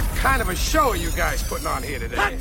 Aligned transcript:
What 0.00 0.22
kind 0.22 0.42
of 0.42 0.48
a 0.48 0.54
show 0.54 0.90
are 0.92 0.96
you 0.96 1.10
guys 1.10 1.42
putting 1.42 1.66
on 1.66 1.82
here 1.82 1.98
today? 1.98 2.38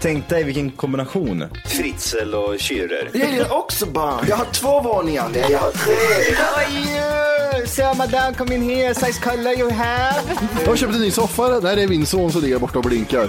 Tänk 0.00 0.28
dig 0.28 0.44
vilken 0.44 0.70
kombination. 0.70 1.44
Fritzl 1.66 2.34
och 2.34 2.54
Schürrer. 2.60 3.10
Jag 3.12 3.30
gillar 3.30 3.52
också 3.52 3.86
barn. 3.86 4.24
Jag 4.28 4.36
har 4.36 4.44
två 4.44 4.80
våningar. 4.80 5.28
Nej, 5.32 5.46
jag 5.50 5.58
har 5.58 5.70
tre. 5.70 7.66
So 7.66 7.94
madame, 7.94 8.34
come 8.36 8.54
in 8.54 8.62
here. 8.62 8.94
Size 8.94 9.20
color 9.20 9.58
you 9.58 9.70
have. 9.70 10.22
Jag 10.60 10.68
har 10.68 10.76
köpt 10.76 10.94
en 10.94 11.00
ny 11.00 11.10
soffa. 11.10 11.60
Där 11.60 11.76
är 11.76 11.88
min 11.88 12.06
son 12.06 12.32
som 12.32 12.42
ligger 12.42 12.58
borta 12.58 12.78
och 12.78 12.84
blinkar. 12.84 13.28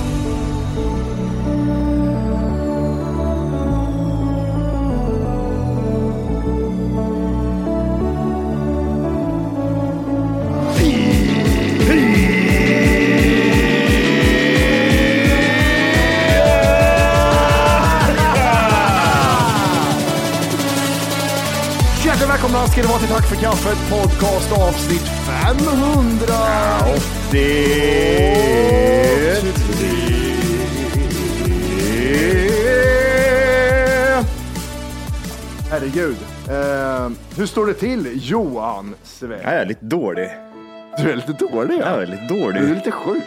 Hjärtligt 22.21 22.41
välkomna 22.41 22.67
ska 22.67 22.81
ni 22.81 22.87
vara 22.87 22.99
till 22.99 23.07
Tack 23.07 23.25
för 23.25 23.35
kaffet 23.35 23.77
podcast 23.89 24.51
avsnitt 24.51 25.07
500. 25.27 26.33
Herregud. 35.69 36.15
Eh, 36.49 37.09
hur 37.37 37.45
står 37.45 37.65
det 37.65 37.73
till 37.73 38.09
Johan 38.29 38.95
Sven? 39.03 39.31
Jag 39.43 39.53
är 39.53 39.65
lite 39.65 39.85
dålig. 39.85 40.29
Du 40.97 41.11
är 41.11 41.15
lite 41.15 41.33
dålig 41.33 41.73
Jag 41.73 41.87
ja. 41.87 42.01
är 42.01 42.05
lite 42.07 42.27
dålig. 42.33 42.61
Du 42.61 42.71
är 42.71 42.75
lite 42.75 42.91
sjuk. 42.91 43.23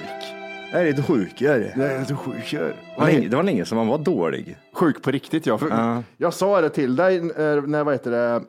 Jag 0.73 0.83
är 0.83 0.87
lite 0.87 1.03
sjuk. 1.03 1.41
Jag 1.41 1.55
är 1.55 1.59
det. 1.59 1.73
Jag 1.77 1.93
är 1.93 2.01
lite 2.01 2.15
sjuk. 2.15 2.53
jag 2.53 2.63
är. 2.63 2.75
Det 2.99 3.05
länge- 3.05 3.29
Det 3.29 3.37
var 3.37 3.43
länge 3.43 3.65
sedan 3.65 3.79
man 3.79 3.87
var 3.87 3.99
dålig. 3.99 4.57
Sjuk 4.75 5.03
på 5.03 5.11
riktigt 5.11 5.47
ja. 5.47 5.59
Ja. 5.71 6.03
Jag 6.17 6.35
sa 6.35 6.61
det 6.61 6.69
till 6.71 6.97
dig 6.97 7.17
eh, 7.17 7.23
när, 7.67 7.85
vad 7.85 7.95
heter 7.95 8.11
det, 8.11 8.43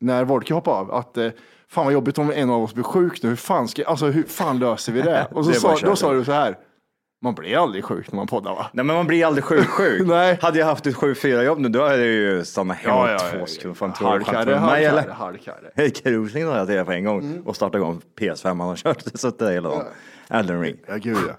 när 0.00 0.24
Wolke 0.24 0.54
hoppade 0.54 0.76
av, 0.76 0.94
att 0.94 1.16
eh, 1.16 1.30
fan 1.68 1.84
vad 1.84 1.92
jobbigt 1.92 2.18
om 2.18 2.30
en 2.30 2.50
av 2.50 2.62
oss 2.62 2.74
blir 2.74 2.84
sjuk 2.84 3.22
nu. 3.22 3.28
Hur 3.28 3.36
fan, 3.36 3.68
ska, 3.68 3.84
alltså, 3.84 4.06
hur 4.06 4.22
fan 4.22 4.58
löser 4.58 4.92
vi 4.92 5.02
det? 5.02 5.28
Och 5.32 5.44
så 5.44 5.50
Det 5.50 5.60
sa, 5.60 5.76
då 5.82 5.96
sa 5.96 6.12
du 6.12 6.24
så 6.24 6.32
här, 6.32 6.58
man 7.22 7.34
blir 7.34 7.56
aldrig 7.56 7.84
sjuk 7.84 8.12
när 8.12 8.16
man 8.16 8.26
poddar 8.26 8.54
va? 8.54 8.66
Nej 8.72 8.84
men 8.84 8.96
man 8.96 9.06
blir 9.06 9.26
aldrig 9.26 9.44
sjuk 9.44 9.66
sjuk. 9.68 10.02
Nej. 10.06 10.38
Hade 10.42 10.58
jag 10.58 10.66
haft 10.66 10.86
ett 10.86 10.94
7-4 10.94 11.42
jobb 11.42 11.58
nu 11.58 11.68
då 11.68 11.82
hade 11.82 11.96
jag 11.96 12.06
ju 12.06 12.44
stannat 12.44 12.76
hemma 12.76 13.18
två 13.18 13.46
sekunder. 13.46 13.74
Fan 13.74 13.92
tror 13.92 14.06
du 14.06 14.12
Halvkarre, 14.12 14.54
halvkarre, 14.54 15.12
halvkarre. 15.12 15.90
Cruising 15.90 16.44
sa 16.44 16.56
jag 16.56 16.66
till 16.66 16.84
på 16.84 16.92
en 16.92 17.04
gång 17.04 17.42
och 17.44 17.56
startade 17.56 17.78
igång 17.78 18.00
PS5 18.20 18.48
han 18.48 18.60
har 18.60 18.76
kört. 18.76 19.02
Suttit 19.14 19.38
där 19.38 19.52
hela 19.52 19.68
dagen. 19.68 19.86
Elden 20.30 20.60
ring. 20.60 20.76
Ja, 20.86 20.96
gud 20.96 21.18
ja. 21.28 21.34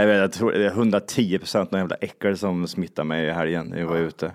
Jag, 0.00 0.06
vet, 0.06 0.16
jag 0.18 0.32
tror 0.32 0.52
det 0.52 0.66
är 0.66 0.70
110 0.70 1.38
procent 1.38 1.70
någon 1.70 1.80
jävla 1.80 1.96
äckel 1.96 2.38
som 2.38 2.66
smittar 2.66 3.04
mig 3.04 3.26
i 3.26 3.30
helgen 3.30 3.66
när 3.66 3.78
jag 3.80 3.86
var 3.86 3.96
ute. 3.96 4.32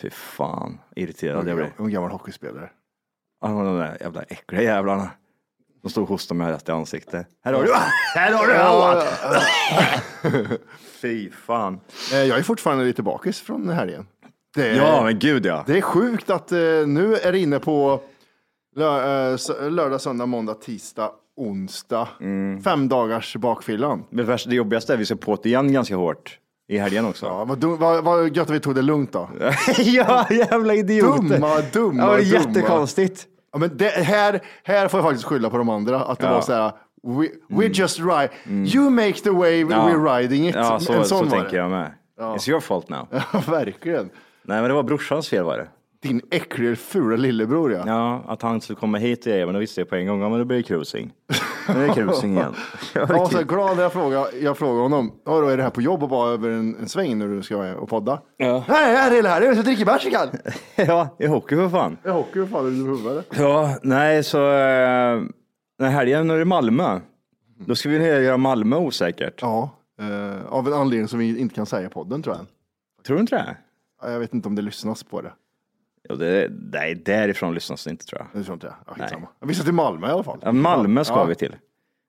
Fy 0.00 0.10
fan, 0.10 0.78
irriterad 0.96 1.48
jag 1.48 1.56
blev. 1.56 1.70
En 1.78 1.90
gammal 1.90 2.10
hockeyspelare. 2.10 2.70
Ja, 3.40 3.48
de 3.48 3.78
där 3.78 3.96
jävla 4.00 4.22
äckliga 4.22 4.62
jävlarna. 4.62 5.10
De 5.82 5.88
stod 5.90 6.02
och 6.02 6.08
hostade 6.08 6.38
mig 6.38 6.52
rätt 6.52 6.68
i 6.68 6.72
ansiktet. 6.72 7.26
Här 7.44 7.52
har 7.52 7.62
du! 7.62 7.72
Här 8.14 8.32
har 8.32 8.46
du! 8.96 10.58
Fy 11.00 11.30
fan. 11.30 11.80
Eh, 12.12 12.18
Jag 12.18 12.38
är 12.38 12.42
fortfarande 12.42 12.84
lite 12.84 13.02
bakis 13.02 13.40
från 13.40 13.68
helgen. 13.68 14.06
Det 14.54 14.68
är, 14.70 14.76
Ja 14.76 15.02
men 15.04 15.18
gud 15.18 15.46
ja. 15.46 15.64
det 15.66 15.78
är 15.78 15.82
sjukt 15.82 16.30
att 16.30 16.52
eh, 16.52 16.58
nu 16.86 17.14
är 17.22 17.32
det 17.32 17.38
inne 17.38 17.58
på 17.58 18.00
eh, 18.76 18.80
lördag, 19.70 20.00
söndag, 20.00 20.26
måndag, 20.26 20.54
tisdag, 20.54 21.10
onsdag. 21.36 22.08
Mm. 22.20 22.62
Fem 22.62 22.88
dagars 22.88 23.36
bakfyllan. 23.36 24.04
Värst- 24.10 24.48
det 24.48 24.54
jobbigaste 24.56 24.92
är 24.92 24.94
att 24.94 25.00
vi 25.00 25.06
ska 25.06 25.16
på 25.16 25.36
det 25.42 25.48
igen 25.48 25.72
ganska 25.72 25.96
hårt 25.96 26.38
i 26.70 26.78
helgen 26.78 27.04
också. 27.06 27.26
Ja, 27.26 27.44
vad, 27.44 27.58
dum, 27.58 27.76
vad, 27.78 28.04
vad 28.04 28.36
gött 28.36 28.48
att 28.50 28.54
vi 28.56 28.60
tog 28.60 28.74
det 28.74 28.82
lugnt 28.82 29.12
då. 29.12 29.28
ja, 29.78 30.26
jävla 30.30 30.74
idioter. 30.74 31.22
Dumma, 31.22 31.60
dumma, 31.72 32.02
Ja, 32.02 32.16
det 32.16 32.22
dumma. 32.22 32.44
jättekonstigt. 32.44 33.26
Ja, 33.52 33.58
men 33.58 33.76
det, 33.76 33.88
här, 33.90 34.40
här 34.64 34.88
får 34.88 34.98
jag 35.00 35.04
faktiskt 35.04 35.24
skylla 35.24 35.50
på 35.50 35.58
de 35.58 35.68
andra. 35.68 36.00
Att 36.00 36.18
det 36.18 36.26
Ja. 36.26 36.32
var 36.32 36.40
så 36.40 36.52
här, 36.52 36.72
we, 37.02 37.28
we 37.48 37.66
just 37.66 37.98
ride. 37.98 38.28
You 38.76 38.90
make 38.90 39.12
the 39.12 39.30
way, 39.30 39.60
Ja. 39.60 39.66
we're 39.66 40.16
riding 40.18 40.48
it. 40.48 40.54
Ja, 40.54 40.80
så, 40.80 40.92
En 40.92 40.98
så 41.02 41.08
sån 41.08 41.28
var 41.28 41.36
tänker 41.36 41.50
det. 41.50 41.56
jag 41.56 41.70
med. 41.70 41.92
It's 42.20 42.50
your 42.50 42.60
fault 42.60 42.88
now. 42.88 43.06
Ja, 43.32 43.42
verkligen. 43.48 44.10
Nej 44.42 44.60
men 44.60 44.64
det 44.64 44.74
var 44.74 44.82
brorsans 44.82 45.28
fel 45.28 45.44
var 45.44 45.58
det. 45.58 45.68
Din 46.02 46.20
äckliga 46.30 46.76
fula 46.76 47.16
lillebror 47.16 47.72
ja. 47.72 47.82
Ja, 47.86 48.24
att 48.28 48.42
han 48.42 48.60
skulle 48.60 48.76
komma 48.76 48.98
hit 48.98 49.26
och 49.26 49.32
men 49.32 49.52
då 49.54 49.58
visste 49.60 49.80
jag 49.80 49.88
på 49.88 49.96
en 49.96 50.06
gång, 50.06 50.22
ja 50.22 50.28
men 50.28 50.38
då 50.38 50.44
blir 50.44 50.56
det 50.56 50.62
cruising. 50.62 51.12
Nu 51.74 51.84
är 51.84 51.88
det 51.88 51.94
cruising 51.94 52.32
igen. 52.36 52.54
Ja, 52.94 53.00
Jag 53.00 53.06
var 53.06 53.26
så 53.28 53.42
glad 53.44 53.76
när 53.76 53.82
jag 53.82 53.92
frågade, 53.92 54.36
jag 54.38 54.58
frågade 54.58 54.80
honom, 54.82 55.12
"Ja, 55.24 55.40
då 55.40 55.48
är 55.48 55.56
det 55.56 55.62
här 55.62 55.70
på 55.70 55.82
jobb 55.82 56.02
och 56.02 56.08
bara 56.08 56.30
över 56.32 56.48
en, 56.50 56.76
en 56.80 56.88
sväng 56.88 57.18
när 57.18 57.28
du 57.28 57.42
ska 57.42 57.56
vara 57.56 57.76
och 57.76 57.88
podda? 57.88 58.20
Ja. 58.36 58.64
Nej, 58.68 58.92
jag 58.94 59.06
är 59.06 59.10
hela 59.10 59.28
här, 59.28 59.42
jag 59.42 59.54
ska 59.54 59.62
dricka 59.62 59.84
bärs 59.84 60.06
ikväll. 60.06 60.28
ja, 60.76 61.16
i 61.18 61.26
hockey 61.26 61.56
för 61.56 61.68
fan. 61.68 61.96
Jag 62.04 62.12
hockey, 62.12 62.38
vad 62.38 62.48
fan 62.48 62.66
är 62.66 62.70
du 62.70 62.76
i 62.76 62.80
huvudet? 62.98 63.26
Ja, 63.38 63.74
nej 63.82 64.24
så 64.24 64.52
eh, 64.52 65.20
den 65.78 65.90
helgen 65.92 66.30
är 66.30 66.38
det 66.38 66.44
Malmö. 66.44 67.00
Då 67.66 67.74
ska 67.74 67.88
vi 67.88 67.96
göra 68.24 68.36
Malmö 68.36 68.76
osäkert. 68.76 69.38
Ja, 69.42 69.70
eh, 70.00 70.46
av 70.52 70.66
en 70.66 70.72
anledning 70.74 71.08
som 71.08 71.18
vi 71.18 71.38
inte 71.40 71.54
kan 71.54 71.66
säga 71.66 71.86
i 71.86 71.90
podden 71.90 72.22
tror 72.22 72.36
jag. 72.36 72.46
Tror 73.06 73.16
du 73.16 73.20
inte 73.20 73.36
det? 73.36 73.56
Ja, 74.02 74.10
Jag 74.10 74.18
vet 74.20 74.34
inte 74.34 74.48
om 74.48 74.54
det 74.54 74.62
lyssnas 74.62 75.02
på 75.02 75.20
det. 75.20 75.32
Ja, 76.08 76.14
det 76.14 76.50
nej, 76.72 76.94
därifrån 76.94 77.54
lyssnas 77.54 77.84
det 77.84 77.90
inte 77.90 78.04
tror 78.06 78.20
jag. 78.20 78.40
Det 78.40 78.44
tror 78.44 78.54
inte 78.54 78.66
jag. 78.66 78.74
Ja, 78.86 78.92
skitsamma. 78.94 79.28
Vi 79.40 79.54
ska 79.54 79.64
till 79.64 79.72
Malmö 79.74 80.08
i 80.08 80.10
alla 80.10 80.22
fall. 80.22 80.38
Ja, 80.42 80.52
Malmö 80.52 81.04
ska 81.04 81.14
Ja. 81.14 81.24
vi 81.24 81.34
till. 81.34 81.56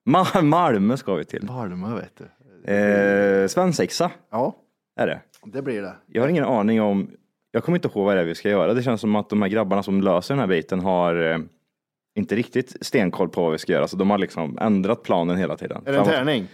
Ma- 0.10 0.42
Malmö 0.42 0.98
ska 0.98 1.16
vi 1.16 1.26
till. 1.26 1.44
Malmö 1.44 1.96
vet 1.96 2.18
du. 2.18 2.74
Eh, 2.74 3.48
svensexa 3.48 4.12
Ja, 4.32 4.56
är 5.00 5.08
det. 5.08 5.20
det 5.46 5.62
blir 5.62 5.82
det. 5.82 5.96
Jag 6.08 6.22
har 6.22 6.30
ingen 6.30 6.44
aning 6.46 6.82
om, 6.82 7.12
jag 7.52 7.64
kommer 7.64 7.78
inte 7.78 7.88
ihåg 7.88 8.06
vad 8.06 8.16
det 8.16 8.22
är 8.22 8.26
vi 8.26 8.36
ska 8.36 8.50
göra. 8.50 8.74
Det 8.74 8.84
känns 8.84 9.02
som 9.02 9.16
att 9.16 9.30
de 9.30 9.42
här 9.42 9.50
grabbarna 9.50 9.84
som 9.84 10.02
löser 10.02 10.34
den 10.34 10.40
här 10.40 10.48
biten 10.48 10.80
har 10.80 11.32
eh, 11.32 11.38
inte 12.16 12.36
riktigt 12.36 12.76
stenkoll 12.86 13.30
på 13.30 13.44
vad 13.44 13.52
vi 13.52 13.58
ska 13.58 13.72
göra. 13.74 13.88
Så 13.88 13.98
de 13.98 14.10
har 14.10 14.18
liksom 14.18 14.58
ändrat 14.62 15.04
planen 15.04 15.38
hela 15.38 15.58
tiden. 15.58 15.82
Är 15.86 15.92
det 15.92 15.98
en 16.00 16.06
tärning? 16.06 16.48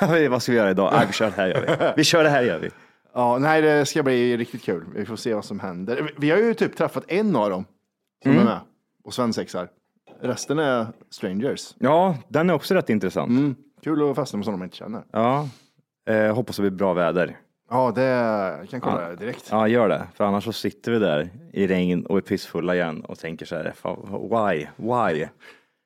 vad- 0.00 0.26
vad 0.30 0.42
ska 0.42 0.52
vi 0.52 0.58
göra 0.58 0.70
idag? 0.70 0.90
Ah, 0.94 1.02
vi 1.06 1.12
kör 1.12 1.26
det 1.30 1.36
här 1.36 1.46
gör 1.48 1.60
vi. 1.78 1.92
Vi 1.96 2.04
kör 2.04 2.24
det 2.24 2.30
här 2.30 2.42
gör 2.42 2.58
vi. 2.58 2.70
Ja, 3.14 3.38
nej, 3.38 3.62
det 3.62 3.86
ska 3.86 4.02
bli 4.02 4.36
riktigt 4.36 4.62
kul. 4.62 4.84
Vi 4.94 5.06
får 5.06 5.16
se 5.16 5.34
vad 5.34 5.44
som 5.44 5.60
händer. 5.60 6.10
Vi 6.18 6.30
har 6.30 6.38
ju 6.38 6.54
typ 6.54 6.76
träffat 6.76 7.04
en 7.08 7.36
av 7.36 7.50
dem 7.50 7.64
som 8.22 8.32
Mm. 8.32 8.42
är 8.42 8.50
med 8.50 8.60
och 9.04 9.14
svensexar. 9.14 9.68
Resten 10.20 10.58
är 10.58 10.86
strangers. 11.10 11.74
Ja, 11.78 12.16
den 12.28 12.50
är 12.50 12.54
också 12.54 12.74
rätt 12.74 12.90
intressant. 12.90 13.30
Mm. 13.30 13.54
Kul 13.82 14.10
att 14.10 14.16
festa 14.16 14.36
med 14.36 14.44
sådana 14.44 14.58
man 14.58 14.66
inte 14.66 14.76
känner. 14.76 15.02
Ja, 15.12 15.48
eh, 16.08 16.34
hoppas 16.34 16.56
det 16.56 16.62
blir 16.62 16.70
bra 16.70 16.92
väder. 16.92 17.36
Ja, 17.70 17.92
det 17.94 18.02
jag 18.02 18.68
kan 18.68 18.80
kolla 18.80 19.08
det 19.08 19.16
direkt. 19.16 19.48
Ja, 19.50 19.68
gör 19.68 19.88
det. 19.88 20.06
För 20.14 20.24
annars 20.24 20.44
så 20.44 20.52
sitter 20.52 20.92
vi 20.92 20.98
där 20.98 21.30
i 21.52 21.66
regn 21.66 22.06
och 22.06 22.16
är 22.16 22.20
pissfulla 22.20 22.74
igen 22.74 23.00
och 23.04 23.18
tänker 23.18 23.46
så 23.46 23.56
här, 23.56 23.74
why, 24.28 24.66
why? 24.76 25.26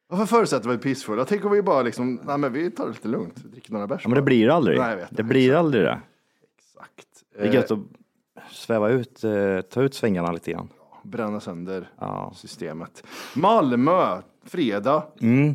Varför 0.08 0.26
förutsätter 0.26 0.68
vi 0.68 0.78
pissfulla? 0.78 1.24
Tänk 1.24 1.44
om 1.44 1.50
vi 1.52 1.62
bara 1.62 1.82
liksom, 1.82 2.20
nej 2.24 2.38
men 2.38 2.52
vi 2.52 2.70
tar 2.70 2.84
det 2.84 2.90
lite 2.90 3.08
lugnt, 3.08 3.36
dricker 3.36 3.72
några 3.72 3.86
bärs. 3.86 4.00
Ja, 4.04 4.08
men 4.08 4.16
det 4.16 4.22
blir 4.22 4.48
aldrig. 4.48 4.78
Nej, 4.78 4.90
jag 4.90 4.96
vet. 4.96 5.08
det 5.16 5.22
blir 5.22 5.54
aldrig 5.54 5.84
det. 5.84 6.00
Exakt. 6.58 7.17
Det 7.38 7.48
är 7.48 7.52
gött 7.52 7.70
att 7.70 7.78
sväva 8.50 8.88
ut, 8.88 9.24
eh, 9.24 9.60
ta 9.60 9.82
ut 9.82 9.94
svängarna 9.94 10.32
lite 10.32 10.50
grann. 10.52 10.68
bränna 11.04 11.40
sönder 11.40 11.88
Ja. 12.00 12.32
systemet. 12.36 13.02
Malmö, 13.36 14.16
fredag, 14.46 15.02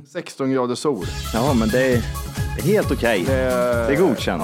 16 0.08 0.52
grader 0.52 0.76
sol. 0.76 1.06
Ja, 1.34 1.54
men 1.60 1.70
det 1.70 1.94
är, 1.94 1.98
helt 2.64 2.92
okej. 2.92 3.24
Det, 3.28 3.34
Det 3.88 3.94
är 3.96 4.08
godkänt. 4.08 4.44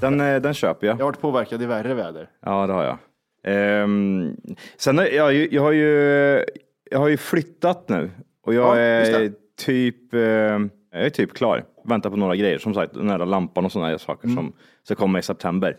Den, 0.00 0.20
eh, 0.20 0.40
den 0.40 0.54
köper 0.54 0.86
jag. 0.86 0.94
Jag 0.94 1.04
har 1.04 1.12
varit 1.12 1.20
påverkad 1.20 1.62
i 1.62 1.66
värre 1.66 1.94
väder. 1.94 2.28
Ja, 2.46 2.66
det 2.66 2.72
har 2.72 2.84
jag. 2.84 2.98
Ehm, 3.44 4.36
sen 4.76 4.96
jag, 4.96 5.32
ju- 5.34 5.48
jag, 5.52 5.62
har 5.62 5.72
ju, 5.72 6.44
jag 6.90 6.98
har 6.98 7.08
ju 7.08 7.16
flyttat 7.16 7.88
nu 7.88 8.10
och 8.46 8.54
jag 8.54 8.76
Ja, 8.76 8.80
är 8.80 9.32
typ, 9.58 10.14
eh, 10.14 10.20
jag 10.20 10.60
är 10.92 11.10
typ 11.10 11.32
klar. 11.34 11.64
Väntar 11.84 12.10
på 12.10 12.16
några 12.16 12.36
grejer, 12.36 12.58
som 12.58 12.74
sagt, 12.74 12.94
den 12.94 13.10
här 13.10 13.18
lampan 13.18 13.64
och 13.64 13.72
sådana 13.72 13.98
saker 13.98 14.24
Mm. 14.28 14.36
som 14.36 14.52
ska 14.82 14.94
komma 14.94 15.18
i 15.18 15.22
september. 15.22 15.76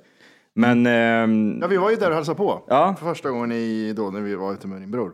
Men 0.55 0.85
ehm, 0.85 1.57
Ja, 1.61 1.67
vi 1.67 1.77
var 1.77 1.89
ju 1.89 1.95
där 1.95 2.09
och 2.09 2.15
hälsade 2.15 2.37
på. 2.37 2.63
Ja. 2.67 2.95
För 2.99 3.05
första 3.05 3.29
gången 3.29 3.51
i, 3.51 3.93
då 3.97 4.09
när 4.11 4.21
vi 4.21 4.35
var 4.35 4.53
ute 4.53 4.67
med 4.67 4.81
din 4.81 4.91
bror. 4.91 5.13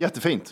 Jättefint. 0.00 0.50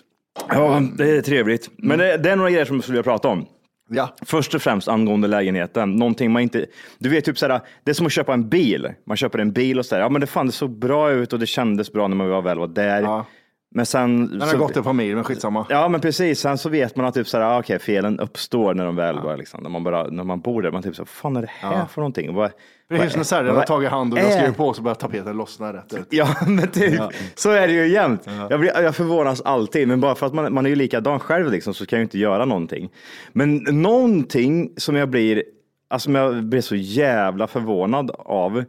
ja, 0.48 0.82
det 0.98 1.10
är 1.16 1.22
trevligt. 1.22 1.70
Men 1.76 1.98
det, 1.98 2.16
det 2.16 2.30
är 2.30 2.36
några 2.36 2.50
grejer 2.50 2.64
som 2.64 2.76
jag 2.76 2.82
skulle 2.84 2.96
vilja 2.96 3.02
prata 3.12 3.28
om. 3.28 3.46
Ja. 3.92 4.16
Först 4.22 4.54
och 4.54 4.62
främst 4.62 4.88
angående 4.88 5.28
lägenheten, 5.28 5.96
någonting 5.96 6.32
man 6.32 6.42
inte, 6.42 6.66
du 6.98 7.08
vet 7.08 7.24
typ 7.24 7.38
såhär, 7.38 7.60
det 7.84 7.90
är 7.90 7.94
som 7.94 8.06
att 8.06 8.12
köpa 8.12 8.34
en 8.34 8.48
bil. 8.48 8.88
Man 9.06 9.16
köper 9.16 9.38
en 9.38 9.52
bil 9.52 9.78
och 9.78 9.86
sådär, 9.86 10.02
ja 10.02 10.08
men 10.08 10.20
det 10.20 10.26
fan 10.26 10.46
det 10.46 10.52
såg 10.52 10.70
bra 10.70 11.10
ut 11.10 11.32
och 11.32 11.38
det 11.38 11.46
kändes 11.46 11.92
bra 11.92 12.08
när 12.08 12.16
man 12.16 12.28
var 12.28 12.42
väl 12.42 12.58
var 12.58 12.66
där. 12.66 13.02
Ja. 13.02 13.26
Men 13.74 13.86
sen... 13.86 14.28
Den 14.30 14.40
har 14.40 14.48
så- 14.48 14.58
gått 14.58 14.76
en 14.76 14.84
familj, 14.84 15.14
men 15.14 15.24
skitsamma. 15.24 15.66
Ja 15.68 15.88
men 15.88 16.00
precis, 16.00 16.40
sen 16.40 16.58
så 16.58 16.68
vet 16.68 16.96
man 16.96 17.06
att 17.06 17.14
typ 17.14 17.28
såhär, 17.28 17.44
ah, 17.44 17.58
okej 17.58 17.78
felen 17.78 18.20
uppstår 18.20 18.74
när 18.74 18.84
de 18.84 18.96
väl 18.96 19.16
bara 19.22 19.36
liksom, 19.36 19.62
när 19.62 19.70
man 19.70 19.84
bara, 19.84 20.06
när 20.06 20.24
man 20.24 20.40
bor 20.40 20.62
där, 20.62 20.70
man 20.70 20.82
typ 20.82 20.96
så, 20.96 21.04
fan 21.04 21.36
är 21.36 21.40
det 21.40 21.50
här 21.50 21.86
för 21.86 22.00
någonting? 22.00 22.34
Vad, 22.34 22.50
Precis 22.88 23.16
när 23.16 23.24
särren 23.24 23.56
har 23.56 23.62
tagit 23.62 23.90
hand 23.90 24.12
och 24.12 24.18
jag 24.18 24.32
skriver 24.32 24.52
på 24.52 24.74
så 24.74 24.82
börjar 24.82 24.94
tapeten 24.94 25.36
lossna 25.36 25.72
rätt 25.72 25.94
ut. 25.94 26.06
Ja, 26.10 26.28
men 26.46 26.68
typ, 26.68 27.00
så 27.34 27.50
är 27.50 27.66
det 27.68 27.72
ju 27.72 27.88
jämt. 27.88 28.26
Jag, 28.50 28.60
blir, 28.60 28.80
jag 28.80 28.96
förvånas 28.96 29.40
alltid, 29.40 29.88
men 29.88 30.00
bara 30.00 30.14
för 30.14 30.26
att 30.26 30.34
man, 30.34 30.54
man 30.54 30.66
är 30.66 30.70
ju 30.70 30.76
likadan 30.76 31.20
själv 31.20 31.50
liksom, 31.50 31.74
så 31.74 31.86
kan 31.86 31.96
jag 31.96 32.00
ju 32.00 32.04
inte 32.04 32.18
göra 32.18 32.44
någonting. 32.44 32.90
Men 33.32 33.56
någonting 33.56 34.72
som 34.76 34.96
jag 34.96 35.08
blir, 35.08 35.42
alltså 35.90 36.10
jag 36.10 36.44
blev 36.44 36.60
så 36.60 36.76
jävla 36.76 37.46
förvånad 37.46 38.10
av, 38.18 38.64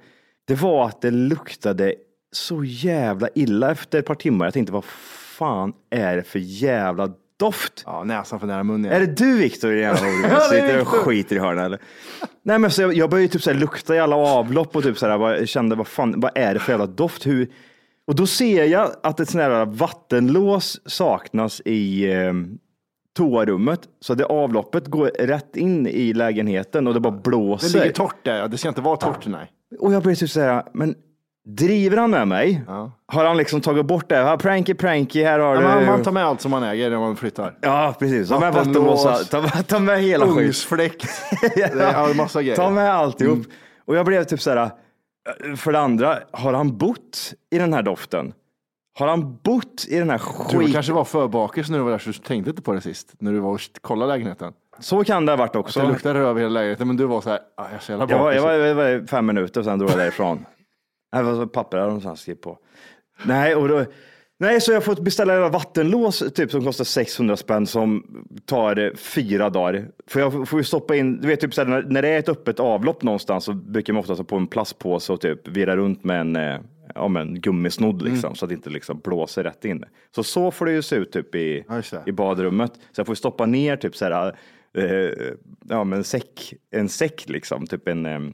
det 0.48 0.56
var 0.56 0.86
att 0.86 1.02
det 1.02 1.12
luktade 1.12 1.96
så 2.32 2.64
jävla 2.64 3.30
illa 3.36 3.72
efter 3.72 4.00
ett 4.00 4.06
par 4.06 4.16
timmar. 4.16 4.46
Jag 4.46 4.54
tänkte, 4.54 4.74
vad 4.74 4.84
fan 4.86 5.74
är 5.90 6.16
det 6.16 6.24
för 6.24 6.40
jävla 6.40 7.10
doft? 7.40 7.84
Ja, 7.86 8.04
näsan 8.04 8.40
för 8.40 8.48
nära 8.48 8.64
munnen. 8.64 8.92
Är 8.92 9.00
det 9.00 9.06
du 9.06 9.38
Viktor? 9.38 9.74
Ja, 9.76 9.92
det 9.92 10.42
Sitter 10.50 10.82
och 10.82 10.88
skiter 10.88 11.36
i 11.36 11.40
hörnet 11.40 11.66
eller? 11.66 11.80
Nej 12.44 12.60
men 12.60 12.72
så 12.72 12.82
jag, 12.82 12.94
jag 12.94 13.10
började 13.10 13.34
typ 13.34 13.42
så 13.42 13.52
här 13.52 13.58
lukta 13.58 13.96
i 13.96 14.00
alla 14.00 14.16
avlopp 14.16 14.76
och 14.76 14.84
typ 14.84 14.98
så 14.98 15.08
här, 15.08 15.18
bara, 15.18 15.46
kände 15.46 15.76
vad 15.76 15.88
fan, 15.88 16.14
vad 16.20 16.32
är 16.36 16.54
det 16.54 16.60
för 16.60 16.72
jävla 16.74 16.86
doft? 16.86 17.28
Hur? 17.28 17.48
Och 18.08 18.16
då 18.16 18.28
ser 18.28 18.64
jag 18.66 18.92
att 19.04 19.20
ett 19.20 19.30
sånt 19.30 19.42
här 19.42 19.66
vattenlås 19.66 20.80
saknas 20.86 21.62
i 21.66 22.12
eh, 22.14 22.34
toarummet. 23.18 23.80
Så 24.00 24.14
det 24.14 24.26
avloppet 24.26 24.88
går 24.88 25.12
rätt 25.20 25.56
in 25.56 25.88
i 25.88 26.14
lägenheten 26.14 26.88
och 26.88 26.94
det 26.94 27.00
bara 27.00 27.14
Det 27.14 27.22
blåser. 27.30 27.80
ligger 27.80 27.94
torrt 27.94 28.26
där, 28.26 28.48
det 28.48 28.58
ska 28.58 28.70
inte 28.70 28.82
vara 28.82 28.98
torrt, 28.98 29.28
nej. 29.28 29.52
Och 29.80 29.94
jag 29.94 30.04
började 30.04 30.20
typ 30.20 30.30
säga, 30.30 30.66
men 30.74 30.96
driver 31.46 31.98
han 31.98 32.12
med 32.12 32.28
mig? 32.28 32.64
Har 33.08 33.26
han 33.26 33.38
liksom 33.38 33.62
tagit 33.62 33.86
bort 33.86 34.10
det? 34.10 34.16
Ja, 34.16 34.38
pranky, 34.38 34.74
pranky, 34.74 35.24
här 35.24 35.40
har 35.40 35.56
Ja, 35.56 35.62
du. 35.62 35.68
man, 35.68 35.86
man 35.86 36.04
tar 36.04 36.12
med 36.12 36.26
allt 36.26 36.42
som 36.42 36.52
man 36.52 36.64
äger 36.64 36.90
när 36.90 37.00
man 37.00 37.16
flyttar. 37.16 37.58
Ja, 37.62 37.96
precis. 38.00 38.30
Ta 38.30 38.40
med 38.40 38.54
Vattenlås. 38.54 39.06
vattenlåsar. 39.06 39.24
Ta, 39.24 39.42
med- 39.42 39.68
ta 39.68 39.80
med 39.80 40.02
hela 40.02 40.26
skiten. 40.26 40.44
Ugnsfläkt. 40.44 41.06
Det 41.56 41.62
är 41.64 41.94
ja, 41.94 42.14
massa 42.16 42.42
grejer. 42.42 42.56
Ta 42.56 42.70
med 42.70 42.92
alltihop. 42.94 43.40
Och 43.86 43.96
jag 43.96 44.06
blev 44.06 44.24
typ 44.24 44.42
så 44.42 44.50
här, 44.50 44.58
eh, 44.58 45.56
för 45.56 45.72
det 45.72 45.80
andra, 45.80 46.18
har 46.32 46.54
han 46.54 46.78
bott 46.78 47.34
i 47.52 47.58
den 47.58 47.74
här 47.74 47.82
doften? 47.82 48.34
Har 49.00 49.08
han 49.08 49.38
bott 49.44 49.86
i 49.90 50.00
den 50.00 50.10
här 50.10 50.22
Du 50.52 50.58
skit... 50.60 50.74
kanske 50.74 50.94
var 50.94 51.04
för 51.04 51.28
bakis 51.28 51.70
när 51.70 51.78
du 51.78 51.84
var 51.84 51.92
där 51.92 51.98
så 51.98 52.10
du 52.10 52.14
tänkte 52.14 52.50
inte 52.50 52.62
på 52.62 52.74
det 52.74 52.82
sist. 52.82 53.14
När 53.20 53.32
du 53.32 53.40
var 53.40 53.52
och 53.52 53.60
kollade 53.82 54.12
lägenheten. 54.14 54.54
Så 54.80 55.04
kan 55.04 55.26
det 55.26 55.32
ha 55.32 55.38
varit 55.38 55.54
Det 55.54 55.60
också. 55.60 55.88
luktar 55.88 56.14
röv 56.14 56.38
i 56.38 56.42
hela 56.42 56.54
lägenheten 56.54 56.88
men 56.88 56.98
du 56.98 57.06
var 57.06 57.22
så 57.22 57.30
här, 57.30 57.40
ah, 57.58 57.64
jag 57.66 57.74
är 57.74 57.80
så 57.80 57.92
jävla 57.92 58.06
Jag 58.10 58.18
var, 58.18 58.26
bakis. 58.26 58.36
jag, 58.36 58.44
var, 58.44 58.52
jag 58.54 58.76
var 58.76 59.08
fem 59.08 59.26
minuter 59.26 59.60
och 59.62 59.66
sen 59.66 59.80
drog 59.80 59.92
jag 59.92 59.98
därifrån. 59.98 60.46
Det 61.12 61.24
var 61.24 61.46
papper 61.46 61.78
där 61.78 61.86
någonstans 61.86 62.20
skrev 62.20 62.36
på. 62.36 62.58
Nej, 63.26 63.56
och 63.56 63.68
då, 63.68 63.86
nej, 64.40 64.62
så 64.62 64.72
jag 64.72 64.84
fått 64.84 65.00
beställa 65.00 65.50
vattenlås 65.50 66.24
typ, 66.36 66.52
som 66.52 66.64
kostar 66.64 66.84
600 66.84 67.38
spänn 67.38 67.68
som 67.68 68.04
tar 68.46 68.96
fyra 68.98 69.50
dagar. 69.50 69.88
För 70.08 70.20
jag 70.20 70.48
får 70.48 70.60
ju 70.60 70.64
stoppa 70.64 70.96
in, 70.96 71.22
du 71.22 71.28
vet 71.28 71.40
typ 71.40 71.54
så 71.54 71.62
här, 71.62 71.68
när, 71.68 71.82
när 71.82 72.02
det 72.02 72.10
är 72.10 72.20
ett 72.20 72.30
öppet 72.30 72.60
avlopp 72.60 73.04
någonstans 73.04 73.44
så 73.44 73.54
brukar 73.54 73.94
man 73.94 74.00
ofta 74.00 74.16
ta 74.16 74.24
på 74.24 74.36
en 74.36 74.48
plastpåse 74.48 75.14
och 75.14 75.22
typ 75.22 75.48
vira 75.48 75.78
runt 75.78 76.04
med 76.04 76.22
en, 76.22 76.36
eh, 76.36 76.60
ja, 76.96 77.08
med 77.08 77.22
en 77.22 77.42
gummisnodd 77.42 78.02
liksom, 78.02 78.36
så 78.36 78.46
att 78.46 78.50
det 78.50 78.56
inte 78.56 78.70
liksom 78.70 79.00
blåser 79.00 79.44
rätt 79.44 79.66
in. 79.66 79.84
Så 80.16 80.24
så 80.24 80.52
får 80.52 80.66
det 80.66 80.72
ju 80.72 80.82
se 80.82 80.96
ut 80.96 81.12
typ 81.12 81.36
i, 81.36 81.64
i 82.06 82.12
badrummet. 82.12 82.72
Så 82.92 83.00
jag 83.00 83.08
får 83.08 83.16
stoppa 83.16 83.46
ner 83.46 83.78
typ 83.78 83.96
så 83.96 84.06
här, 84.06 84.36
eh, 84.78 85.34
ja, 85.70 85.84
men 85.84 85.98
en 85.98 86.04
säck, 86.04 86.54
en 86.72 86.90
säck 86.90 87.30
liksom, 87.30 87.68
typ 87.68 87.88
en 87.88 88.34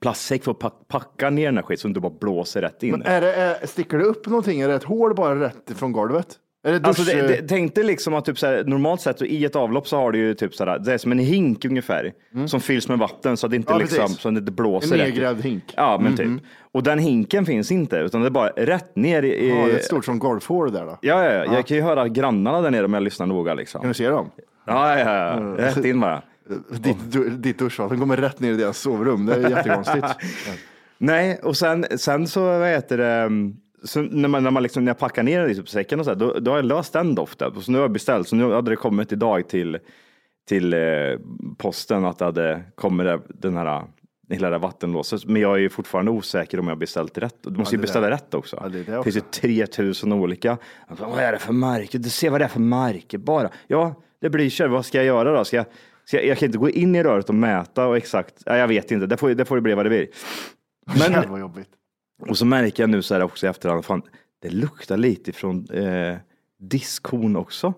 plastsäck 0.00 0.44
för 0.44 0.50
att 0.50 0.58
pack- 0.58 0.88
packa 0.88 1.30
ner 1.30 1.44
den 1.46 1.56
här 1.56 1.62
skiten 1.62 1.80
så 1.80 1.88
det 1.88 1.90
inte 1.90 2.00
bara 2.00 2.12
blåser 2.20 2.60
rätt 2.60 2.82
in. 2.82 2.90
Men 2.90 3.02
är 3.02 3.20
det, 3.20 3.34
är, 3.34 3.66
sticker 3.66 3.98
det 3.98 4.04
upp 4.04 4.26
någonting? 4.26 4.60
Är 4.60 4.68
det 4.68 4.74
ett 4.74 4.84
hål 4.84 5.14
bara 5.14 5.40
rätt 5.40 5.72
från 5.76 5.92
golvet? 5.92 6.38
Dusch? 6.64 6.80
Alltså 6.84 7.02
det, 7.02 7.28
det, 7.28 7.48
tänk 7.48 7.74
dig 7.74 7.84
liksom 7.84 8.14
att 8.14 8.24
typ 8.24 8.38
så 8.38 8.46
här, 8.46 8.64
normalt 8.64 9.00
sett 9.00 9.18
så 9.18 9.24
i 9.24 9.44
ett 9.44 9.56
avlopp 9.56 9.88
så 9.88 9.96
har 9.96 10.12
du 10.12 10.18
ju 10.18 10.34
typ 10.34 10.54
så 10.54 10.64
här, 10.64 10.78
det 10.78 10.92
är 10.94 10.98
som 10.98 11.12
en 11.12 11.18
hink 11.18 11.64
ungefär 11.64 12.12
som 12.46 12.60
fylls 12.60 12.88
med 12.88 12.98
vatten 12.98 13.36
så 13.36 13.46
att 13.46 13.50
det 13.50 13.56
inte 13.56 13.72
Mm. 13.72 13.80
Ja, 13.80 13.96
liksom, 13.96 14.08
så 14.08 14.28
att 14.28 14.34
det 14.34 14.38
inte 14.38 14.52
blåser 14.52 14.92
En 14.92 14.98
nedgrävd 14.98 15.44
hink. 15.44 15.64
Mm-hmm. 15.64 15.72
Ja, 15.76 15.98
men 16.02 16.16
typ. 16.16 16.28
Och 16.72 16.82
den 16.82 16.98
hinken 16.98 17.46
finns 17.46 17.72
inte 17.72 17.96
utan 17.96 18.20
det 18.20 18.28
är 18.28 18.30
bara 18.30 18.48
rätt 18.48 18.96
ner 18.96 19.22
i. 19.22 19.48
ja, 19.48 19.66
det 19.66 19.72
är 19.72 19.78
stort 19.78 20.04
som 20.04 20.18
golfhål 20.18 20.72
där 20.72 20.84
då. 20.86 20.98
Ja, 21.02 21.24
ja, 21.24 21.32
ja, 21.32 21.54
jag 21.54 21.66
kan 21.66 21.76
ju 21.76 21.82
höra 21.82 22.08
grannarna 22.08 22.60
där 22.60 22.70
nere 22.70 22.84
om 22.84 22.94
jag 22.94 23.02
lyssnar 23.02 23.26
noga 23.26 23.54
liksom. 23.54 23.80
Kan 23.80 23.88
du 23.88 23.94
se 23.94 24.08
dem? 24.08 24.30
Ja, 24.66 24.98
ja, 24.98 25.14
ja, 25.14 25.40
rätt 25.64 25.84
in 25.84 26.00
bara. 26.00 26.22
Ditt, 26.70 26.96
du, 27.12 27.30
ditt 27.30 27.58
duschvatten 27.58 28.00
kommer 28.00 28.16
rätt 28.16 28.40
ner 28.40 28.52
i 28.52 28.56
deras 28.56 28.78
sovrum. 28.78 29.26
Det 29.26 29.34
är 29.34 29.50
jättekonstigt. 29.50 30.06
Nej, 30.98 31.40
och 31.42 31.56
sen, 31.56 31.84
sen 31.96 32.26
så, 32.26 32.40
vad 32.58 32.68
heter 32.68 32.98
det, 32.98 33.06
mm, 33.12 33.56
så 33.84 34.02
när, 34.02 34.28
man, 34.28 34.42
när, 34.42 34.50
man 34.50 34.62
liksom, 34.62 34.84
när 34.84 34.90
jag 34.90 34.98
packar 34.98 35.22
ner 35.22 35.42
det 35.44 35.50
i 35.50 35.54
typ 35.54 35.68
säcken 35.68 35.98
och 35.98 36.04
så 36.04 36.10
här, 36.10 36.18
då, 36.18 36.38
då 36.40 36.50
har 36.50 36.58
jag 36.58 36.64
löst 36.64 36.92
den 36.92 37.14
doften. 37.14 37.60
Så 37.60 37.72
nu 37.72 37.78
har 37.78 37.82
jag 37.84 37.92
beställt, 37.92 38.28
så 38.28 38.36
nu 38.36 38.52
hade 38.52 38.70
det 38.70 38.76
kommit 38.76 39.12
idag 39.12 39.48
till, 39.48 39.78
till 40.48 40.72
eh, 40.74 40.78
posten 41.58 42.04
att 42.04 42.18
det 42.18 42.24
hade 42.24 42.62
kommit 42.74 43.06
det- 43.06 43.20
den 43.28 43.56
här, 43.56 43.82
hela 44.30 44.50
det 44.50 44.58
vattenlåset. 44.58 45.24
Men 45.26 45.42
jag 45.42 45.54
är 45.54 45.58
ju 45.58 45.68
fortfarande 45.68 46.10
osäker 46.10 46.60
om 46.60 46.68
jag 46.68 46.78
beställt 46.78 47.18
rätt. 47.18 47.36
Du 47.42 47.50
måste 47.50 47.62
Ja, 47.62 47.72
ju 47.72 47.76
det 47.76 47.82
beställa 47.82 48.06
där. 48.06 48.12
rätt 48.14 48.34
också. 48.34 48.58
Ja, 48.62 48.68
det 48.68 48.82
det 48.82 48.92
det 48.96 49.02
finns 49.02 49.16
ju 49.16 49.20
också. 49.20 49.40
3000 49.40 50.12
olika. 50.12 50.58
Bara, 50.98 51.08
Vad 51.08 51.18
är 51.18 51.32
det 51.32 51.38
för 51.38 51.52
märke? 51.52 51.98
Du 51.98 52.08
ser 52.10 52.30
vad 52.30 52.40
det 52.40 52.44
är 52.44 52.48
för 52.48 52.60
märke 52.60 53.18
bara. 53.18 53.50
Ja, 53.66 53.94
det 54.20 54.30
blir 54.30 54.50
kör. 54.50 54.68
Vad 54.68 54.86
ska 54.86 54.98
jag 54.98 55.06
göra 55.06 55.32
då? 55.38 55.44
Ska 55.44 55.56
jag, 55.56 55.66
ska 56.04 56.16
jag, 56.16 56.26
jag 56.26 56.38
kan 56.38 56.46
inte 56.46 56.58
gå 56.58 56.70
in 56.70 56.94
i 56.94 57.02
röret 57.02 57.28
och 57.28 57.34
mäta 57.34 57.86
och 57.86 57.96
exakt. 57.96 58.42
Ja, 58.46 58.56
jag 58.56 58.68
vet 58.68 58.90
inte. 58.90 59.06
Det 59.06 59.16
får, 59.16 59.30
det 59.30 59.44
får 59.44 59.56
det 59.56 59.62
bli 59.62 59.74
vad 59.74 59.86
det 59.86 59.90
blir. 59.90 60.08
Men, 60.86 60.96
Jävlar 60.98 61.26
vad 61.26 61.40
jobbigt. 61.40 61.68
och 62.28 62.38
så 62.38 62.44
märker 62.44 62.82
jag 62.82 62.90
nu 62.90 63.02
så 63.02 63.14
här 63.14 63.22
också 63.22 63.46
i 63.46 63.48
efterhand, 63.48 63.84
fan, 63.84 64.02
det 64.42 64.50
luktar 64.50 64.96
lite 64.96 65.32
från 65.32 65.70
eh, 65.70 66.16
diskhon 66.58 67.36
också. 67.36 67.74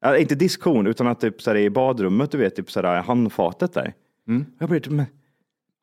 Ja, 0.00 0.16
inte 0.16 0.34
diskhon, 0.34 0.86
utan 0.86 1.06
att 1.06 1.20
typ 1.20 1.42
så 1.42 1.50
här, 1.50 1.56
i 1.56 1.70
badrummet, 1.70 2.30
du 2.30 2.38
vet, 2.38 2.56
typ 2.56 2.70
så 2.70 2.82
här, 2.82 3.02
handfatet 3.02 3.72
där. 3.72 3.94
Jag 4.58 4.68
blir 4.68 4.80
typ, 4.80 4.92
men, 4.92 5.06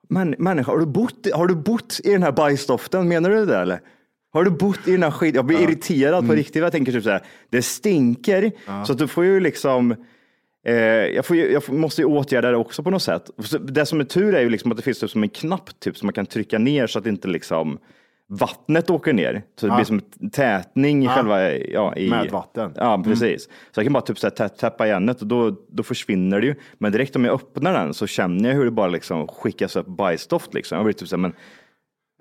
men, 0.10 0.36
människa, 0.38 0.72
har 0.72 0.80
du, 0.80 0.86
bott, 0.86 1.28
har 1.34 1.48
du 1.48 1.56
bott 1.56 2.00
i 2.04 2.12
den 2.12 2.24
här 2.24 2.32
bajsdoften? 2.32 3.08
Menar 3.08 3.30
du 3.30 3.46
det 3.46 3.58
eller? 3.58 3.80
Har 4.34 4.44
du 4.44 4.52
bott 4.52 4.88
i 4.88 4.92
den 4.92 5.04
här 5.04 5.12
skiten? 5.12 5.36
Jag 5.36 5.46
blir 5.46 5.62
irriterad 5.62 6.28
på 6.28 6.34
riktigt. 6.34 6.62
Jag 6.62 6.72
tänker 6.72 6.92
typ 6.92 7.04
så 7.04 7.10
här, 7.10 7.24
det 7.50 7.62
stinker, 7.62 8.52
så 8.86 8.92
att 8.92 8.98
du 8.98 9.08
får 9.08 9.26
ju 9.26 9.40
liksom 9.40 9.96
jag, 11.16 11.26
får 11.26 11.38
jag 11.38 11.70
måste 11.70 12.02
ju 12.02 12.06
åtgärda 12.06 12.52
det 12.52 12.58
också 12.58 12.84
på 12.84 12.90
något 12.90 13.04
sätt. 13.04 13.30
Det 13.62 13.86
som 13.86 14.00
är 14.00 14.04
tur 14.04 14.36
är 14.36 14.42
ju 14.42 14.50
liksom 14.50 14.72
att 14.72 14.78
det 14.78 14.84
finns 14.84 15.00
typ 15.00 15.10
som 15.10 15.24
en 15.24 15.30
knapp 15.30 15.80
typ, 15.80 15.98
som 15.98 16.06
man 16.06 16.14
kan 16.14 16.26
trycka 16.26 16.60
ner 16.60 16.88
så 16.88 17.00
att 17.00 17.06
inte 17.06 17.28
liksom 17.28 17.78
vattnet 18.30 18.90
åker 18.90 19.14
ner. 19.14 19.44
Så 19.60 19.66
det 19.68 19.72
Ja. 19.72 19.76
blir 19.76 19.86
som 19.86 20.02
en 20.22 20.30
tätning 20.30 21.04
i 21.04 21.06
Ja. 21.06 21.12
själva... 21.12 21.54
Ja, 21.54 21.96
i, 21.96 22.10
Med 22.10 22.30
vatten. 22.32 22.72
Ja, 22.76 23.02
precis. 23.06 23.44
Så 23.46 23.50
jag 23.80 23.86
kan 23.86 23.94
bara 23.94 24.02
typ 24.04 24.20
så 24.20 24.30
här, 24.38 24.48
täppa 24.48 24.88
igen 24.88 25.06
det 25.06 25.22
och 25.22 25.28
då, 25.28 25.56
då 25.70 25.84
försvinner 25.84 26.42
det 26.42 26.48
ju. 26.48 26.56
Men 26.78 26.92
direkt 26.92 27.16
om 27.16 27.26
jag 27.26 27.34
öppnar 27.34 27.74
den 27.74 27.94
så 27.94 28.08
känner 28.08 28.50
jag 28.50 28.56
hur 28.56 28.66
det 28.66 28.72
bara 28.72 28.88
liksom 28.88 29.28
skickas 29.28 29.76
upp 29.76 29.88
bajsdoft. 29.88 30.54
Liksom. 30.54 30.76
Jag 30.76 30.86
blir 30.86 30.94
typ 30.94 31.08
så 31.08 31.16
här, 31.16 31.22
men 31.22 31.34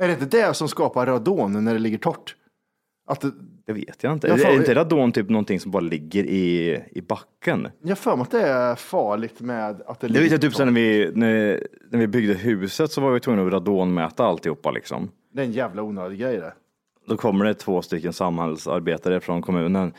Är 0.03 0.07
det 0.09 0.13
inte 0.23 0.37
det 0.39 0.55
som 0.55 0.69
skapar 0.69 1.07
radon 1.07 1.65
när 1.65 1.73
det 1.73 1.79
ligger 1.81 1.99
torrt? 1.99 2.37
Att 3.07 3.21
det, 3.21 3.31
Det 3.67 3.73
vet 3.73 4.03
jag 4.03 4.13
inte. 4.13 4.29
Jag 4.29 4.41
är, 4.41 4.47
är 4.47 4.57
inte 4.57 4.75
radon 4.75 5.13
typ 5.13 5.29
någonting 5.29 5.61
som 5.61 5.71
bara 5.71 5.81
ligger 5.81 6.25
i, 6.25 6.71
i 6.91 7.01
backen? 7.01 7.69
jag 7.83 7.99
för 7.99 8.17
mig 8.17 8.23
att 8.23 8.31
det 8.31 8.41
är 8.49 8.75
farligt 8.75 9.41
med 9.41 9.83
att 9.87 10.01
det 10.01 10.07
Det 10.07 10.13
vet 10.13 10.23
ligger 10.23 10.35
jag 10.35 10.41
typ 10.41 10.55
sen 10.55 10.67
när 10.67 10.75
vi, 10.75 11.11
när, 11.15 11.67
när 11.91 11.99
vi 11.99 12.07
byggde 12.07 12.35
huset 12.35 12.91
så 12.93 13.01
var 13.01 13.11
vi 13.11 13.21
tvungna 13.21 13.47
att 13.47 13.53
radonmäta 13.53 14.25
alltihopa 14.25 14.71
liksom. 14.71 15.11
Det 15.35 15.41
är 15.41 15.45
en 15.47 15.53
jävla 15.53 15.83
onödig 15.83 16.19
grej 16.21 16.37
det. 16.37 16.53
Då 17.09 17.17
kommer 17.17 17.45
det 17.45 17.55
två 17.55 17.83
stycken 17.83 18.13
samhällsarbetare 18.13 19.21
från 19.21 19.43
kommunen. 19.43 19.93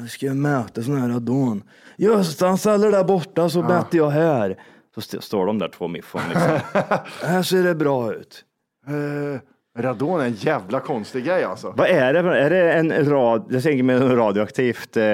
Jag 0.00 0.10
ska 0.10 0.34
mäta 0.34 0.82
sån 0.82 0.96
här 1.00 1.08
radon. 1.08 1.62
Just 1.96 2.40
han 2.40 2.58
ställer 2.58 2.90
där 2.90 3.04
borta 3.04 3.48
så 3.48 3.62
mäter 3.62 3.98
jag 3.98 4.10
här. 4.10 4.62
Så 4.94 5.00
st- 5.00 5.20
står 5.20 5.46
de 5.46 5.58
där 5.58 5.68
två 5.68 5.88
miffon 5.88 6.20
liksom. 6.28 6.58
här 7.22 7.42
ser 7.42 7.62
det 7.62 7.74
bra 7.74 8.14
ut. 8.14 8.44
Eh, 8.86 9.40
radon 9.78 10.20
är 10.20 10.24
en 10.24 10.32
jävla 10.32 10.80
konstig 10.80 11.24
grej 11.24 11.44
alltså. 11.44 11.74
Vad 11.76 11.88
är 11.88 12.12
det? 12.12 12.18
Är 12.40 12.50
det 12.50 12.72
en 12.72 13.04
rad, 13.10 13.46
jag 13.50 13.62
tänker 13.62 13.82
med 13.82 14.18
radioaktivt, 14.18 14.96
eh, 14.96 15.04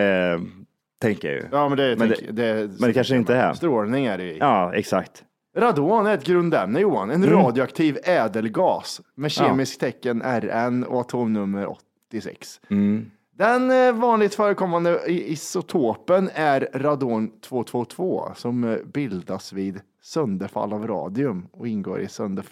tänker 1.01 1.29
jag 1.29 1.37
ju. 1.37 1.45
Ja, 1.53 1.69
men 1.69 1.79
det, 1.79 1.97
Men 1.99 2.09
tänk- 2.09 2.31
det, 2.37 2.55
Men 2.81 2.89
det 2.89 2.93
kanske 2.93 3.17
inte 3.17 3.35
är. 3.37 3.53
Strålning 3.53 4.07
är 4.07 4.19
det 4.19 4.25
i. 4.25 4.39
Ja, 4.39 4.75
exakt. 4.75 5.23
Radon 5.57 6.07
är 6.07 6.15
ett 6.15 6.25
grundämne 6.25 6.81
Johan, 6.81 7.11
en 7.11 7.25
Mm. 7.25 7.37
radioaktiv 7.37 7.99
ädelgas 8.05 9.01
med 9.15 9.31
kemiskt 9.31 9.81
tecken 9.81 10.23
RN 10.23 10.85
och 10.85 11.01
atomnummer 11.01 11.67
86. 12.11 12.61
Mm. 12.71 13.11
Den 13.39 13.71
eh, 13.71 13.93
vanligt 13.93 14.35
förekommande 14.35 15.01
isotopen 15.07 16.31
är 16.35 16.69
radon 16.75 17.31
222 17.41 18.29
som 18.35 18.65
eh, 18.65 18.77
bildas 18.85 19.53
vid 19.53 19.81
sönderfall 20.03 20.73
av 20.73 20.87
radium 20.87 21.47
och 21.53 21.69
ingår 21.69 22.01
i 22.01 22.09
sönder... 22.09 22.45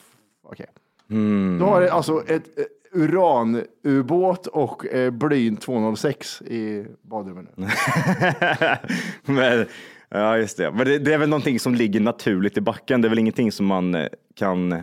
Okej. 0.49 0.67
Mm. 1.11 1.59
Då 1.59 1.67
har 1.67 1.83
alltså 1.83 2.23
ett 2.27 2.59
eh, 2.59 2.65
uranubåt 2.93 4.47
och 4.47 4.87
eh, 4.87 5.11
blyn 5.11 5.57
206 5.57 6.43
i 6.43 6.87
badrummet. 7.03 7.57
nu. 7.57 7.67
Men, 9.35 9.67
ja, 10.09 10.37
just 10.39 10.57
det. 10.57 10.71
Men 10.71 10.87
det, 10.87 10.99
det 10.99 11.15
är 11.15 11.19
väl 11.19 11.29
någonting 11.29 11.61
som 11.61 11.75
ligger 11.75 12.01
naturligt 12.01 12.57
i 12.57 12.61
backen. 12.61 13.01
Det 13.01 13.09
är 13.09 13.11
väl 13.11 13.19
ingenting 13.19 13.53
som 13.53 13.67
man 13.67 13.95
eh, 13.95 14.07
kan 14.35 14.83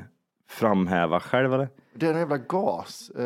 framhäva 0.52 1.20
själv 1.20 1.54
eller? 1.54 1.70
Det 1.94 2.06
är 2.08 2.14
en 2.14 2.20
jävla 2.20 2.38
gas 2.38 3.10
eh, 3.10 3.24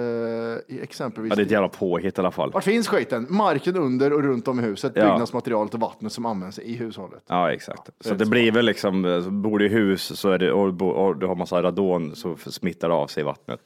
i 0.68 0.80
exempelvis... 0.82 1.30
Ja, 1.30 1.36
det 1.36 1.42
är 1.42 1.46
ett 1.46 1.52
jävla 1.52 1.70
påhitt 1.70 2.18
i 2.18 2.22
alla 2.22 2.32
fall. 2.32 2.52
Vart 2.52 2.64
finns 2.64 2.88
skiten? 2.88 3.28
Marken 3.30 3.76
under 3.78 4.14
och 4.14 4.24
runt 4.24 4.48
om 4.48 4.60
i 4.60 4.64
huset, 4.64 4.92
Ja. 4.96 5.02
byggnadsmaterialet 5.12 5.74
och 5.74 5.80
vattnet 5.80 6.12
som 6.14 6.26
används 6.26 6.60
i 6.60 6.76
hushållet. 6.76 7.24
Ja, 7.28 7.52
exakt. 7.52 7.90
Så 8.00 8.14
det 8.14 8.26
blir 8.26 8.52
väl 8.52 8.66
liksom, 8.66 9.06
eh, 9.06 9.30
bor 9.30 9.60
du 9.60 9.66
i 9.66 9.70
hus 9.70 10.20
så 10.20 10.30
är 10.30 10.38
det, 10.38 10.52
och, 10.52 10.74
bo- 10.74 10.90
och 10.90 11.18
du 11.18 11.26
har 11.28 11.36
massa 11.36 11.64
radon 11.64 12.16
så 12.16 12.36
smittar 12.38 12.90
det 12.90 12.96
av 12.96 13.08
sig 13.08 13.22
i 13.22 13.24
vattnet. 13.24 13.62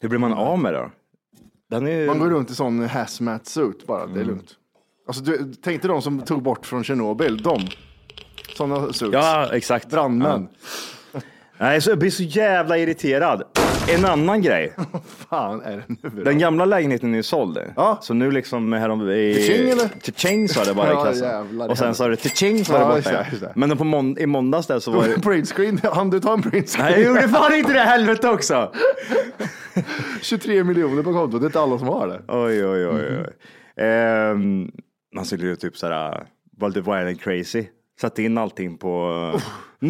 Hur 0.00 0.08
blir 0.08 0.18
man 0.18 0.32
av 0.32 0.58
med 0.58 0.72
det 0.74 0.78
då? 1.70 1.86
Är. 1.86 2.06
Man 2.06 2.18
går 2.18 2.30
runt 2.30 2.50
i 2.50 2.54
sån 2.54 2.80
hazmat 2.88 3.46
suit 3.46 3.86
bara, 3.86 4.06
det 4.06 4.12
är 4.12 4.14
Mm. 4.14 4.26
lugnt. 4.26 4.54
Alltså, 5.06 5.22
du, 5.24 5.52
tänk 5.62 5.82
dig 5.82 5.88
de 5.88 6.02
som 6.02 6.20
tog 6.22 6.42
bort 6.42 6.66
från 6.66 6.84
Tjernobyl, 6.84 7.42
de. 7.42 7.60
Sådana 8.56 8.92
suits. 8.92 9.14
Ja, 9.14 9.48
exakt. 9.52 9.90
Brandmän. 9.90 10.48
Nej, 11.60 11.80
så 11.80 11.90
jag 11.90 11.98
blir 11.98 12.10
så 12.10 12.22
jävla 12.22 12.78
irriterad. 12.78 13.42
En 13.88 14.04
annan 14.04 14.42
grej. 14.42 14.72
Fan 15.30 15.62
är 15.62 15.76
det 15.76 15.84
nu 15.88 16.10
då? 16.16 16.22
Den 16.24 16.38
gamla 16.38 16.64
lägenheten 16.64 17.12
är 17.12 17.16
ju 17.16 17.22
såld. 17.22 17.58
Ja. 17.76 17.98
Så 18.02 18.14
nu 18.14 18.30
liksom 18.30 18.72
härom 18.72 19.10
i... 19.10 19.34
Tching, 19.34 19.70
eller? 19.70 20.12
Tching 20.12 20.48
sa 20.48 20.64
det 20.64 20.74
bara 20.74 20.86
i 20.88 20.90
Ja, 20.90 21.14
jävlar, 21.14 21.68
och 21.68 21.78
sen 21.78 21.88
det 21.88 21.94
sa 21.94 22.08
det 22.08 22.16
tching 22.16 22.64
så 22.64 22.72
var 22.72 22.80
det 22.80 22.86
borta. 22.86 23.10
det, 23.10 23.26
just 23.30 23.42
det. 23.42 23.52
Men 23.56 23.76
på 23.76 23.84
mån- 23.84 24.18
i 24.18 24.26
måndags 24.26 24.66
där 24.66 24.78
så 24.78 24.90
var 24.90 25.08
det... 25.08 25.20
Printscreen, 25.20 25.80
han 25.82 26.10
du 26.10 26.20
ta 26.20 26.32
en 26.32 26.42
printscreen? 26.42 26.90
Nej, 26.90 27.00
jag 27.02 27.08
gjorde 27.08 27.28
fan 27.28 27.54
inte 27.54 27.72
det 27.72 27.80
helvete 27.80 28.28
också. 28.28 28.72
23 30.22 30.64
miljoner 30.64 31.02
på 31.02 31.12
kontot, 31.12 31.40
det 31.40 31.44
är 31.44 31.48
inte 31.48 31.60
alla 31.60 31.78
som 31.78 31.88
har 31.88 32.06
det. 32.08 32.20
Oj, 32.28 32.66
oj, 32.66 32.86
oj. 32.86 33.18
oj. 33.18 33.84
Ehm, 33.84 34.70
man 35.14 35.24
skulle 35.24 35.46
ju 35.46 35.56
typ 35.56 35.76
såhär, 35.76 36.26
lite 36.60 36.80
wild 36.80 37.08
and 37.08 37.20
crazy. 37.20 37.64
Satt 38.00 38.18
in 38.18 38.38
allting 38.38 38.78
på... 38.78 39.12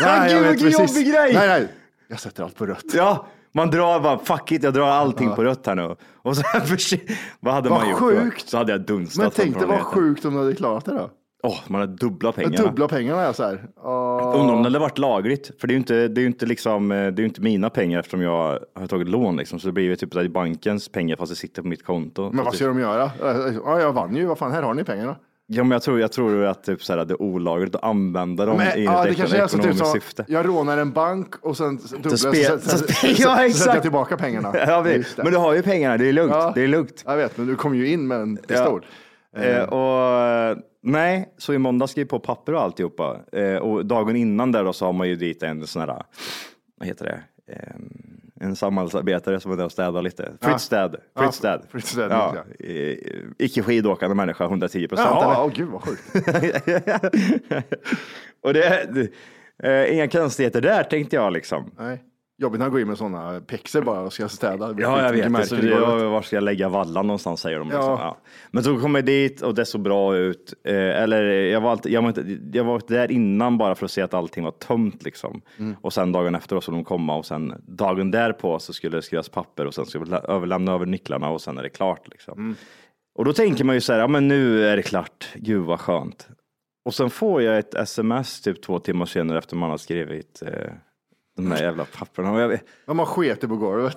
Nej, 0.00 0.34
Gud, 0.34 0.46
vilken 0.46 0.70
precis. 0.70 0.96
jobbig 0.96 1.12
grej! 1.12 1.34
Nej, 1.34 1.48
nej. 1.48 1.68
Jag 2.08 2.20
sätter 2.20 2.42
allt 2.42 2.56
på 2.56 2.66
rött. 2.66 2.84
Ja, 2.94 3.26
man 3.52 3.70
drar 3.70 4.00
bara, 4.00 4.18
fuck 4.18 4.52
it, 4.52 4.62
jag 4.62 4.74
drar 4.74 4.86
allting 4.86 5.34
på 5.34 5.44
rött 5.44 5.66
här 5.66 5.74
nu. 5.74 5.96
Och 6.22 6.36
så 6.36 6.42
vad 7.40 7.54
hade 7.54 7.68
Vad 7.68 7.80
man 7.80 7.90
gjort 7.90 7.98
sjukt. 7.98 8.44
då? 8.44 8.50
Så 8.50 8.56
hade 8.56 8.72
jag 8.72 8.80
dunstat. 8.80 9.22
Men 9.22 9.30
tänk 9.30 9.58
dig 9.58 9.66
vad 9.66 9.80
sjukt 9.80 10.24
om 10.24 10.34
du 10.34 10.40
hade 10.40 10.54
klarat 10.54 10.84
det 10.84 10.92
då. 10.92 11.10
Åh, 11.42 11.58
man 11.68 11.80
hade 11.80 11.96
dubbla 11.96 12.32
pengarna. 12.32 12.56
Dubbla 12.56 12.88
pengarna 12.88 13.22
är 13.22 13.32
så 13.32 13.42
här. 13.42 13.54
Uh, 13.54 14.40
Undrar 14.40 14.54
om 14.54 14.62
det 14.62 14.68
hade 14.68 14.78
varit 14.78 14.98
lagligt. 14.98 15.50
För 15.60 15.66
det 15.66 15.72
är 15.72 15.74
ju 15.74 15.78
inte, 15.78 16.08
det 16.08 16.22
är 16.22 16.26
inte, 16.26 16.46
liksom, 16.46 16.92
eh, 16.92 17.06
det 17.12 17.22
är 17.22 17.24
inte 17.24 17.40
mina 17.40 17.70
pengar 17.70 17.98
eftersom 17.98 18.22
jag 18.22 18.58
har 18.74 18.86
tagit 18.86 19.08
lån. 19.08 19.36
Liksom. 19.36 19.58
Så 19.58 19.66
det 19.66 19.72
blir 19.72 19.84
ju 19.84 19.96
typ 19.96 20.14
här 20.14 20.28
bankens 20.28 20.88
pengar 20.88 21.16
fast 21.16 21.32
det 21.32 21.36
sitter 21.36 21.62
på 21.62 21.68
mitt 21.68 21.84
konto. 21.84 22.30
men 22.32 22.44
vad 22.44 22.54
ska 22.54 22.66
de 22.66 22.78
göra? 22.80 23.10
Ja, 23.64 23.80
jag 23.80 23.92
vann 23.92 24.16
ju. 24.16 24.26
Vad 24.26 24.38
fan, 24.38 24.52
här 24.52 24.62
har 24.62 24.74
ni 24.74 24.84
pengarna. 24.84 25.16
Ja, 25.46 25.62
men 25.64 25.70
jag 25.70 25.82
tror, 25.82 26.00
jag 26.00 26.12
tror 26.12 26.44
att 26.44 26.64
typ 26.64 26.84
så 26.84 26.92
här, 26.92 27.04
det 27.04 27.14
är 27.14 27.22
olagligt 27.22 27.74
att 27.74 27.84
använda 27.84 28.46
dem 28.46 28.56
Men, 28.56 28.78
i 28.78 28.84
ja, 28.84 29.02
ett 29.02 29.08
det 29.10 29.14
kanske 29.14 29.36
är 29.36 29.46
så 29.46 29.56
typ 29.56 29.66
ekonomiskt 29.66 29.84
som, 29.84 29.92
syfte. 29.92 30.24
jag 30.28 30.48
rånar 30.48 30.78
en 30.78 30.92
bank 30.92 31.34
och 31.42 31.56
sen 31.56 31.76
dubblar 31.76 32.16
Så 32.16 32.28
spe- 32.32 32.58
så, 32.58 32.70
så 32.70 32.78
så, 32.78 32.92
så, 32.92 33.06
ja, 33.22 33.48
så, 33.48 33.58
sätter 33.58 33.74
jag 33.74 33.82
tillbaka 33.82 34.16
pengarna. 34.16 34.52
Ja, 34.66 34.80
vi, 34.80 35.04
men 35.16 35.32
du 35.32 35.36
har 35.36 35.54
ju 35.54 35.62
pengarna, 35.62 35.96
det 35.96 36.08
är 36.08 36.12
lugnt. 36.12 36.32
Ja. 36.34 36.52
Det 36.54 36.62
är 36.62 36.68
lugnt. 36.68 37.02
Jag 37.06 37.16
vet, 37.16 37.38
men 37.38 37.46
du 37.46 37.56
kom 37.56 37.74
ju 37.74 37.88
in 37.88 38.06
med 38.06 38.20
en 38.20 38.36
pistol. 38.36 38.86
Eh, 39.36 39.62
och, 39.62 40.56
nej, 40.82 41.34
så 41.38 41.52
i 41.52 41.58
måndag 41.58 41.86
skrev 41.86 42.04
på 42.04 42.18
papper 42.18 42.54
och 42.54 42.62
alltihopa. 42.62 43.16
Eh, 43.32 43.56
och 43.56 43.86
dagen 43.86 44.16
innan 44.16 44.52
där 44.52 44.64
då 44.64 44.72
så 44.72 44.84
har 44.86 44.92
man 44.92 45.08
ju 45.08 45.16
dit 45.16 45.42
en 45.42 45.66
sån 45.66 45.82
här, 45.82 46.02
vad 46.78 46.88
heter 46.88 47.04
det? 47.04 47.20
Eh, 47.54 47.76
en 48.40 48.56
samhällsarbetare 48.56 49.40
som 49.40 49.52
är 49.52 49.56
där 49.56 49.64
och 49.64 49.72
städar 49.72 50.02
lite. 50.02 50.32
Flyttstäd. 50.42 50.96
Ja, 51.14 51.22
Flyttstäd. 51.22 51.62
flyttstäd, 51.70 52.10
Ja, 52.12 52.34
ja. 52.58 52.66
eh, 52.66 52.96
icke 53.38 53.62
skidåkande 53.62 54.14
människa, 54.14 54.44
110 54.44 54.88
procent. 54.88 55.08
Jaha, 55.10 55.44
åh 55.44 55.52
gud 55.54 55.68
vad 55.68 55.82
sjukt. 55.82 56.02
och 58.42 58.52
det, 58.54 58.88
det 58.94 59.08
eh, 59.68 59.94
inga 59.94 60.08
konstigheter 60.08 60.60
där 60.60 60.82
tänkte 60.82 61.16
jag 61.16 61.32
liksom. 61.32 61.70
Nej. 61.78 62.02
Jobbigt 62.38 62.58
när 62.58 62.64
han 62.64 62.72
går 62.72 62.80
in 62.80 62.88
med 62.88 62.98
sådana 62.98 63.40
pexer 63.40 63.82
bara 63.82 64.00
och 64.00 64.12
ska 64.12 64.28
städa. 64.28 64.74
Ja, 64.78 65.02
jag 65.02 65.12
vet. 65.12 65.32
Det, 65.32 65.44
så 65.46 65.54
märken 65.54 65.58
i 65.58 65.70
det, 65.70 65.80
golvet. 65.80 66.02
ja, 66.02 66.08
var 66.08 66.22
ska 66.22 66.36
jag 66.36 66.42
lägga 66.44 66.68
vallan 66.68 67.06
någonstans 67.06 67.40
säger 67.40 67.58
de. 67.58 67.68
Liksom. 67.68 67.82
Ja. 67.84 67.98
Ja. 68.00 68.16
Men 68.50 68.64
så 68.64 68.78
kom 68.78 68.94
jag 68.94 69.04
dit 69.04 69.42
och 69.42 69.54
det 69.54 69.64
såg 69.64 69.80
bra 69.80 70.16
ut. 70.16 70.54
Eh, 70.64 70.74
eller 70.74 71.22
jag 71.24 71.60
var, 71.60 71.70
alltid, 71.70 71.92
jag, 71.92 72.02
var 72.02 72.08
inte, 72.08 72.38
jag 72.58 72.64
var 72.64 72.80
där 72.88 73.10
innan 73.10 73.58
bara 73.58 73.74
för 73.74 73.84
att 73.84 73.90
se 73.90 74.02
att 74.02 74.14
allting 74.14 74.44
var 74.44 74.50
tömt. 74.50 75.02
Liksom. 75.04 75.42
Mm. 75.58 75.76
Och 75.80 75.92
sen 75.92 76.12
dagen 76.12 76.34
efter 76.34 76.60
så 76.60 76.70
de 76.70 76.84
komma 76.84 77.16
och 77.16 77.26
sen 77.26 77.54
dagen 77.66 78.10
därpå 78.10 78.58
så 78.58 78.72
skulle 78.72 78.96
det 78.98 79.02
skrivas 79.02 79.28
papper 79.28 79.66
och 79.66 79.74
sen 79.74 79.86
skulle 79.86 80.04
lä- 80.04 80.18
överlämna 80.28 80.72
över 80.72 80.86
nycklarna 80.86 81.28
och 81.28 81.40
sen 81.40 81.58
är 81.58 81.62
det 81.62 81.68
klart. 81.70 82.08
Liksom. 82.10 82.38
Mm. 82.38 82.54
Och 83.18 83.24
då 83.24 83.32
tänker 83.32 83.64
man 83.64 83.74
ju 83.74 83.80
så 83.80 83.92
här, 83.92 84.00
ja 84.00 84.08
men 84.08 84.28
nu 84.28 84.66
är 84.66 84.76
det 84.76 84.82
klart. 84.82 85.28
Gud 85.34 85.64
vad 85.64 85.80
skönt. 85.80 86.28
Och 86.84 86.94
sen 86.94 87.10
får 87.10 87.42
jag 87.42 87.58
ett 87.58 87.74
sms 87.74 88.40
typ 88.40 88.62
två 88.62 88.78
timmar 88.78 89.06
senare 89.06 89.38
efter 89.38 89.56
man 89.56 89.70
har 89.70 89.76
skrivit 89.78 90.42
eh, 90.46 90.72
de 91.36 91.52
här 91.52 91.62
jävla 91.62 91.84
papperna. 91.84 92.40
Jag, 92.40 92.48
vet- 92.48 92.64
Ja, 92.86 92.94
man 92.94 93.06
sket 93.06 93.40
på 93.40 93.56
golvet. 93.56 93.96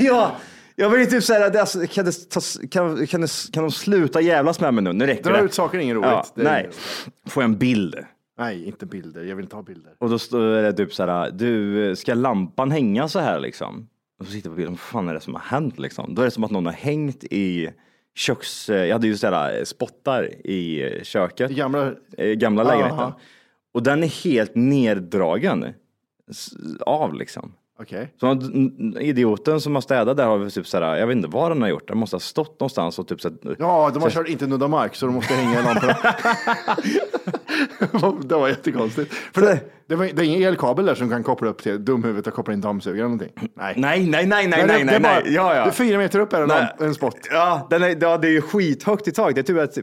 ja, 0.00 0.36
jag 0.76 0.90
vill 0.90 1.10
typ 1.10 1.24
säga 1.24 1.46
att 1.46 1.56
alltså, 1.56 1.86
kan, 1.86 2.04
det 2.04 2.30
ta, 2.30 2.40
kan, 2.70 3.06
kan, 3.06 3.20
det, 3.20 3.28
kan 3.52 3.62
de 3.62 3.70
sluta 3.70 4.20
jävlas 4.20 4.60
med 4.60 4.74
mig 4.74 4.84
nu? 4.84 4.92
Nu 4.92 5.06
räcker 5.06 5.22
Dra 5.24 5.32
det. 5.36 5.42
ut 5.42 5.54
saker 5.54 5.78
är 5.78 5.82
inget 5.82 5.96
roligt. 5.96 6.08
Ja, 6.10 6.26
Det 6.34 6.42
nej, 6.42 6.62
roligt. 6.64 6.78
får 7.26 7.42
jag 7.42 7.50
en 7.50 7.58
bild. 7.58 7.96
nej, 8.38 8.64
inte 8.64 8.86
bilder. 8.86 9.22
Jag 9.24 9.36
vill 9.36 9.44
inte 9.44 9.56
ha 9.56 9.62
bilder. 9.62 9.92
Och 9.98 10.10
då 10.10 10.18
står 10.18 10.62
det 10.62 10.72
typ 10.72 10.94
så 10.94 11.06
här, 11.06 11.30
du, 11.30 11.96
ska 11.96 12.14
lampan 12.14 12.70
hänga 12.70 13.08
så 13.08 13.18
här 13.18 13.40
liksom? 13.40 13.88
Och 14.20 14.26
så 14.26 14.32
sitter 14.32 14.48
jag 14.48 14.54
på 14.54 14.56
bilden, 14.56 14.72
vad 14.72 14.80
fan 14.80 15.08
är 15.08 15.14
det 15.14 15.20
som 15.20 15.34
har 15.34 15.40
hänt 15.40 15.78
liksom? 15.78 16.14
Då 16.14 16.22
är 16.22 16.24
det 16.26 16.30
som 16.30 16.44
att 16.44 16.50
någon 16.50 16.66
har 16.66 16.72
hängt 16.72 17.24
i 17.24 17.70
köks... 18.14 18.68
Jag 18.68 18.92
hade 18.92 19.06
ju 19.06 19.16
sådär 19.16 19.64
spottar 19.64 20.46
i 20.46 21.00
köket. 21.02 21.48
Det 21.48 21.54
gamla... 21.54 21.92
eh, 22.18 22.32
gamla 22.32 22.62
lägenheten. 22.62 22.98
Aha. 22.98 23.20
Och 23.74 23.82
den 23.82 24.02
är 24.04 24.24
helt 24.24 24.54
neddragen 24.54 25.66
av 26.86 27.14
liksom. 27.14 27.52
Så 28.20 28.26
n- 28.26 28.96
idioten 29.00 29.60
som 29.60 29.74
har 29.74 29.82
städat 29.82 30.16
där 30.16 30.26
har 30.26 30.50
typ 30.50 30.66
såhär, 30.66 30.96
jag 30.96 31.06
vet 31.06 31.16
inte 31.16 31.28
vad 31.28 31.50
den 31.50 31.62
har 31.62 31.68
gjort, 31.68 31.88
den 31.88 31.98
måste 31.98 32.14
ha 32.16 32.20
stått 32.20 32.60
någonstans 32.60 32.98
och 32.98 33.08
typ 33.08 33.20
så 33.20 33.30
Ja, 33.58 33.90
de 33.94 34.02
har 34.02 34.10
kört 34.10 34.28
inte 34.28 34.46
nudda 34.46 34.68
mark 34.68 34.94
så 34.94 35.06
de 35.06 35.14
måste 35.14 35.34
hänga 35.34 35.60
i 35.60 35.62
lamporna. 35.64 35.96
det 38.28 38.34
var 38.34 38.48
jättekonstigt. 38.48 39.14
För 39.14 39.40
det, 39.40 39.60
det, 39.86 39.96
var, 39.96 40.04
det 40.06 40.22
är 40.22 40.24
ingen 40.26 40.42
elkabel 40.42 40.86
där 40.86 40.94
som 40.94 41.10
kan 41.10 41.22
koppla 41.22 41.48
upp 41.48 41.62
till 41.62 41.84
dumhuvudet 41.84 42.26
och 42.26 42.34
koppla 42.34 42.54
in 42.54 42.60
dammsugaren 42.60 42.98
eller 43.12 43.26
någonting. 43.26 43.50
Nej. 43.54 43.74
Nej, 43.76 44.06
nej, 44.06 44.26
nej, 44.26 44.46
nej, 44.48 44.60
det- 44.60 44.66
nej, 44.66 44.84
det 44.84 44.94
är 44.94 45.00
nej, 45.00 45.22
nej, 45.24 45.34
ja, 45.34 45.54
ja. 45.54 45.62
Det 45.62 45.68
är 45.68 45.72
fyra 45.72 45.98
meter 45.98 46.20
upp 46.20 46.32
är 46.32 46.46
Nej. 46.46 46.56
lamp- 46.78 46.82
en 46.86 46.94
spot. 46.94 47.16
Ja, 47.30 47.66
den 47.70 47.82
är, 47.82 47.96
ja, 48.00 48.18
det 48.18 48.28
är 48.28 48.32
ju 48.32 48.40
skithögt 48.42 49.08
i 49.08 49.12
tak. 49.12 49.34
Det 49.34 49.40
är, 49.40 49.42
typ 49.42 49.58
att, 49.58 49.78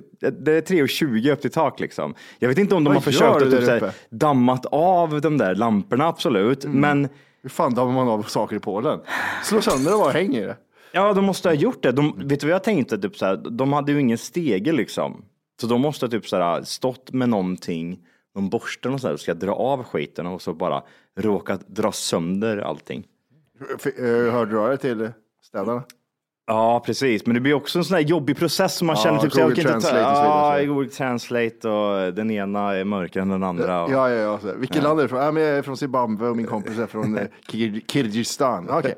det 0.45 0.51
är 0.51 0.61
3,20 0.61 1.31
upp 1.31 1.41
till 1.41 1.51
tak 1.51 1.79
liksom. 1.79 2.15
Jag 2.39 2.49
vet 2.49 2.57
inte 2.57 2.75
om 2.75 2.83
de 2.83 2.93
Vad 2.93 2.95
har 2.95 3.01
försökt 3.11 3.35
att 3.41 3.51
typ, 3.51 3.63
såhär? 3.63 3.77
Mm. 3.77 3.89
dammat 4.11 4.65
av 4.65 5.21
de 5.21 5.37
där 5.37 5.55
lamporna, 5.55 6.07
absolut. 6.07 6.65
Men 6.65 7.07
Hur 7.41 7.49
fan 7.49 7.73
dammar 7.75 7.91
man 7.93 8.07
av 8.07 8.23
saker 8.23 8.55
i 8.55 8.59
Polen? 8.59 8.99
Slå 9.43 9.61
sönder 9.61 9.91
det 9.91 9.97
bara 9.97 10.07
och 10.07 10.13
häng 10.13 10.35
i 10.35 10.41
det. 10.41 10.57
ja, 10.91 11.13
de 11.13 11.25
måste 11.25 11.49
ha 11.49 11.53
gjort 11.53 11.83
det. 11.83 11.91
De, 11.91 12.27
vet 12.27 12.39
du 12.39 12.47
vad 12.47 12.53
jag 12.53 12.63
tänkte? 12.63 12.97
Typ, 12.97 13.17
såhär, 13.17 13.35
de 13.49 13.73
hade 13.73 13.91
ju 13.91 13.99
ingen 13.99 14.17
stege 14.17 14.71
liksom. 14.71 15.21
Så 15.61 15.67
de 15.67 15.81
måste 15.81 16.09
typ 16.09 16.27
såhär, 16.27 16.61
stått 16.63 17.11
med 17.13 17.29
någonting, 17.29 17.99
någon 18.35 18.49
borste 18.49 18.89
och 18.89 19.01
sådär, 19.01 19.17
ska 19.17 19.33
dra 19.33 19.53
av 19.53 19.83
skiten 19.83 20.25
och 20.27 20.41
så 20.41 20.53
bara 20.53 20.83
råkat 21.19 21.67
dra 21.67 21.91
sönder 21.91 22.57
allting. 22.57 23.03
F- 23.75 23.99
eh, 23.99 24.03
Hörde 24.33 24.51
du 24.51 24.59
av 24.59 24.67
dig 24.69 24.77
till 24.77 25.09
städarna? 25.43 25.83
Ja, 26.47 26.83
precis. 26.85 27.25
Men 27.25 27.33
det 27.33 27.39
blir 27.41 27.53
också 27.53 27.79
en 27.79 27.85
sån 27.85 27.95
här 27.95 28.01
jobbig 28.03 28.37
process 28.37 28.75
som 28.75 28.87
man 28.87 28.95
Ja, 28.95 29.03
känner 29.03 29.19
typ 29.19 29.31
så 29.33 29.39
jag 29.39 29.49
Google 29.49 29.61
orkar 29.63 29.75
inte 29.75 29.87
ta- 29.89 30.09
och 30.11 30.17
så. 30.17 30.23
Ja, 30.61 30.65
Google 30.65 30.89
Translate 30.89 31.69
och 31.69 32.13
den 32.13 32.31
ena 32.31 32.75
är 32.75 32.83
mörkare 32.83 33.21
än 33.21 33.29
den 33.29 33.43
andra. 33.43 33.67
Ja, 33.67 33.89
ja, 33.89 34.09
ja. 34.09 34.39
Så. 34.39 34.53
Vilket 34.57 34.83
land 34.83 34.99
är 34.99 35.03
du 35.03 35.05
ifrån? 35.05 35.19
Ja, 35.23 35.31
men 35.31 35.43
jag 35.43 35.57
är 35.57 35.61
från 35.61 35.77
Zimbabwe 35.77 36.27
och 36.29 36.37
min 36.37 36.45
kompis 36.45 36.77
är 36.79 36.87
från 36.87 37.17
eh, 37.17 37.23
Kir- 37.51 37.81
Kirgizistan. 37.87 38.69
Okej. 38.69 38.95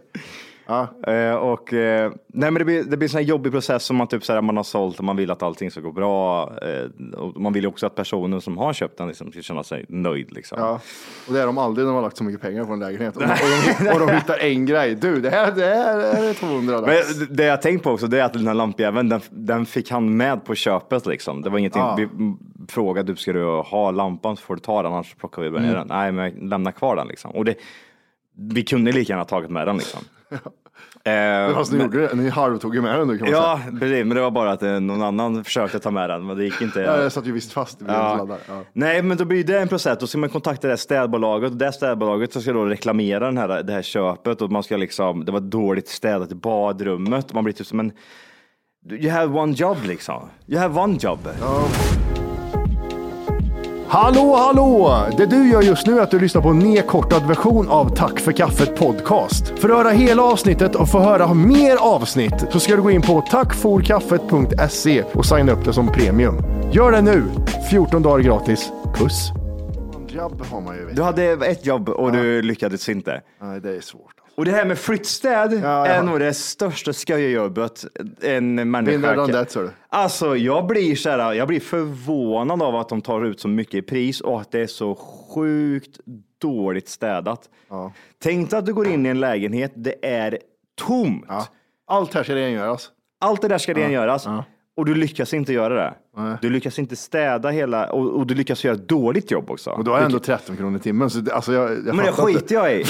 Ja. 0.68 0.88
Eh, 1.14 1.36
och, 1.36 1.74
eh, 1.74 2.12
nej, 2.28 2.52
men 2.52 2.60
det 2.60 2.66
blir, 2.66 2.84
det 2.84 2.98
blir 2.98 3.04
en 3.06 3.10
sån 3.10 3.18
här 3.18 3.26
jobbig 3.26 3.52
process 3.52 3.84
som 3.84 3.96
man, 3.96 4.08
typ, 4.08 4.24
så 4.26 4.34
här, 4.34 4.42
man 4.42 4.58
har 4.58 4.64
sålt 4.64 4.98
och 4.98 5.04
man 5.04 5.16
vill 5.18 5.32
att 5.32 5.44
allting 5.44 5.72
ska 5.72 5.82
gå 5.82 5.92
bra. 5.92 6.52
Eh, 6.62 7.14
och 7.20 7.42
man 7.42 7.54
vill 7.54 7.64
ju 7.64 7.70
också 7.70 7.86
att 7.86 7.96
personen 7.96 8.42
som 8.42 8.58
har 8.58 8.74
köpt 8.74 8.98
den 8.98 9.08
liksom, 9.08 9.32
ska 9.32 9.42
känna 9.42 9.64
sig 9.64 9.86
nöjd. 9.90 10.32
Liksom. 10.32 10.58
ja. 10.62 10.80
Och 11.28 11.34
det 11.34 11.42
är 11.42 11.46
de 11.46 11.58
aldrig 11.58 11.86
när 11.86 11.92
de 11.94 11.96
har 11.96 12.02
lagt 12.02 12.18
så 12.18 12.24
mycket 12.24 12.42
pengar 12.42 12.64
på 12.66 12.74
en 12.74 12.80
lägenhet. 12.80 13.18
Och, 13.18 13.24
och, 13.24 13.30
de, 13.80 13.90
och 13.90 14.00
de 14.08 14.10
hittar 14.16 14.38
en 14.38 14.66
grej. 14.66 14.96
Du, 14.96 15.22
det 15.22 15.30
här, 15.30 15.52
det 15.52 15.66
här 15.66 16.24
är 16.30 16.34
200 16.34 16.80
lax. 16.82 17.18
Men 17.20 17.28
det 17.36 17.44
jag 17.46 17.62
tänkt 17.62 17.84
på 17.84 17.92
också 17.92 18.08
det 18.08 18.20
är 18.20 18.24
att 18.24 18.34
den 18.34 18.48
här 18.48 18.54
lampjäveln, 18.54 19.10
den, 19.10 19.22
den 19.30 19.66
fick 19.66 19.92
han 19.92 20.18
med 20.18 20.46
på 20.46 20.56
köpet 20.56 21.06
liksom. 21.06 21.42
Det 21.42 21.50
var 21.50 21.58
ingenting, 21.60 21.82
Ja. 21.82 21.96
vi 21.98 22.08
frågade, 22.70 23.12
du 23.12 23.16
ska 23.16 23.34
du 23.34 23.46
ha 23.46 23.92
lampan 23.92 24.38
så 24.38 24.44
får 24.44 24.56
du 24.56 24.62
ta 24.62 24.84
den, 24.84 24.94
annars 24.94 25.16
plockar 25.16 25.42
vi 25.42 25.50
bara 25.50 25.62
ner 25.62 25.68
Mm. 25.76 25.88
den. 25.88 25.98
Nej, 25.98 26.12
men 26.12 26.50
lämna 26.50 26.72
kvar 26.72 26.96
den 26.96 27.08
liksom. 27.08 27.32
Och 27.32 27.46
det, 27.46 27.56
vi 28.38 28.64
kunde 28.64 28.92
lika 28.92 29.12
gärna 29.14 29.22
ha 29.22 29.28
tagit 29.28 29.50
med 29.52 29.68
den 29.68 29.78
liksom. 29.78 30.00
Eh, 31.04 31.54
Fast 31.54 31.72
ni 31.72 31.78
men- 31.78 31.86
gjorde 31.88 32.08
det. 32.08 32.16
Ni 32.16 32.30
halvtog 32.30 32.76
ju 32.76 32.82
med 32.82 33.00
den 33.00 33.08
nu 33.08 33.18
kan 33.18 33.26
man 33.26 33.34
Ja, 33.42 33.60
säga. 33.64 33.80
precis, 33.80 34.06
men 34.06 34.10
det 34.16 34.22
var 34.22 34.32
bara 34.32 34.52
att 34.52 34.64
eh, 34.64 34.80
någon 34.80 35.02
annan 35.02 35.44
försökte 35.44 35.80
ta 35.80 35.92
med 35.92 36.10
den, 36.10 36.26
men 36.28 36.38
det 36.38 36.44
gick 36.44 36.62
inte. 36.62 36.80
Ja, 36.80 37.02
jag 37.02 37.12
satt 37.12 37.26
ju 37.28 37.32
visst 37.32 37.52
fast 37.54 37.82
vid 37.82 37.90
Ja. 37.90 38.28
Ja. 38.48 38.64
Nej, 38.74 39.02
men 39.02 39.18
då 39.18 39.26
blir 39.26 39.44
det 39.44 39.60
en 39.60 39.68
process. 39.68 39.98
Då 40.00 40.08
ska 40.08 40.18
man 40.18 40.30
kontakta 40.30 40.68
det 40.68 40.72
här 40.72 40.78
städbolaget 40.78 41.52
och 41.52 41.58
det 41.58 41.66
här 41.66 41.72
städbolaget 41.72 42.34
så 42.34 42.42
ska 42.42 42.54
då 42.54 42.66
reklamera 42.66 43.26
den 43.26 43.38
här, 43.38 43.64
det 43.64 43.74
här 43.74 43.82
köpet 43.82 44.42
och 44.42 44.52
man 44.52 44.64
ska 44.64 44.78
liksom, 44.78 45.26
det 45.26 45.32
var 45.32 45.40
dåligt 45.40 45.88
städat 45.88 46.32
i 46.32 46.36
badrummet 46.36 47.30
och 47.30 47.36
man 47.36 47.44
blir 47.44 47.54
typ 47.54 47.68
som 47.68 47.80
en, 47.80 47.92
you 48.92 49.10
have 49.12 49.40
one 49.40 49.54
job 49.54 49.78
liksom. 49.86 50.30
You 50.48 50.60
have 50.62 50.80
one 50.82 50.98
job. 51.02 51.20
Hallå, 53.90 54.36
hallå! 54.36 55.06
Det 55.18 55.26
du 55.26 55.50
gör 55.50 55.62
just 55.62 55.88
nu 55.88 55.98
är 55.98 56.02
att 56.02 56.12
du 56.12 56.20
lyssnar 56.20 56.42
på 56.42 56.50
en 56.50 56.60
nedkortad 56.60 57.28
version 57.28 57.70
av 57.70 57.96
Tack 57.96 58.20
för 58.20 58.32
kaffet 58.32 58.76
podcast. 58.76 59.60
För 59.60 59.70
att 59.70 59.78
höra 59.78 59.90
hela 59.90 60.24
avsnittet 60.24 60.76
och 60.76 60.90
få 60.90 61.00
höra 61.00 61.34
mer 61.34 61.76
avsnitt 61.76 62.46
så 62.52 62.60
ska 62.60 62.76
du 62.76 62.82
gå 62.82 62.92
in 62.92 63.02
på 63.02 63.22
tackforkaffet.se 63.22 65.04
och 65.04 65.26
signa 65.26 65.52
upp 65.52 65.66
det 65.66 65.74
som 65.74 65.88
premium. 65.88 66.36
Gör 66.72 66.92
det 66.92 67.02
nu! 67.02 67.24
14 67.70 68.02
dagar 68.04 68.24
gratis. 68.24 68.72
Puss! 68.96 69.32
Jobb 70.08 70.42
har 70.52 70.62
man 70.62 70.76
ju. 70.76 70.86
Vet. 70.86 70.96
Du 70.96 71.02
hade 71.02 71.24
ett 71.24 71.66
jobb 71.66 71.90
och 71.90 72.12
du 72.12 72.42
lyckades 72.42 72.90
inte. 72.90 73.22
Nej, 73.42 73.62
det 73.62 73.76
är 73.76 73.82
svårt. 73.82 74.14
Och 74.38 74.46
det 74.46 74.52
här 74.52 74.66
med 74.66 74.78
flyttstäd 74.78 75.54
Ja, 75.64 75.86
är 75.88 76.04
nog 76.04 76.20
det 76.20 76.34
största 76.34 76.94
sköjejobbet 76.94 77.86
en 78.22 78.72
människa 78.72 79.16
kan- 79.16 79.32
that, 79.32 79.54
du. 79.54 79.70
Alltså, 79.90 80.36
jag 80.36 80.68
blir, 80.68 80.96
så 80.96 81.10
här, 81.10 81.34
jag 81.34 81.48
blir 81.48 81.60
förvånad 81.60 82.62
av 82.64 82.76
att 82.76 82.90
de 82.90 83.02
tar 83.02 83.26
ut 83.26 83.40
så 83.40 83.48
mycket 83.48 83.74
i 83.74 83.82
pris 83.82 84.22
och 84.22 84.42
att 84.42 84.52
det 84.52 84.60
är 84.60 84.68
så 84.68 84.96
sjukt 84.96 86.00
dåligt 86.42 86.90
städat. 86.90 87.50
Ja. 87.70 87.94
Tänk 88.20 88.50
dig 88.50 88.60
att 88.60 88.66
du 88.66 88.74
går 88.74 88.88
in 88.88 89.06
i 89.06 89.10
en 89.10 89.20
lägenhet, 89.20 89.72
det 89.76 90.06
är 90.06 90.40
tomt. 90.82 91.26
Ja. 91.28 91.48
Allt 91.88 92.14
här 92.14 92.24
ska 92.24 92.36
rengöras. 92.36 92.90
Allt 93.22 93.42
det 93.42 93.48
där 93.48 93.58
ska 93.58 93.74
rengöras 93.74 94.26
Ja. 94.26 94.44
Och 94.78 94.86
du 94.86 94.96
lyckas 94.96 95.34
inte 95.34 95.54
göra 95.54 95.74
det. 95.74 95.94
Nej. 96.18 96.38
Du 96.42 96.50
lyckas 96.50 96.80
inte 96.80 96.96
städa 96.96 97.50
hela 97.50 97.90
och, 97.92 98.20
och 98.20 98.28
du 98.28 98.34
lyckas 98.34 98.64
göra 98.64 98.76
ett 98.76 98.90
dåligt 98.90 99.32
jobb 99.32 99.52
också. 99.52 99.70
Och 99.70 99.84
då 99.84 99.94
är 99.94 100.00
det 100.00 100.06
ändå 100.06 100.20
13 100.20 100.58
kronor 100.58 100.78
i 100.78 100.80
timmen. 100.80 101.10
Så 101.10 101.20
det, 101.20 101.34
alltså 101.34 101.54
jag, 101.54 101.72
jag 101.72 101.86
Men 101.86 101.98
det 101.98 102.04
fattar 102.04 102.30
inte. 102.30 102.42
skiter 102.42 102.56
jag 102.56 102.74
i. 102.74 102.84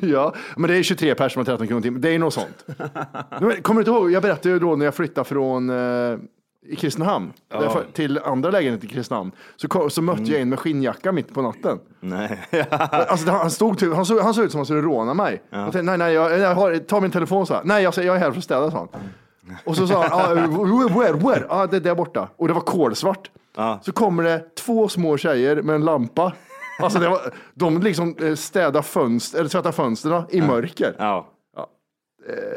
ja, 0.12 0.34
men 0.56 0.70
det 0.70 0.76
är 0.76 0.82
23 0.82 1.14
personer 1.14 1.28
som 1.28 1.40
har 1.40 1.44
13 1.44 1.66
kronor 1.66 1.80
i 1.80 1.82
timmen. 1.82 2.00
Det 2.00 2.10
är 2.10 2.18
något 2.18 2.34
sånt. 2.34 2.66
Kommer 3.62 3.74
du 3.74 3.78
inte 3.78 3.90
ihåg? 3.90 4.10
Jag 4.10 4.22
berättade 4.22 4.48
ju 4.48 4.58
då 4.58 4.76
när 4.76 4.84
jag 4.84 4.94
flyttade 4.94 5.24
från 5.24 5.70
eh, 5.70 6.18
i 6.66 6.76
Kristinehamn 6.76 7.32
därför, 7.48 7.84
till 7.92 8.18
andra 8.18 8.50
lägenheten 8.50 8.88
i 8.88 8.92
Kristinehamn. 8.92 9.32
Så, 9.56 9.68
kom, 9.68 9.90
så 9.90 10.02
mötte 10.02 10.22
jag 10.22 10.40
en 10.40 10.48
med 10.48 10.58
skinnjacka 10.58 11.12
mitt 11.12 11.34
på 11.34 11.42
natten. 11.42 11.78
Nej. 12.00 12.38
Alltså, 12.70 13.30
han, 13.30 13.50
stod 13.50 13.78
typ, 13.78 13.94
han, 13.94 14.06
såg, 14.06 14.20
han 14.20 14.34
såg 14.34 14.44
ut 14.44 14.50
som 14.50 14.58
han 14.58 14.66
skulle 14.66 14.82
råna 14.82 15.14
mig. 15.14 15.42
Jag 15.50 15.62
tänkte, 15.62 15.82
nej, 15.82 15.98
nej, 15.98 16.14
jag, 16.14 16.38
jag 16.38 16.54
har, 16.54 16.76
ta 16.78 17.00
min 17.00 17.10
telefon 17.10 17.46
så 17.46 17.54
här. 17.54 17.62
Nej, 17.64 17.82
jag, 17.82 17.94
jag 17.96 18.16
är 18.16 18.20
här 18.20 18.30
för 18.30 18.38
att 18.38 18.44
städa, 18.44 18.70
sa 18.70 18.78
han. 18.78 18.88
Och 19.64 19.76
så 19.76 19.86
sa 19.86 20.02
han, 20.06 20.20
ah, 20.20 20.34
where, 20.88 21.12
where? 21.12 21.46
Ah, 21.48 21.66
det 21.66 21.76
är 21.76 21.80
där 21.80 21.94
borta. 21.94 22.28
Och 22.36 22.48
det 22.48 22.54
var 22.54 22.60
kolsvart. 22.60 23.30
Ja. 23.56 23.80
Så 23.82 23.92
kommer 23.92 24.22
det 24.22 24.54
två 24.54 24.88
små 24.88 25.16
tjejer 25.16 25.62
med 25.62 25.74
en 25.74 25.84
lampa. 25.84 26.32
Alltså 26.80 26.98
det 26.98 27.08
var, 27.08 27.20
de 27.54 27.78
liksom 27.82 28.16
eh, 28.20 28.34
städar 28.34 28.82
fönster, 28.82 29.38
eller 29.38 29.48
tvättar 29.48 29.72
fönstren 29.72 30.22
i 30.30 30.40
mörker. 30.40 30.94
Ja. 30.98 31.28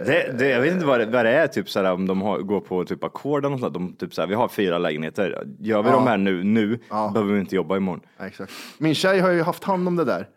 Det, 0.06 0.38
det, 0.40 0.48
jag 0.48 0.62
vet 0.62 0.74
inte 0.74 0.86
vad 0.86 1.00
det, 1.00 1.06
vad 1.06 1.26
det 1.26 1.32
är, 1.32 1.48
typ 1.48 1.70
såhär, 1.70 1.92
om 1.94 2.08
de 2.08 2.22
har, 2.22 2.38
går 2.40 2.60
på 2.60 2.84
typ 2.86 3.04
ackord 3.04 3.46
eller 3.46 3.58
något. 3.58 3.74
De, 3.74 3.94
typ 3.96 4.14
såhär, 4.14 4.28
vi 4.28 4.36
har 4.36 4.48
fyra 4.48 4.78
lägenheter. 4.78 5.44
Gör 5.60 5.84
vi 5.84 5.90
Ja. 5.90 5.96
de 5.96 6.08
här 6.08 6.18
nu, 6.18 6.44
nu 6.44 6.80
Ja. 6.90 7.12
behöver 7.14 7.34
vi 7.34 7.40
inte 7.40 7.56
jobba 7.56 7.78
imorgon. 7.78 8.02
Ja, 8.18 8.26
exakt. 8.26 8.52
Min 8.78 8.96
tjej 8.96 9.20
har 9.20 9.30
ju 9.30 9.42
haft 9.42 9.64
hand 9.64 9.88
om 9.88 9.96
det 9.96 10.06
där. 10.06 10.28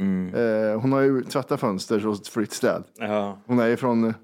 Mm. 0.00 0.34
Eh, 0.34 0.80
hon 0.80 0.92
har 0.92 1.00
ju 1.00 1.22
tvättat 1.22 1.60
fönster 1.60 2.06
och 2.06 2.16
fritt 2.26 2.52
städ. 2.52 2.84
Ja. 2.98 3.38
Hon 3.46 3.58
är 3.58 3.66
ju 3.66 3.76
från, 3.76 4.14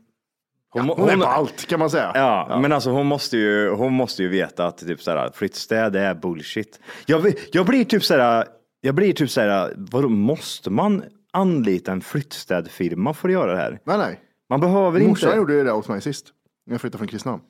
eh, 0.74 0.80
ja, 0.80 0.82
må- 0.82 0.94
hon, 0.94 1.08
är 1.08 1.12
hon- 1.12 1.20
på 1.20 1.26
allt 1.26 1.66
kan 1.66 1.78
man 1.78 1.90
säga. 1.90 2.12
Ja, 2.14 2.58
men 2.62 2.72
alltså 2.72 2.90
hon 2.90 3.06
måste 3.06 3.36
ju, 3.36 3.70
hon 3.70 3.92
måste 3.92 4.22
ju 4.22 4.28
veta 4.28 4.66
att 4.66 4.78
typ 4.78 5.02
såhär, 5.02 5.30
flyttstäd 5.34 5.96
är 5.96 6.14
bullshit. 6.14 6.80
Jag, 7.06 7.32
jag 7.52 7.66
blir 7.66 7.84
typ 7.84 8.04
såhär, 8.04 8.44
jag 8.80 8.94
blir 8.94 9.12
typ 9.12 9.30
såhär, 9.30 9.72
vadå, 9.76 10.08
måste 10.08 10.70
man 10.70 11.02
anlita 11.32 11.92
en 11.92 12.00
flyttstädfirma 12.00 13.14
för 13.14 13.28
att 13.28 13.32
göra 13.32 13.52
det 13.52 13.58
här? 13.58 13.78
Nej, 13.84 13.98
nej. 13.98 14.20
Man 14.48 14.60
behöver 14.60 15.00
Morsan 15.00 15.28
inte. 15.28 15.36
gjorde 15.38 15.54
ju 15.54 15.64
det 15.64 15.72
åt 15.72 15.88
mig 15.88 16.00
sist. 16.00 16.26
När 16.66 16.74
jag 16.74 16.80
flyttade 16.80 16.98
från 16.98 17.08
Kristinehamn. 17.08 17.42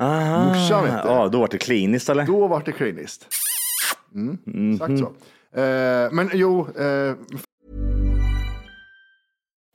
Aha. 0.00 0.44
Morsan 0.44 0.84
vet 0.84 1.02
du. 1.02 1.08
Ja, 1.08 1.28
då 1.28 1.40
var 1.40 1.48
det 1.48 1.58
kliniskt 1.58 2.08
eller? 2.08 2.24
Då 2.26 2.46
var 2.46 2.62
det 2.64 2.72
kliniskt. 2.72 3.26
Mm, 4.14 4.38
Mhm. 4.44 4.72
Exakt 4.72 4.98
så. 4.98 5.04
Eh, 5.60 6.12
men 6.12 6.30
jo, 6.32 6.60
eh, 6.78 7.14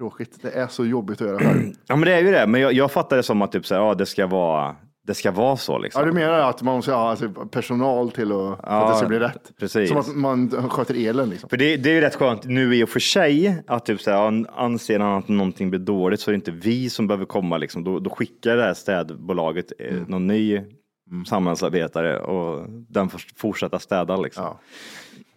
tråkigt. 0.00 0.38
Det 0.42 0.50
är 0.50 0.66
så 0.66 0.84
jobbigt 0.86 1.20
att 1.20 1.26
göra 1.28 1.38
själv. 1.38 1.72
Ja, 1.86 1.96
men 1.96 2.00
det 2.08 2.12
är 2.14 2.20
ju 2.20 2.30
det. 2.32 2.46
Men 2.46 2.60
jag, 2.60 2.72
jag 2.72 2.92
fattar 2.92 3.16
det 3.16 3.22
som 3.22 3.42
att 3.42 3.52
typ 3.52 3.66
så 3.66 3.74
här, 3.74 3.82
ja, 3.82 3.94
det 3.94 4.06
ska 4.06 4.26
vara, 4.26 4.76
det 5.06 5.14
ska 5.14 5.30
vara 5.30 5.56
så 5.56 5.78
liksom. 5.78 6.00
Ja, 6.00 6.06
du 6.06 6.12
menar 6.12 6.38
att 6.38 6.62
man 6.62 6.76
måste 6.76 6.92
ha 6.92 7.10
alltså, 7.10 7.28
personal 7.28 8.10
till 8.10 8.32
att, 8.32 8.60
för 8.60 8.66
att 8.66 8.92
det 8.92 8.96
ska 8.96 9.06
bli 9.08 9.18
rätt? 9.18 9.52
precis. 9.60 9.88
Som 9.88 9.98
att 9.98 10.16
man 10.16 10.50
sköter 10.70 11.08
elen 11.08 11.30
liksom. 11.30 11.48
För 11.48 11.56
det, 11.56 11.76
det 11.76 11.90
är 11.90 11.94
ju 11.94 12.00
rätt 12.00 12.14
skönt 12.14 12.44
nu 12.44 12.74
i 12.76 12.84
och 12.84 12.88
för 12.88 13.00
sig 13.00 13.62
att 13.66 13.86
typ 13.86 14.00
så 14.00 14.10
här, 14.10 14.26
an- 14.26 14.46
anser 14.56 14.98
han 14.98 15.18
att 15.18 15.28
någonting 15.28 15.70
blir 15.70 15.80
dåligt 15.80 16.20
så 16.20 16.30
är 16.30 16.32
det 16.32 16.36
inte 16.36 16.50
vi 16.50 16.90
som 16.90 17.06
behöver 17.06 17.24
komma 17.24 17.56
liksom. 17.58 17.84
Då, 17.84 17.98
då 17.98 18.10
skickar 18.10 18.56
det 18.56 18.62
här 18.62 18.74
städbolaget 18.74 19.72
eh, 19.78 19.90
Mm. 19.94 20.04
någon 20.08 20.26
ny 20.26 20.60
samhällsarbetare 21.26 22.20
och 22.20 22.66
den 22.68 23.08
får 23.08 23.22
fortsätta 23.36 23.78
städa 23.78 24.16
liksom. 24.16 24.44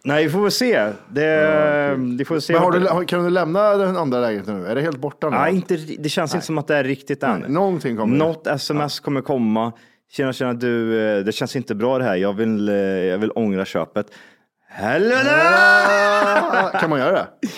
Nej, 0.06 0.24
vi 0.24 0.30
får 0.30 0.42
väl 0.42 0.50
se. 0.50 0.92
Det, 1.08 1.94
vi 2.18 2.24
får 2.24 2.40
se. 2.40 2.52
Men 2.52 2.62
har 2.62 2.72
du, 2.72 2.78
det- 2.80 3.06
kan 3.06 3.24
du 3.24 3.30
lämna 3.30 3.76
den 3.76 3.96
andra 3.96 4.20
lägenheten 4.20 4.60
nu? 4.62 4.66
Är 4.66 4.74
det 4.74 4.80
helt 4.80 4.98
borta 4.98 5.30
nu? 5.30 5.36
Nej, 5.36 5.54
inte, 5.54 5.76
det 5.76 6.08
känns 6.08 6.34
inte 6.34 6.46
som 6.46 6.58
att 6.58 6.66
det 6.66 6.76
är 6.76 6.84
riktigt 6.84 7.22
än. 7.22 7.40
Nej, 7.40 7.50
någonting 7.50 7.96
kommer. 7.96 8.16
Något 8.16 8.46
sms 8.46 9.00
kommer 9.00 9.20
komma. 9.20 9.72
Tjena, 10.10 10.32
tjena 10.32 10.52
du, 10.54 11.00
eh, 11.18 11.24
det 11.24 11.32
känns 11.32 11.56
inte 11.56 11.74
bra 11.74 11.98
det 11.98 12.04
här. 12.04 12.16
Jag 12.16 12.32
vill, 12.32 12.68
eh, 12.68 12.74
jag 12.76 13.18
vill 13.18 13.30
ångra 13.34 13.64
köpet. 13.64 14.06
Helvete! 14.68 15.30
Ah, 15.32 16.78
kan 16.80 16.90
man 16.90 16.98
göra 16.98 17.12
det? 17.12 17.26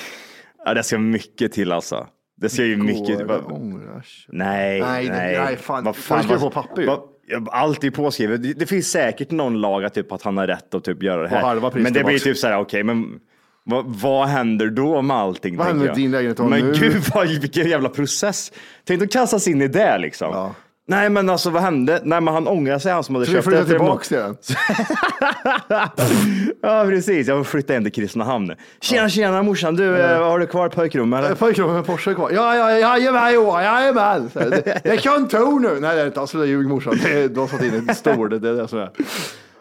Ja, 0.65 0.75
det 0.75 0.83
ska 0.83 0.99
mycket 0.99 1.53
till 1.53 1.73
alltså. 1.73 2.07
Det 2.37 2.49
ska 2.49 2.65
ju 2.65 2.77
mycket 2.77 3.07
till. 3.19 3.27
Går 3.27 3.35
att 3.35 3.53
ångra? 3.53 4.03
Nej, 4.29 4.81
Nej, 4.81 5.09
nej. 5.09 5.35
det- 5.35 5.45
nej, 5.45 5.57
fan. 5.57 5.85
Vad 5.85 5.97
Vad 6.11 6.25
ska 6.25 6.33
du 6.35 6.41
få 6.41 6.51
papper 6.51 6.83
ju? 6.83 6.87
Ja, 7.27 7.41
Allt 7.51 7.85
är 7.85 7.91
påskrivet. 7.91 8.43
Det, 8.43 8.53
det 8.53 8.67
finns 8.67 8.91
säkert 8.91 9.31
någon 9.31 9.61
lag 9.61 9.95
typ, 9.95 10.13
att 10.13 10.23
han 10.23 10.37
har 10.37 10.47
rätt 10.47 10.75
att 10.75 10.85
typ 10.85 11.03
göra 11.03 11.23
det 11.23 11.29
här. 11.29 11.43
men 11.83 11.93
det 11.93 12.05
blir 12.05 12.19
typ 12.19 12.37
så 12.37 12.47
här, 12.47 12.59
okej, 12.59 12.83
men 12.85 13.21
Vad, 13.65 13.85
vad 13.87 14.29
händer 14.29 14.67
då 14.71 15.03
med 15.03 15.17
allting? 15.17 15.57
Vad 15.57 15.67
händer 15.67 15.87
med 15.87 15.95
din 15.97 16.11
lägenhet 16.11 16.39
Men 16.39 16.61
nu? 16.67 16.73
gud, 16.81 17.03
vad, 17.15 17.29
vilken 17.29 17.69
jävla 17.69 17.89
process. 17.89 18.53
Tänk 18.85 19.03
att 19.03 19.13
kastas 19.13 19.49
in 19.49 19.63
i 19.63 19.69
det 19.69 19.99
liksom. 19.99 20.53
Nej 20.89 21.11
men 21.11 21.31
alltså 21.31 21.51
vad 21.51 21.63
hände? 21.63 22.01
Nej 22.05 22.21
men 22.21 22.35
han 22.35 22.49
ångrar 22.49 22.79
sig 22.79 22.93
han 22.93 23.05
som 23.05 23.15
hade 23.15 23.27
Så 23.27 23.33
köpt 23.33 23.45
flyttar 23.45 23.63
efter 23.63 23.75
en 23.75 23.85
må- 23.85 23.99
tillbaka 23.99 24.05
till 24.05 24.17
den? 24.17 25.89
Ja 26.63 26.85
precis, 26.89 27.29
jag 27.29 27.39
får 27.39 27.45
flytta 27.45 27.73
hem 27.73 27.83
till 27.83 27.93
Kristinehamn. 27.93 28.53
Tjena 28.81 29.09
tjena 29.09 29.43
morsan, 29.43 29.77
du 29.77 29.97
eh, 30.01 30.23
har 30.23 30.39
du 30.39 30.47
kvar 30.47 30.69
pojkrummet 30.69 31.25
eller? 31.25 31.35
Pojkrummet 31.35 31.75
med 31.77 31.87
Porsche 31.87 32.15
kvar. 32.15 32.31
Ja, 32.31 32.57
ja, 32.57 32.79
jajamän 32.79 33.35
Johan, 33.35 33.65
jajamän. 33.65 34.31
Så 34.33 34.39
Det, 34.39 34.81
det 34.85 34.91
är 34.91 34.97
kontor 34.97 35.61
nu. 35.61 35.81
Nej, 35.81 35.97
det 35.97 36.03
är 36.03 36.07
inte 36.07 36.21
alls. 36.21 36.33
Det 36.33 36.47
ljug 36.47 36.67
morsan. 36.69 36.99
Det 37.03 37.29
De 37.29 37.41
har 37.41 37.47
satt 37.47 37.63
in 37.63 37.75
en 37.89 37.95
stor. 37.95 38.29
Det 38.29 38.49
är 38.49 38.55
det 38.55 38.69
som 38.69 38.79
är. 38.79 38.91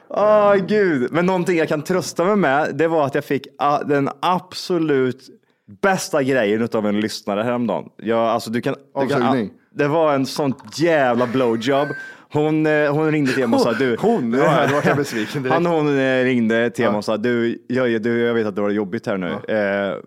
Åh 0.10 0.56
gud, 0.56 1.12
men 1.12 1.26
någonting 1.26 1.58
jag 1.58 1.68
kan 1.68 1.82
trösta 1.82 2.24
mig 2.26 2.36
med, 2.36 2.76
det 2.76 2.88
var 2.88 3.06
att 3.06 3.16
jag 3.16 3.26
fick 3.26 3.48
ah, 3.58 3.80
den 3.84 4.10
absolut 4.20 5.22
bästa 5.82 6.24
grejen 6.24 6.68
av 6.74 6.88
en 6.88 7.00
lyssnare 7.00 7.44
häromdagen. 7.44 7.90
Jag, 7.98 8.20
alltså, 8.20 8.50
du 8.50 8.62
kan, 8.62 8.76
du 9.02 9.08
kan, 9.08 9.24
Avsugning. 9.24 9.52
Det 9.76 9.88
var 9.88 10.14
en 10.14 10.26
sånt 10.26 10.80
jävla 10.80 11.28
blowjob. 11.28 11.88
Hon, 12.34 12.66
eh, 12.66 12.94
hon 12.94 13.12
ringde 13.12 13.34
till 13.34 13.48
mig 13.48 13.56
och 13.58 13.62
sa 13.62 13.74
du. 13.74 13.98
Hon? 14.00 14.34
Här, 14.34 14.68
då 14.68 14.82
jag 14.86 14.98
besviken 14.98 15.44
direkt. 15.44 15.54
Han 15.54 15.66
hon 15.66 16.00
eh, 16.00 16.24
ringde 16.24 16.70
till 16.70 16.86
mig 16.86 16.96
och 16.96 17.06
sa 17.06 17.18
du, 17.18 17.66
jag, 17.68 18.02
du, 18.02 18.20
jag 18.20 18.34
vet 18.34 18.48
att 18.48 18.56
du 18.56 18.62
har 18.62 18.70
det 18.70 18.76
jobbigt 18.76 19.08
här 19.08 19.18
nu. 19.18 19.28
Eh, 19.28 19.38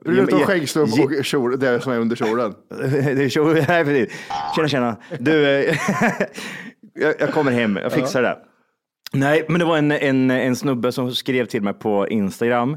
Bryr 0.05 0.17
du 0.17 0.25
dig 0.25 0.35
om 0.35 0.39
ge- 0.39 0.45
skäggstump 0.45 0.93
och 1.05 1.25
kjol, 1.25 1.59
det 1.59 1.81
som 1.81 1.93
är 1.93 1.99
under 1.99 2.17
kjolen? 2.17 2.55
det 2.81 3.25
är 3.25 3.29
så, 3.29 3.45
nej, 3.69 3.85
precis. 3.85 4.19
Tjena, 4.57 4.69
tjena. 4.69 4.97
Du, 5.19 5.47
eh, 5.49 5.77
jag, 6.95 7.15
jag 7.21 7.31
kommer 7.33 7.53
hem, 7.53 7.77
jag 7.77 7.93
fixar 7.93 8.23
det. 8.23 8.39
Nej, 9.13 9.45
men 9.49 9.59
det 9.59 9.65
var 9.65 9.79
en, 9.79 9.93
en, 9.93 10.31
en 10.31 10.57
snubbe 10.57 10.93
som 10.93 11.13
skrev 11.15 11.47
till 11.47 11.63
mig 11.63 11.73
på 11.75 12.09
Instagram. 12.09 12.77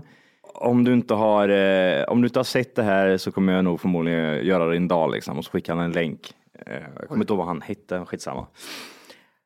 Om 0.54 0.84
du 0.84 0.94
inte 0.94 1.14
har, 1.14 1.50
eh, 1.50 2.04
om 2.04 2.22
du 2.22 2.28
inte 2.28 2.40
har 2.40 2.44
sett 2.44 2.76
det 2.76 2.84
här 2.84 3.18
så 3.18 3.32
kommer 3.32 3.54
jag 3.54 3.64
nog 3.64 3.82
förmodligen 3.82 4.46
göra 4.46 4.66
det 4.66 4.76
en 4.76 4.88
dag 4.88 5.12
liksom. 5.12 5.38
Och 5.38 5.46
så 5.46 5.52
skickade 5.52 5.78
han 5.80 5.86
en 5.86 5.92
länk. 5.92 6.20
Eh, 6.66 6.74
jag 7.00 7.08
kommer 7.08 7.24
inte 7.24 7.34
ihåg 7.34 7.38
vad 7.38 7.48
han 7.48 7.62
hette, 7.62 8.06
skitsamma. 8.06 8.48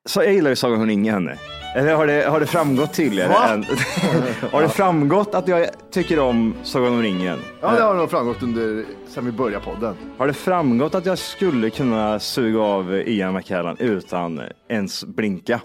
Så 0.06 0.23
jag 0.23 0.34
gillar 0.34 0.49
ju 0.49 0.56
Sagan 0.56 0.82
om 0.82 0.88
ringen. 0.88 1.30
Eller 1.75 1.95
har 1.95 2.08
det, 2.08 2.25
har 2.25 2.39
det 2.39 2.45
framgått 2.45 2.93
tydligare? 2.93 3.30
Va? 3.30 3.54
Än, 3.54 3.63
har 4.51 4.62
det 4.62 4.69
framgått 4.69 5.36
att 5.36 5.47
jag 5.47 5.67
tycker 5.91 6.19
om 6.19 6.54
Sagan 6.63 6.93
om 6.93 7.01
ringen? 7.01 7.39
Ja, 7.62 7.71
det 7.75 7.82
har 7.82 7.95
nog 7.95 8.10
framgått 8.10 8.43
under, 8.43 8.86
sen 9.08 9.25
vi 9.25 9.32
började 9.32 9.65
podden. 9.65 9.95
Har 10.17 10.28
det 10.28 10.34
framgått 10.34 10.95
att 10.95 11.06
jag 11.06 11.17
skulle 11.17 11.69
kunna 11.69 12.19
suga 12.19 12.60
av 12.62 12.93
Ian 12.95 13.34
McKellen 13.34 13.78
utan 13.80 14.41
ens 14.67 15.04
blinka? 15.04 15.62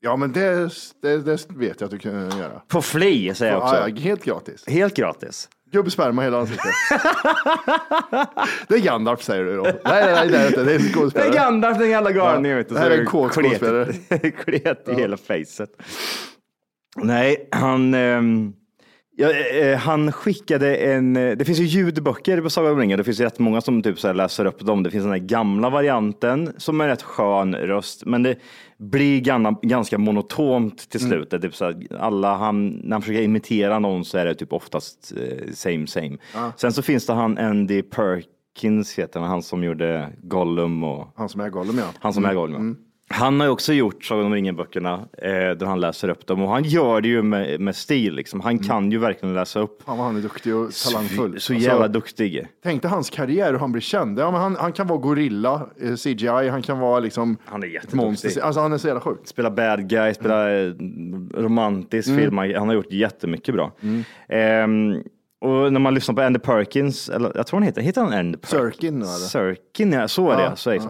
Ja, 0.00 0.16
men 0.16 0.32
det, 0.32 0.70
det, 1.02 1.18
det 1.18 1.46
vet 1.50 1.80
jag 1.80 1.86
att 1.86 1.90
du 1.90 1.98
kan 1.98 2.38
göra. 2.38 2.62
På 2.68 2.82
fli 2.82 3.34
säger 3.34 3.52
jag 3.52 3.62
också. 3.62 3.74
Ja, 3.74 3.88
ja, 3.88 4.00
helt 4.00 4.24
gratis. 4.24 4.64
Helt 4.66 4.94
gratis. 4.94 5.48
Gubbsperma 5.72 6.22
hela 6.22 6.38
ansiktet. 6.40 6.64
det 8.68 8.74
är 8.74 8.78
Gandalf 8.78 9.22
säger 9.22 9.44
du 9.44 9.56
då. 9.56 9.62
Nej, 9.62 9.74
nej, 9.84 10.12
nej, 10.14 10.28
det 10.28 10.38
är 10.38 10.46
inte. 10.46 10.64
Det 10.64 10.70
är 10.72 10.76
en 10.76 10.82
Det 10.82 10.88
är 10.88 10.92
skådespelare. 10.92 11.30
Gandalf, 11.34 11.78
den 11.78 11.90
jävla 11.90 12.12
galningen. 12.12 12.58
Ja, 12.58 12.64
det 12.74 12.78
här 12.80 12.90
är 12.90 12.98
en 12.98 13.06
kåkskådespelare. 13.06 13.84
klet- 13.92 14.36
Klet 14.44 14.88
i 14.88 14.94
hela 14.94 15.16
facet. 15.16 15.70
Nej, 16.96 17.48
han, 17.52 17.94
ehm, 17.94 18.52
ja, 19.22 19.30
eh, 19.60 19.76
han 19.78 20.12
skickade 20.12 20.76
en, 20.76 21.16
eh, 21.16 21.36
det 21.36 21.44
finns 21.44 21.58
ju 21.58 21.64
ljudböcker 21.64 22.40
på 22.40 22.50
Sagan 22.50 22.72
om 22.72 22.78
ringen. 22.78 22.98
Det 22.98 23.04
finns 23.04 23.20
ju 23.20 23.24
rätt 23.24 23.38
många 23.38 23.60
som 23.60 23.82
typ 23.82 23.98
så 23.98 24.06
här 24.06 24.14
läser 24.14 24.44
upp 24.44 24.60
dem. 24.60 24.82
Det 24.82 24.90
finns 24.90 25.02
den 25.04 25.12
här 25.12 25.18
gamla 25.18 25.70
varianten 25.70 26.52
som 26.56 26.80
är 26.80 26.88
rätt 26.88 27.02
skön 27.02 27.54
röst, 27.54 28.02
men 28.06 28.22
det 28.22 28.36
blir 28.78 29.20
ganska, 29.20 29.66
ganska 29.68 29.98
monotont 29.98 30.90
till 30.90 31.00
Mm. 31.00 31.10
slut. 31.10 31.32
Är 31.32 31.38
Typ 31.38 31.54
så 31.54 31.64
här, 31.64 31.76
alla 31.98 32.36
han, 32.36 32.68
när 32.68 32.92
han 32.92 33.02
försöker 33.02 33.22
imitera 33.22 33.78
någon 33.78 34.04
så 34.04 34.18
är 34.18 34.24
det 34.24 34.34
typ 34.34 34.52
oftast 34.52 35.12
eh, 35.16 35.52
same 35.54 35.86
same. 35.86 36.16
Ja. 36.34 36.52
Sen 36.56 36.72
så 36.72 36.82
finns 36.82 37.06
det 37.06 37.12
han 37.12 37.38
Andy 37.38 37.82
Perkins, 37.82 38.98
heter 38.98 39.20
han, 39.20 39.28
han 39.28 39.42
som 39.42 39.64
gjorde 39.64 40.08
Gollum 40.22 40.84
och 40.84 41.08
Han 41.16 41.28
som 41.28 41.40
är 41.40 41.48
Gollum, 41.50 41.78
ja. 41.78 41.84
han 42.00 42.12
som 42.12 42.24
är 42.24 42.34
Gollum. 42.34 42.76
ja. 42.78 42.88
Han 43.12 43.40
har 43.40 43.46
ju 43.46 43.52
också 43.52 43.72
gjort 43.72 44.04
Sagan 44.04 44.26
om 44.26 44.34
ringen-böckerna 44.34 44.94
eh, 45.18 45.30
där 45.30 45.64
han 45.66 45.80
läser 45.80 46.08
upp 46.08 46.26
dem 46.26 46.42
och 46.42 46.48
han 46.50 46.62
gör 46.64 47.00
det 47.00 47.08
ju 47.08 47.22
med, 47.22 47.60
med 47.60 47.76
stil. 47.76 48.14
Liksom. 48.14 48.40
Han 48.40 48.58
kan 48.58 48.92
ju 48.92 48.98
verkligen 48.98 49.34
läsa 49.34 49.60
upp. 49.60 49.82
Vad 49.84 49.96
han 49.96 50.16
är 50.16 50.20
duktig 50.20 50.56
och 50.56 50.70
talangfull. 50.72 51.30
Så 51.40 51.52
Alltså, 51.52 51.54
jävla 51.54 51.88
duktig. 51.88 52.46
Tänk 52.62 52.82
dig 52.82 52.90
hans 52.90 53.10
karriär, 53.10 53.52
hur 53.52 53.58
han 53.58 53.72
blir 53.72 53.82
känd. 53.82 54.18
Ja, 54.18 54.30
men 54.30 54.40
han, 54.40 54.56
han 54.56 54.72
kan 54.72 54.86
vara 54.86 54.98
gorilla, 54.98 55.66
eh, 55.82 55.94
CGI, 55.94 56.48
han 56.48 56.62
kan 56.62 56.78
vara 56.78 57.00
liksom 57.00 57.36
Han 57.44 57.62
är 57.62 57.66
jätteduktig. 57.66 57.96
monster. 57.96 58.40
Alltså 58.42 58.60
han 58.60 58.72
är 58.72 58.78
så 58.78 58.86
jävla 58.86 59.00
sjuk. 59.00 59.20
Spela 59.24 59.50
bad 59.50 59.88
guy, 59.88 60.14
spela 60.14 60.50
eh, 60.52 60.72
romantisk 61.34 62.08
Mm. 62.08 62.20
film. 62.20 62.38
Han 62.38 62.68
har 62.68 62.74
gjort 62.74 62.92
jättemycket 62.92 63.54
bra. 63.54 63.72
Ehm, 64.28 65.02
och 65.40 65.72
när 65.72 65.80
man 65.80 65.94
lyssnar 65.94 66.14
på 66.14 66.22
Andy 66.22 66.38
Perkins, 66.38 67.08
eller 67.08 67.32
jag 67.34 67.46
tror 67.46 67.58
han 67.60 67.66
heter, 67.66 67.82
heter 67.82 68.00
han 68.00 68.12
Andy 68.12 68.38
Perkins? 68.38 68.72
Sirkin, 68.74 68.96
eller? 69.02 69.06
Sirkin, 69.54 69.92
ja, 69.92 70.08
så 70.08 70.30
är 70.30 70.36
det. 70.36 70.42
Ja, 70.42 70.56
Så 70.56 70.70
är 70.70 70.74
det. 70.74 70.82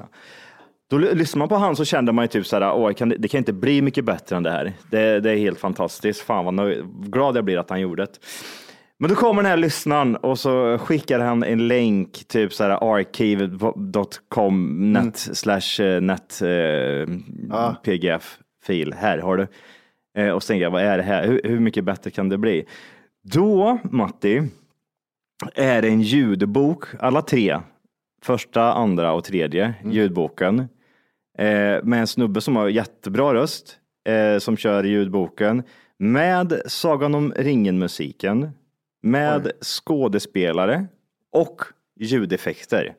Då 0.93 0.99
ly- 0.99 1.15
lyssnar 1.15 1.39
man 1.39 1.49
på 1.49 1.57
han 1.57 1.77
så 1.77 1.85
kände 1.85 2.13
man 2.13 2.25
ju 2.25 2.29
typ 2.29 2.47
så 2.47 2.57
här, 2.59 2.73
åh, 2.75 2.93
kan, 2.93 3.09
det- 3.19 3.29
kan 3.29 3.39
inte 3.39 3.53
bli 3.53 3.83
mycket 3.83 4.05
bättre 4.05 4.37
än 4.37 4.43
det 4.43 4.51
här. 4.51 4.73
Det, 4.91 5.21
det 5.21 5.31
är 5.31 5.37
helt 5.37 5.59
fantastiskt. 5.59 6.21
Fan 6.21 6.45
vad 6.45 6.55
nöjd, 6.55 6.85
glad 7.07 7.37
jag 7.37 7.45
blir 7.45 7.59
att 7.59 7.71
han 7.71 7.81
gjorde 7.81 8.03
det. 8.03 8.11
Men 8.99 9.09
då 9.11 9.17
kommer 9.17 9.43
den 9.43 9.51
här 9.51 9.57
lyssnaren 9.57 10.17
och 10.17 10.39
så 10.39 10.79
skickar 10.79 11.19
han 11.21 11.43
en 11.43 11.69
länk, 11.69 12.25
typ 12.29 12.53
så 12.53 12.65
här 12.65 12.95
archive.com 12.97 14.93
net 14.93 15.17
slash 15.19 15.81
eh, 15.85 16.01
net 16.01 16.43
eh, 16.43 17.09
pgf-fil. 17.85 18.95
Här 18.99 19.19
har 19.19 19.37
du. 19.37 19.47
Eh, 20.23 20.31
och 20.31 20.43
så 20.43 20.47
tänker 20.47 20.63
jag, 20.63 20.71
vad 20.71 20.83
är 20.83 20.97
det 20.97 21.03
här? 21.03 21.27
Hur, 21.27 21.41
hur 21.45 21.61
mycket 21.61 21.85
bättre 21.85 22.11
kan 22.11 22.29
det 22.29 22.39
bli? 22.39 22.65
Då, 23.33 23.79
Matti, 23.91 24.43
är 25.55 25.83
det 25.83 25.89
en 25.89 26.03
ljudbok, 26.03 26.85
alla 27.01 27.23
tre, 27.23 27.59
första, 28.23 28.73
andra 28.73 29.13
och 29.13 29.25
tredje 29.25 29.75
ljudboken, 29.85 30.69
eh, 31.39 31.83
med 31.83 32.01
en 32.01 32.07
snubbe 32.07 32.41
som 32.41 32.57
har 32.57 32.69
jättebra 32.69 33.35
röst, 33.35 33.77
eh, 34.09 34.39
som 34.39 34.57
kör 34.57 34.85
ljudboken, 34.85 35.63
med 35.99 36.63
Sagan 36.67 37.15
om 37.15 37.33
ringen-musiken, 37.37 38.51
med 39.03 39.53
skådespelare 39.61 40.87
och 41.33 41.63
ljudeffekter. 42.01 42.95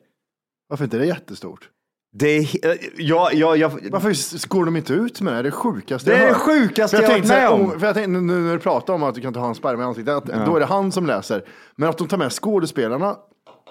Varför 0.68 0.84
inte 0.84 0.96
det 0.96 1.04
är 1.04 1.08
jättestort? 1.08 1.70
Det 2.12 2.26
är, 2.26 2.70
eh, 2.70 2.76
ja, 2.96 3.30
ja, 3.32 3.56
jag, 3.56 3.70
Varför 3.90 4.48
går 4.48 4.64
de 4.64 4.76
inte 4.76 4.92
ut 4.92 5.20
med 5.20 5.32
det? 5.32 5.36
Det 5.36 5.40
är 5.40 5.42
det 5.42 5.50
sjukaste 5.50 6.10
Det 6.10 6.16
är 6.16 6.22
jag 6.22 6.30
det 6.30 6.34
sjukaste 6.34 6.96
jag 6.96 7.06
tänkte 7.06 7.28
varit 7.28 7.40
med 7.40 7.48
om. 7.72 7.80
För 7.80 7.86
jag 7.86 7.94
tänkte 7.94 8.10
nu 8.10 8.20
när 8.20 8.52
du 8.52 8.58
pratar 8.58 8.94
om 8.94 9.02
att 9.02 9.14
du 9.14 9.20
kan 9.20 9.34
ha 9.34 9.48
en 9.48 9.54
sperma 9.54 9.82
i 9.82 9.86
ansiktet, 9.86 10.14
att 10.14 10.28
Ja. 10.28 10.44
då 10.46 10.56
är 10.56 10.60
det 10.60 10.66
han 10.66 10.92
som 10.92 11.06
läser. 11.06 11.44
Men 11.76 11.88
att 11.88 11.98
de 11.98 12.08
tar 12.08 12.18
med 12.18 12.32
skådespelarna, 12.32 13.16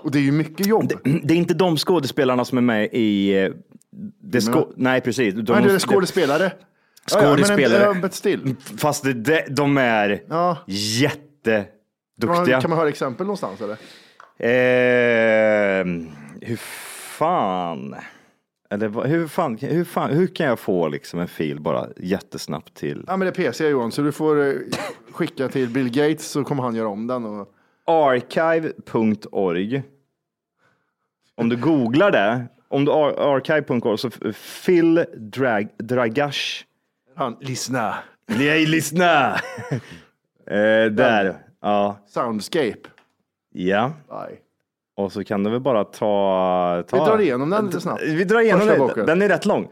och 0.03 0.11
det 0.11 0.19
är 0.19 0.23
ju 0.23 0.31
mycket 0.31 0.67
jobb. 0.67 0.91
det 1.03 1.09
är 1.33 1.37
inte 1.37 1.53
de 1.53 1.77
skådespelarna 1.77 2.45
som 2.45 2.57
är 2.57 2.61
med 2.61 2.89
i... 2.93 3.49
Det 4.21 4.41
Filmerna? 4.41 4.65
nej, 4.75 5.01
precis. 5.01 5.33
De, 5.33 5.53
Nej, 5.53 5.63
det 5.63 5.73
är 5.73 5.79
skådespelare. 5.79 6.43
Ja, 6.43 6.49
ja, 7.11 7.21
men 7.21 7.27
Skådespelare. 7.37 7.83
ja, 7.83 7.93
but 7.93 8.13
still. 8.13 8.55
Fast 8.77 9.03
det, 9.03 9.13
det, 9.13 9.45
de 9.49 9.77
är 9.77 10.23
Ja. 10.29 10.57
jätteduktiga. 10.67 12.61
Kan 12.61 12.69
man 12.69 12.79
höra 12.79 12.89
exempel 12.89 13.25
någonstans 13.27 13.61
eller? 13.61 13.77
Eh, 14.39 15.85
hur 16.41 16.55
fan? 17.17 17.95
Eller 18.69 19.07
hur 19.07 19.27
fan, 19.27 19.57
hur 19.57 19.83
fan, 19.83 20.09
hur 20.11 20.27
kan 20.27 20.45
jag 20.45 20.59
få 20.59 20.87
liksom 20.87 21.19
en 21.19 21.27
fil 21.27 21.59
bara 21.61 21.87
jättesnabbt 21.97 22.73
till 22.75 23.03
Ja 23.07 23.17
men 23.17 23.25
det 23.25 23.31
är 23.31 23.43
PC 23.45 23.67
Johan, 23.69 23.91
så 23.91 24.01
du 24.01 24.11
får 24.11 24.47
eh, 24.47 24.53
skicka 25.11 25.47
till 25.49 25.69
Bill 25.69 25.89
Gates 25.89 26.27
så 26.31 26.43
kommer 26.43 26.63
han 26.63 26.75
göra 26.75 26.87
om 26.87 27.07
den. 27.07 27.25
Och... 27.25 27.47
archive.org. 27.85 29.83
Om 31.35 31.49
du 31.49 31.55
googlar 31.57 32.11
det, 32.11 32.47
om 32.73 32.85
du 32.85 32.91
ar- 32.91 33.35
archive.org 33.35 33.97
så 33.99 34.09
Phil 34.65 35.05
Drag, 35.17 35.67
Dragash. 35.77 36.63
Han, 37.15 37.37
lyssna. 37.41 37.95
Nej, 38.25 38.65
lyssna! 38.65 39.33
eh, 40.47 40.85
där, 40.91 41.37
ja. 41.61 41.97
Soundscape. 42.07 42.79
Ja. 43.53 43.93
Nej. 44.11 44.39
Och 44.95 45.11
så 45.11 45.23
kan 45.23 45.43
du 45.43 45.49
väl 45.49 45.59
bara 45.59 45.83
ta... 45.83 46.83
ta 46.87 46.97
Vi 46.97 47.03
drar 47.05 47.21
igenom 47.21 47.49
den 47.49 47.65
lite 47.65 47.81
snabbt. 47.81 48.01
Vi 48.01 48.23
drar 48.23 48.39
igenom 48.39 48.59
Första 48.59 48.73
den. 48.77 48.87
boken. 48.87 49.05
Den 49.05 49.21
är 49.21 49.29
rätt 49.29 49.45
lång. 49.45 49.63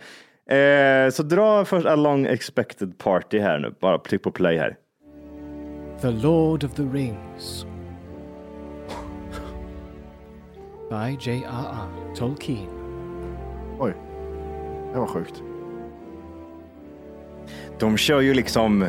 Eh, 0.58 1.10
så 1.10 1.24
dra 1.24 1.66
först 1.66 1.88
A 1.88 1.96
Long 1.96 2.26
Expected 2.26 2.98
Party 2.98 3.40
här 3.40 3.60
nu. 3.60 3.74
Bara 3.80 3.98
tryck 3.98 4.24
på 4.24 4.32
play 4.32 4.58
här. 4.58 4.78
The 6.02 6.12
Lord 6.12 6.64
of 6.64 6.74
the 6.74 6.84
Rings. 6.84 7.66
By 10.90 11.18
J.R.R. 11.32 12.16
Tolkien. 12.16 12.81
Oj, 13.82 13.94
det 14.94 15.00
var 15.00 15.08
sjukt. 15.08 15.41
De 17.80 17.98
kör 17.98 18.22
ju 18.22 18.34
liksom 18.34 18.86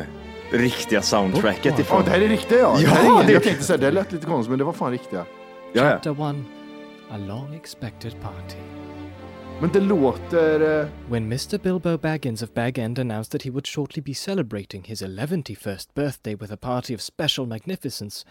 riktiga 0.51 1.01
soundtracket 1.01 1.79
ifrån. 1.79 1.97
Ja, 1.99 2.05
det 2.05 2.11
här 2.11 2.21
är 2.21 2.27
riktiga 2.27 2.59
ja. 2.59 2.75
Ja, 2.79 2.81
det 2.81 2.87
här 2.87 3.05
är 3.05 3.13
ingen, 3.13 3.25
det- 3.25 3.33
Jag 3.33 3.43
tänkte 3.43 3.63
säga 3.63 3.77
det 3.77 3.91
lät 3.91 4.11
lite 4.11 4.25
konstigt 4.25 4.49
men 4.49 4.59
det 4.59 4.65
var 4.65 4.73
fan 4.73 4.91
riktiga. 4.91 5.25
Chapter 5.73 6.11
1 6.11 6.35
A 7.11 7.17
Long 7.17 7.55
Expected 7.55 8.15
Party. 8.21 8.57
Men 9.61 9.69
det 9.73 9.79
låter... 9.79 10.79
eh, 10.81 10.87
When 11.09 11.23
Mr. 11.25 11.57
Bilbo 11.57 11.97
Baggins 11.97 12.41
of 12.43 12.53
Bag 12.53 12.77
End 12.77 12.99
announced 12.99 13.31
that 13.31 13.43
he 13.43 13.49
would 13.49 13.67
shortly 13.67 14.01
be 14.03 14.13
celebrating 14.13 14.83
his 14.83 15.01
11th 15.03 15.87
birthday 15.95 16.35
with 16.35 16.53
a 16.53 16.57
party 16.57 16.95
of 16.95 17.01
special 17.01 17.45
magnificence, 17.45 18.25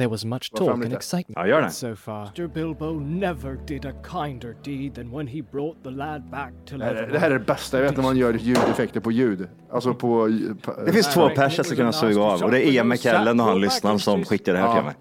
There 0.00 0.08
was 0.08 0.24
much 0.24 0.50
talk 0.52 0.70
and 0.70 0.92
excitement 0.92 1.36
Ja, 1.36 1.46
gör 1.46 1.62
det. 1.62 1.70
so 1.70 1.96
far. 1.96 2.26
Mr. 2.36 2.46
Bilbo 2.46 3.00
never 3.00 3.54
did 3.66 3.84
a 3.86 3.92
kinder 4.12 4.56
deed 4.64 4.94
than 4.94 5.16
when 5.16 5.26
he 5.26 5.42
brought 5.42 5.84
the 5.84 5.90
lad 5.90 6.30
back 6.30 6.52
to 6.66 6.76
Det 6.76 6.84
här, 6.84 7.08
det 7.12 7.18
här 7.18 7.30
är 7.30 7.38
det 7.38 7.44
bästa 7.44 7.76
jag 7.76 7.84
vet 7.84 7.96
när 7.96 8.02
man 8.02 8.16
gör 8.16 8.32
ljudeffekter 8.34 9.00
på 9.00 9.12
ljud. 9.12 9.48
Alltså 9.72 9.94
på... 9.94 10.28
på 10.62 10.72
Det 10.86 10.92
finns 10.92 11.14
två 11.14 11.28
pers 11.28 11.56
jag 11.56 11.66
ska 11.66 11.76
kunna 11.76 11.92
suga 11.92 12.22
av 12.22 12.42
och 12.42 12.50
det 12.50 12.66
är 12.66 12.72
Ian 12.72 12.88
McKellen 12.88 13.40
och 13.40 13.46
han 13.46 13.60
lyssnaren 13.60 13.98
som 13.98 14.24
skickar 14.24 14.52
det 14.52 14.58
här 14.58 14.74
till 14.74 14.84
mig. 14.84 14.94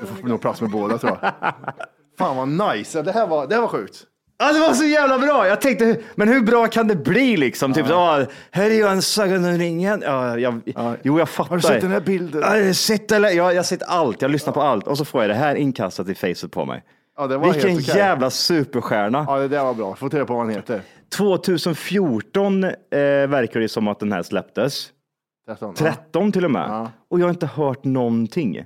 Du 0.00 0.06
får 0.06 0.28
nog 0.28 0.40
plats 0.40 0.60
med 0.60 0.70
båda 0.70 0.98
tror 0.98 1.18
jag. 1.22 1.32
Fan 2.18 2.36
vad 2.36 2.76
nice. 2.76 3.02
Det 3.02 3.12
här 3.12 3.26
var, 3.26 3.46
det 3.46 3.54
här 3.54 3.62
var 3.62 3.68
sjukt. 3.68 4.04
Ja, 4.38 4.52
det 4.52 4.60
var 4.60 4.72
så 4.72 4.84
jävla 4.84 5.18
bra. 5.18 5.46
Jag 5.46 5.60
tänkte, 5.60 5.96
men 6.14 6.28
hur 6.28 6.40
bra 6.40 6.66
kan 6.66 6.88
det 6.88 6.96
bli 6.96 7.36
liksom? 7.36 7.72
Typ, 7.72 7.86
ja. 7.88 8.24
här 8.50 8.70
är 8.70 8.74
ju 8.74 8.86
en 8.86 9.02
Sagan 9.02 9.44
om 9.44 9.58
ringen. 9.58 10.02
Ja, 10.06 10.38
jag, 10.38 10.60
Jo, 11.02 11.18
jag 11.18 11.28
fattar. 11.28 11.50
Har 11.50 11.56
du 11.56 11.62
sett 11.62 11.80
den 11.80 11.90
här 11.90 12.00
bilden? 12.00 12.40
Ja, 12.44 12.56
jag 12.56 12.66
har 12.66 12.72
sett, 12.72 13.12
eller, 13.12 13.28
jag, 13.28 13.52
jag 13.52 13.58
har 13.58 13.62
sett 13.62 13.82
allt. 13.82 14.22
Jag 14.22 14.30
lyssnar 14.30 14.52
på 14.52 14.62
allt 14.62 14.86
och 14.86 14.98
så 14.98 15.04
får 15.04 15.22
jag 15.22 15.30
det 15.30 15.34
här 15.34 15.54
inkastat 15.54 16.08
i 16.08 16.14
facet 16.14 16.50
på 16.50 16.64
mig. 16.64 16.82
Ja, 17.16 17.26
det 17.26 17.36
var 17.36 17.52
Vilken 17.52 17.70
helt 17.70 17.88
okej. 17.88 18.00
jävla 18.00 18.30
superstjärna. 18.30 19.24
Ja, 19.28 19.38
det 19.38 19.48
där 19.48 19.64
var 19.64 19.74
bra. 19.74 19.96
Få 19.96 20.08
reda 20.08 20.24
på 20.24 20.34
vad 20.34 20.42
han 20.42 20.54
heter. 20.54 20.82
2014 21.16 22.64
eh, 22.64 22.70
verkar 22.90 23.60
det 23.60 23.68
som 23.68 23.88
att 23.88 24.00
den 24.00 24.12
här 24.12 24.22
släpptes. 24.22 24.88
13. 25.46 25.74
13 25.74 26.32
till 26.32 26.44
och 26.44 26.50
med. 26.50 26.88
Och 27.10 27.20
jag 27.20 27.24
har 27.24 27.30
inte 27.30 27.46
hört 27.46 27.84
någonting. 27.84 28.64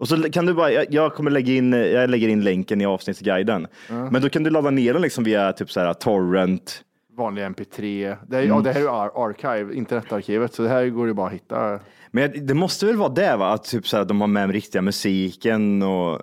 Och 0.00 0.08
så 0.08 0.16
kan 0.30 0.46
du 0.46 0.54
bara, 0.54 0.72
jag, 0.72 0.86
jag 0.90 1.14
kommer 1.14 1.30
lägga 1.30 1.52
in, 1.52 1.72
jag 1.72 2.10
lägger 2.10 2.28
in 2.28 2.44
länken 2.44 2.80
i 2.80 2.86
avsnittsguiden. 2.86 3.66
Men 4.10 4.22
då 4.22 4.28
kan 4.28 4.42
du 4.42 4.50
ladda 4.50 4.70
ner 4.70 4.92
den 4.92 5.02
liksom 5.02 5.24
via 5.24 5.52
typ 5.52 5.70
så 5.70 5.80
här 5.80 5.92
torrent. 5.94 6.82
Vanlig 7.16 7.42
MP3. 7.42 8.16
Det, 8.28 8.36
är, 8.36 8.42
ja, 8.42 8.52
Mm. 8.52 8.62
det 8.62 8.72
här 8.72 8.76
är 8.80 8.84
ju 8.84 8.88
Ar- 8.90 9.28
Archive, 9.30 9.74
internetarkivet, 9.74 10.54
så 10.54 10.62
det 10.62 10.68
här 10.68 10.86
går 10.86 11.06
ju 11.06 11.14
bara 11.14 11.26
att 11.26 11.32
hitta. 11.32 11.78
Men 12.10 12.46
det 12.46 12.54
måste 12.54 12.86
väl 12.86 12.96
vara 12.96 13.08
det 13.08 13.36
va? 13.36 13.52
Att 13.52 13.64
typ 13.64 13.88
så 13.88 13.96
här, 13.96 14.04
de 14.04 14.20
har 14.20 14.28
med 14.28 14.42
den 14.42 14.52
riktiga 14.52 14.82
musiken 14.82 15.82
och 15.82 16.20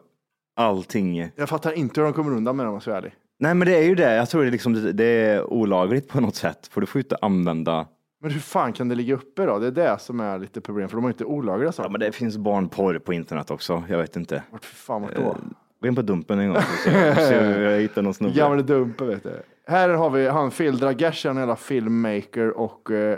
allting. 0.55 1.29
Jag 1.35 1.49
fattar 1.49 1.71
inte 1.71 1.99
hur 2.01 2.05
de 2.05 2.13
kommer 2.13 2.31
undan 2.37 2.55
med 2.55 2.65
det 2.65 2.67
om 2.67 2.73
jag 2.75 2.81
ska 2.81 2.91
vara 2.91 2.99
ärlig. 2.99 3.13
Nej 3.39 3.53
men 3.53 3.67
det 3.67 3.75
är 3.77 3.83
ju 3.83 3.95
det. 3.95 4.15
Jag 4.15 4.29
tror 4.29 4.41
det, 4.41 4.47
är 4.49 4.51
liksom, 4.51 4.91
det 4.93 5.03
är 5.05 5.43
olagligt 5.53 6.07
på 6.07 6.21
något 6.21 6.35
sätt. 6.35 6.67
För 6.71 6.81
du 6.81 6.87
får 6.87 6.99
ju 6.99 7.03
inte 7.03 7.17
använda. 7.21 7.85
Men 8.21 8.31
hur 8.31 8.39
fan 8.39 8.73
kan 8.73 8.89
det 8.89 8.95
ligga 8.95 9.15
uppe 9.15 9.45
då? 9.45 9.59
Det 9.59 9.67
är 9.67 9.71
det 9.71 9.97
som 9.99 10.19
är 10.19 10.39
lite 10.39 10.61
problem, 10.61 10.89
för 10.89 10.95
de 10.97 11.03
har 11.03 11.11
inte 11.11 11.25
olagliga 11.25 11.67
Ja 11.67 11.71
saker. 11.71 11.89
men 11.89 11.99
det 12.01 12.11
finns 12.11 12.37
barnporr 12.37 12.99
på 12.99 13.13
internet 13.13 13.51
också. 13.51 13.83
Jag 13.89 13.97
vet 13.97 14.15
inte. 14.15 14.43
Vart 14.51 14.65
fan 14.65 15.01
vart 15.01 15.15
då? 15.15 15.21
Eh, 15.21 15.35
Gå 15.81 15.87
in 15.87 15.95
på 15.95 16.01
Dumpen 16.01 16.39
en 16.39 16.47
gång. 16.53 16.61
så 16.83 16.89
Jag 17.33 17.79
hittar 17.81 18.01
någon 18.01 18.13
snubbe. 18.13 18.35
Gamle 18.35 18.61
Dumpen 18.63 19.07
vet 19.07 19.23
du. 19.23 19.41
Här 19.67 19.89
har 19.89 20.09
vi 20.09 20.27
han 20.27 20.51
Phil 20.51 20.77
Dragesh, 20.77 21.27
en 21.27 21.37
jävla 21.37 21.55
filmmaker 21.55 22.49
och... 22.57 22.91
Eh, 22.91 23.17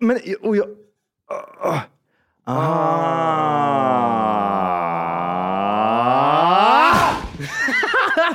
Men 0.00 0.18
och 0.42 0.56
jag... 0.56 0.66
Ah. 2.46 2.94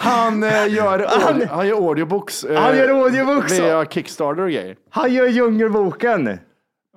Han, 0.10 0.44
eh, 0.44 0.74
gör, 0.74 1.06
han, 1.08 1.42
han 1.48 1.68
gör 1.68 1.88
audiobooks. 1.88 2.44
Eh, 2.44 2.62
Han 2.62 2.78
gör 2.78 2.90
audiobooks. 2.90 3.60
Via 3.60 3.86
Kickstarter 3.86 4.42
och 4.42 4.50
grejer. 4.50 4.76
Han 4.90 5.14
gör 5.14 5.28
Djungelboken. 5.28 6.40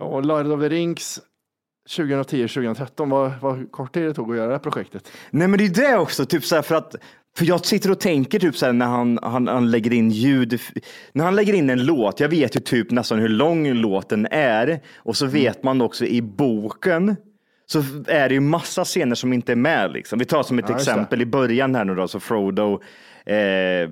Och 0.01 0.25
Lord 0.27 0.47
of 0.47 0.61
the 0.61 0.69
Rings 0.69 1.21
2010-2013, 1.91 3.11
vad, 3.11 3.33
vad 3.41 3.73
kort 3.73 3.95
tid 3.95 4.03
det 4.03 4.15
tog 4.15 4.31
att 4.31 4.37
göra 4.37 4.47
det 4.47 4.55
här 4.55 4.59
projektet. 4.59 5.09
Nej 5.31 5.49
men 5.49 5.59
det 5.59 5.65
är 5.65 5.91
det 5.91 5.99
också, 5.99 6.25
typ 6.25 6.45
så 6.45 6.55
här 6.55 6.63
för 6.63 6.75
att 6.75 6.97
för 7.37 7.45
jag 7.45 7.67
sitter 7.67 7.91
och 7.91 8.01
tänker 8.01 8.39
typ 8.39 8.57
så 8.57 8.67
här 8.67 8.73
när 8.73 8.87
han, 8.87 9.19
han, 9.23 9.49
han 9.49 9.71
lägger 9.71 9.93
in 9.93 10.11
ljud, 10.11 10.61
när 11.13 11.25
han 11.25 11.37
lägger 11.37 11.55
in 11.55 11.71
en 11.71 11.85
låt, 11.85 12.21
jag 12.21 12.29
vet 12.29 12.57
ju 12.57 12.61
typ 12.61 12.91
nästan 12.91 13.19
hur 13.19 13.29
lång 13.29 13.73
låten 13.73 14.27
är 14.31 14.81
och 14.97 15.17
så 15.17 15.27
vet 15.27 15.63
man 15.63 15.83
också 15.83 16.05
i 16.05 16.23
boken 16.23 17.17
så 17.67 17.83
är 18.07 18.29
det 18.29 18.35
ju 18.35 18.41
massa 18.41 18.85
scener 18.85 19.15
som 19.15 19.33
inte 19.33 19.53
är 19.53 19.57
med. 19.57 19.93
Liksom. 19.93 20.19
Vi 20.19 20.25
tar 20.25 20.43
som 20.43 20.59
ett 20.59 20.65
Ja, 20.69 20.77
exempel 20.77 21.23
i 21.23 21.27
början 21.27 21.75
här 21.75 21.85
nu 21.85 21.95
då, 21.95 22.09
så 22.09 22.21
Frodo, 22.21 22.81
eh, 23.27 23.91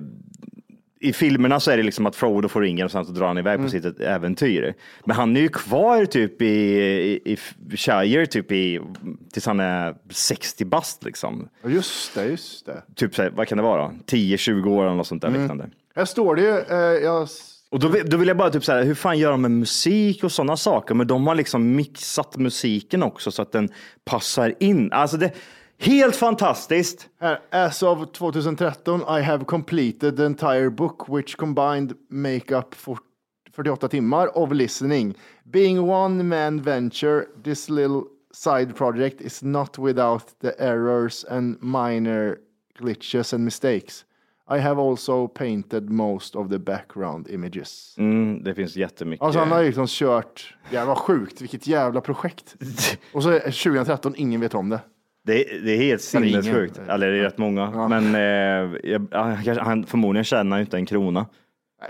i 1.03 1.13
filmerna 1.13 1.59
så 1.59 1.71
är 1.71 1.77
det 1.77 1.83
liksom 1.83 2.05
att 2.05 2.15
Frodo 2.15 2.47
får 2.47 2.61
ringen 2.61 2.85
och 2.85 2.91
sen 2.91 3.05
så 3.05 3.11
drar 3.11 3.27
han 3.27 3.37
iväg 3.37 3.53
Mm. 3.53 3.65
på 3.65 3.71
sitt 3.71 3.99
äventyr. 3.99 4.73
Men 5.05 5.15
han 5.15 5.37
är 5.37 5.41
ju 5.41 5.49
kvar 5.49 6.05
typ 6.05 6.41
i, 6.41 6.45
i, 6.45 7.33
i 7.33 7.37
Shire 7.77 8.25
typ 8.25 8.51
i, 8.51 8.79
tills 9.33 9.45
han 9.45 9.59
är 9.59 9.95
60 10.09 10.65
bast 10.65 11.03
liksom. 11.03 11.49
Just 11.65 12.15
det, 12.15 12.25
just 12.25 12.65
det. 12.65 12.83
Typ 12.95 13.35
vad 13.35 13.47
kan 13.47 13.57
det 13.57 13.63
vara? 13.63 13.91
10-20 14.07 14.69
år 14.69 14.85
eller 14.85 14.95
något 14.95 15.07
sånt 15.07 15.21
där 15.21 15.29
Mm. 15.29 15.41
liknande. 15.41 15.69
Här 15.95 16.05
står 16.05 16.35
det 16.35 16.41
ju, 16.41 16.57
eh, 16.77 17.03
jag, 17.03 17.27
och 17.71 17.79
då, 17.79 17.87
vill- 17.87 18.09
då 18.09 18.17
vill 18.17 18.27
jag 18.27 18.37
bara 18.37 18.49
typ 18.49 18.63
så 18.65 18.71
här, 18.71 18.83
hur 18.83 18.95
fan 18.95 19.19
gör 19.19 19.31
de 19.31 19.41
med 19.41 19.51
musik 19.51 20.23
och 20.23 20.31
sådana 20.31 20.57
saker? 20.57 20.95
Men 20.95 21.07
de 21.07 21.27
har 21.27 21.35
liksom 21.35 21.75
mixat 21.75 22.37
musiken 22.37 23.03
också 23.03 23.31
så 23.31 23.41
att 23.41 23.51
den 23.51 23.69
passar 24.05 24.53
in. 24.59 24.91
Alltså 24.91 25.17
det, 25.17 25.31
helt 25.77 26.15
fantastiskt. 26.15 27.09
Här, 27.19 27.39
as 27.51 27.83
of 27.83 28.11
2013 28.11 29.01
I 29.19 29.21
have 29.21 29.45
completed 29.45 30.17
the 30.17 30.25
entire 30.25 30.69
book 30.69 31.09
which 31.09 31.35
combined 31.35 31.93
make 32.09 32.55
up 32.55 32.75
for 32.75 32.97
48 33.55 33.87
timmar 33.87 34.37
of 34.37 34.51
listening. 34.51 35.13
Being 35.43 35.79
one 35.89 36.23
man 36.23 36.61
venture, 36.61 37.25
this 37.43 37.69
little 37.69 38.01
side 38.33 38.75
project 38.75 39.21
is 39.21 39.43
not 39.43 39.79
without 39.79 40.23
the 40.41 40.51
errors 40.59 41.25
and 41.29 41.57
minor 41.61 42.37
glitches 42.79 43.33
and 43.33 43.45
mistakes. 43.45 44.05
I 44.55 44.59
have 44.59 44.81
also 44.81 45.27
painted 45.27 45.89
most 45.89 46.35
of 46.35 46.49
the 46.49 46.59
background 46.59 47.27
images. 47.29 47.95
Mm, 47.97 48.43
det 48.43 48.55
finns 48.55 48.75
jättemycket. 48.75 49.23
Alltså 49.23 49.39
han 49.39 49.51
har 49.51 49.59
ju 49.59 49.65
liksom 49.65 49.85
kört, 49.89 50.55
jävla 50.71 50.95
sjukt, 50.95 51.41
vilket 51.41 51.67
jävla 51.67 52.01
projekt. 52.01 52.55
Och 53.13 53.23
så 53.23 53.29
är 53.29 53.39
2013, 53.39 54.13
ingen 54.17 54.41
vet 54.41 54.55
om 54.55 54.69
det. 54.69 54.79
Det, 55.25 55.51
är- 55.53 55.61
det 55.61 55.71
är 55.71 55.77
helt 55.77 56.01
sinnessjukt. 56.01 56.77
Eller 56.77 57.11
det 57.11 57.17
är 57.17 57.23
rätt 57.23 57.37
många. 57.37 57.87
Men 57.87 58.15
eh, 58.15 58.79
jag, 58.83 59.07
han, 59.59 59.83
förmodligen 59.85 60.23
tjänar 60.23 60.57
ju 60.57 60.61
inte 60.63 60.77
en 60.77 60.85
krona. 60.85 61.25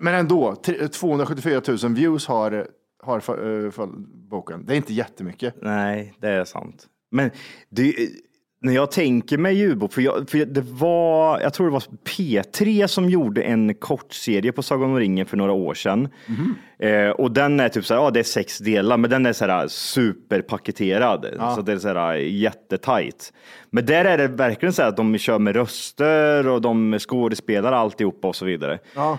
Men 0.02 0.13
ändå, 0.15 0.56
tre- 0.56 0.88
274 0.88 1.62
000 1.84 1.93
views 1.93 2.28
har, 2.28 2.67
har 3.04 3.19
för, 3.19 3.65
eh, 3.65 3.71
för 3.71 3.89
boken. 4.30 4.65
Det 4.65 4.74
är 4.74 4.78
inte 4.78 4.93
jättemycket. 4.93 5.56
Nej, 5.62 6.13
det 6.19 6.28
är 6.30 6.43
sant. 6.43 6.88
Men 7.12 7.32
det, 7.69 7.95
när 8.63 8.74
jag 8.74 8.91
tänker 8.91 9.38
mig 9.38 9.56
ljudbok, 9.56 9.93
för, 9.93 10.02
jag, 10.02 10.30
för 10.30 10.45
det 10.45 10.62
var, 10.62 11.39
jag 11.39 11.54
tror 11.54 11.67
det 11.67 11.74
var 11.74 11.84
P3 12.06 12.88
som 12.88 13.10
gjorde 13.10 13.41
en 13.41 13.76
kortserie 13.76 14.52
på 14.52 14.63
Sagan 14.63 14.89
om 14.89 15.00
ringen 15.00 15.26
för 15.26 15.38
några 15.38 15.52
år 15.52 15.74
sedan. 15.74 16.10
Eh, 16.80 17.10
och 17.10 17.32
den 17.32 17.60
är 17.60 17.69
typ 17.69 17.86
så 17.86 17.93
här, 17.93 18.02
ja 18.02 18.12
det 18.12 18.19
är 18.19 18.24
sex 18.24 18.58
delar, 18.58 18.97
men 18.97 19.10
den 19.10 19.26
är 19.26 19.34
så 19.34 19.45
här 19.45 19.67
superpaketerad. 19.67 21.26
Ja. 21.38 21.56
Så 21.56 21.62
det 21.62 21.71
är 21.71 21.78
så 21.78 21.88
här 21.88 22.13
jättetajt. 22.15 23.34
Men 23.69 23.86
där 23.86 24.06
är 24.06 24.17
det 24.17 24.28
verkligen 24.28 24.74
så 24.74 24.82
här 24.82 24.89
att 24.89 24.97
de 24.97 25.17
kör 25.17 25.39
med 25.39 25.56
röster 25.56 26.47
och 26.47 26.62
de 26.62 27.00
skådespelar 27.00 27.71
alltihopa 27.71 28.28
och 28.28 28.36
så 28.36 28.45
vidare. 28.45 28.80
Ja. 28.95 29.17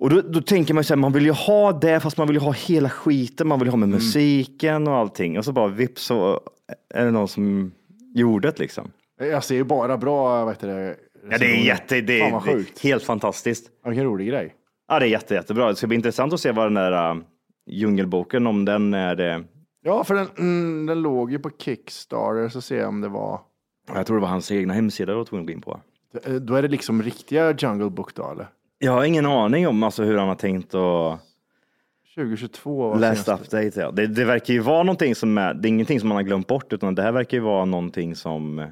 Och 0.00 0.10
då, 0.10 0.20
då 0.20 0.40
tänker 0.40 0.74
man 0.74 0.84
så 0.84 0.94
här, 0.94 0.98
man 0.98 1.12
vill 1.12 1.24
ju 1.26 1.32
ha 1.32 1.72
det, 1.72 2.00
fast 2.00 2.16
man 2.16 2.26
vill 2.26 2.36
ju 2.36 2.40
ha 2.42 2.52
hela 2.52 2.88
skiten. 2.88 3.48
Man 3.48 3.58
vill 3.58 3.68
ha 3.68 3.76
med 3.76 3.86
Mm. 3.86 3.96
musiken 3.96 4.88
och 4.88 4.94
allting. 4.96 5.38
Och 5.38 5.44
så 5.44 5.52
bara 5.52 5.68
vips 5.68 6.02
så 6.02 6.40
är 6.94 7.04
det 7.04 7.10
någon 7.10 7.28
som 7.28 7.72
gjorde 8.14 8.50
det 8.50 8.58
liksom. 8.58 8.92
Jag 9.20 9.44
ser 9.44 9.54
ju 9.54 9.64
bara 9.64 9.98
bra, 9.98 10.44
vad 10.44 10.54
heter 10.54 10.68
det? 10.68 10.96
Ja, 11.30 11.38
det 11.38 11.46
är 11.46 11.64
jätte, 11.64 12.00
det 12.00 12.20
Fan 12.20 12.32
vad 12.32 12.48
är 12.48 12.82
helt 12.82 13.02
fantastiskt. 13.02 13.70
Vilken 13.84 14.04
rolig 14.04 14.28
grej. 14.28 14.54
Ja, 14.88 14.98
det 14.98 15.06
är 15.06 15.08
jätte, 15.08 15.34
jättebra. 15.34 15.68
Det 15.68 15.76
ska 15.76 15.86
bli 15.86 15.96
intressant 15.96 16.32
att 16.32 16.40
se 16.40 16.52
vad 16.52 16.66
den 16.66 16.74
där 16.74 17.12
uh, 17.12 17.22
djungelboken, 17.70 18.46
om 18.46 18.64
den 18.64 18.94
är 18.94 19.20
uh, 19.20 19.44
Ja, 19.82 20.04
för 20.04 20.14
den, 20.14 20.26
mm, 20.38 20.86
den 20.86 21.02
låg 21.02 21.32
ju 21.32 21.38
på 21.38 21.50
Kickstarter, 21.58 22.48
så 22.48 22.60
ser 22.60 22.78
jag 22.78 22.88
om 22.88 23.00
det 23.00 23.08
var... 23.08 23.40
Jag 23.94 24.06
tror 24.06 24.16
det 24.16 24.22
var 24.22 24.28
hans 24.28 24.50
egna 24.50 24.74
hemsida 24.74 25.14
var 25.14 25.24
tvungen 25.24 25.44
att 25.44 25.46
gå 25.46 25.52
in 25.52 25.60
på. 25.60 25.80
Eh, 26.24 26.34
Då 26.34 26.54
är 26.54 26.62
det 26.62 26.68
liksom 26.68 27.02
riktiga 27.02 27.54
Jungle 27.58 27.90
Book 27.90 28.14
då, 28.14 28.30
eller? 28.30 28.48
Jag 28.78 28.92
har 28.92 29.04
ingen 29.04 29.26
aning 29.26 29.68
om 29.68 29.82
alltså, 29.82 30.02
hur 30.02 30.16
han 30.18 30.28
har 30.28 30.34
tänkt 30.34 30.74
att 30.74 31.20
2022 32.24 32.88
var 32.88 32.98
Last 32.98 33.28
update, 33.28 33.80
ja. 33.80 33.90
Det, 33.90 34.06
det 34.06 34.24
verkar 34.24 34.54
ju 34.54 34.60
vara 34.60 34.82
någonting 34.82 35.14
som 35.14 35.38
är, 35.38 35.54
det 35.54 35.68
är 35.68 35.70
ingenting 35.70 36.00
som 36.00 36.08
man 36.08 36.16
har 36.16 36.22
glömt 36.22 36.46
bort, 36.46 36.72
utan 36.72 36.94
det 36.94 37.02
här 37.02 37.12
verkar 37.12 37.36
ju 37.36 37.42
vara 37.42 37.64
någonting 37.64 38.16
som... 38.16 38.70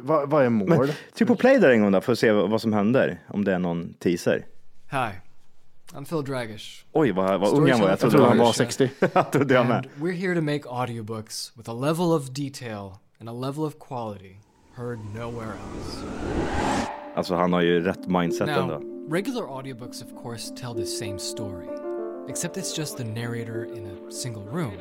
Vad, 0.00 0.30
vad 0.30 0.44
är 0.44 0.48
mål? 0.48 0.68
Men 0.68 0.88
tryck 1.14 1.28
på 1.28 1.34
play 1.34 1.58
där 1.58 1.70
en 1.70 1.82
gång 1.82 1.92
då, 1.92 2.00
för 2.00 2.12
att 2.12 2.18
se 2.18 2.32
vad, 2.32 2.60
som 2.60 2.72
händer, 2.72 3.18
om 3.28 3.44
det 3.44 3.52
är 3.54 3.58
någon 3.58 3.92
teaser. 3.92 4.46
Hi, 4.90 5.10
I'm 5.92 6.04
Phil 6.04 6.24
Dragish. 6.24 6.84
Oj, 6.92 7.12
vad, 7.12 7.40
vad 7.40 7.58
ung 7.58 7.70
han 7.70 7.80
var. 7.80 7.88
Jag 7.88 7.98
trodde 7.98 8.24
han 8.24 8.38
var 8.38 8.52
60. 8.52 8.90
jag 9.12 9.32
trodde 9.32 9.54
jag 9.54 9.66
med. 9.66 9.76
And 9.76 9.86
we're 9.96 10.12
here 10.12 10.34
to 10.34 10.40
make 10.40 10.62
audiobooks 10.68 11.52
with 11.56 11.70
a 11.70 11.74
level 11.74 12.12
of 12.12 12.32
detail 12.32 12.92
and 13.20 13.28
a 13.28 13.32
level 13.32 13.64
of 13.64 13.78
quality 13.78 14.36
heard 14.76 14.98
nowhere 15.14 15.52
else. 15.52 16.04
Alltså 17.14 17.34
han 17.34 17.52
har 17.52 17.60
ju 17.60 17.80
rätt 17.80 18.06
mindset 18.06 18.48
ändå. 18.48 18.78
Now, 18.78 19.12
regular 19.12 19.56
audiobooks, 19.56 20.02
of 20.02 20.22
course, 20.22 20.54
tell 20.54 20.74
the 20.74 20.86
same 20.86 21.18
story, 21.18 21.66
except 22.30 22.56
it's 22.56 22.78
just 22.78 22.96
the 22.96 23.04
narrator 23.04 23.64
in 23.76 23.86
a 23.86 24.10
single 24.10 24.42
room. 24.42 24.72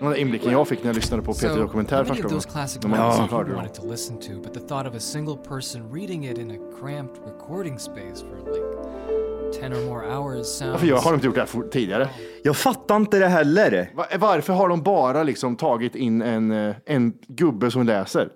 Den 0.00 0.10
där 0.10 0.14
inblicken 0.16 0.52
jag 0.52 0.68
fick 0.68 0.78
när 0.82 0.86
jag 0.88 0.96
lyssnade 0.96 1.22
på 1.22 1.32
Peter 1.34 1.58
Dokumentär 1.58 2.04
första 2.04 2.22
gången. 2.28 2.40
classic 2.40 2.80
dem. 2.82 2.90
wanted 2.92 3.74
to 3.74 3.86
listen 3.90 4.18
to, 4.20 4.32
but 4.42 4.54
the 4.54 4.60
thought 4.60 4.86
of 4.86 4.94
a 4.94 5.00
single 5.00 5.36
person 5.36 5.92
reading 5.92 6.24
it 6.24 6.38
in 6.38 6.50
a 6.50 6.58
cramped 6.80 7.16
recording 7.26 7.78
space 7.78 8.24
for 8.24 8.36
like 8.52 9.60
10 9.60 9.72
or 9.72 9.86
more 9.86 10.06
hours 10.14 10.46
sounds... 10.46 10.72
Varför 10.72 11.04
har 11.04 11.10
de 11.10 11.14
inte 11.14 11.26
gjort 11.26 11.34
det 11.34 11.40
här 11.52 11.68
tidigare? 11.68 12.08
Jag 12.42 12.56
fattar 12.56 12.96
inte 12.96 13.18
det 13.18 13.28
heller. 13.28 13.90
Va- 13.94 14.06
Varför 14.18 14.52
har 14.52 14.68
de 14.68 14.82
bara 14.82 15.22
liksom 15.22 15.56
tagit 15.56 15.94
in 15.94 16.22
en, 16.22 16.50
eh, 16.50 16.74
en 16.86 17.12
gubbe 17.28 17.70
som 17.70 17.86
läser? 17.86 18.28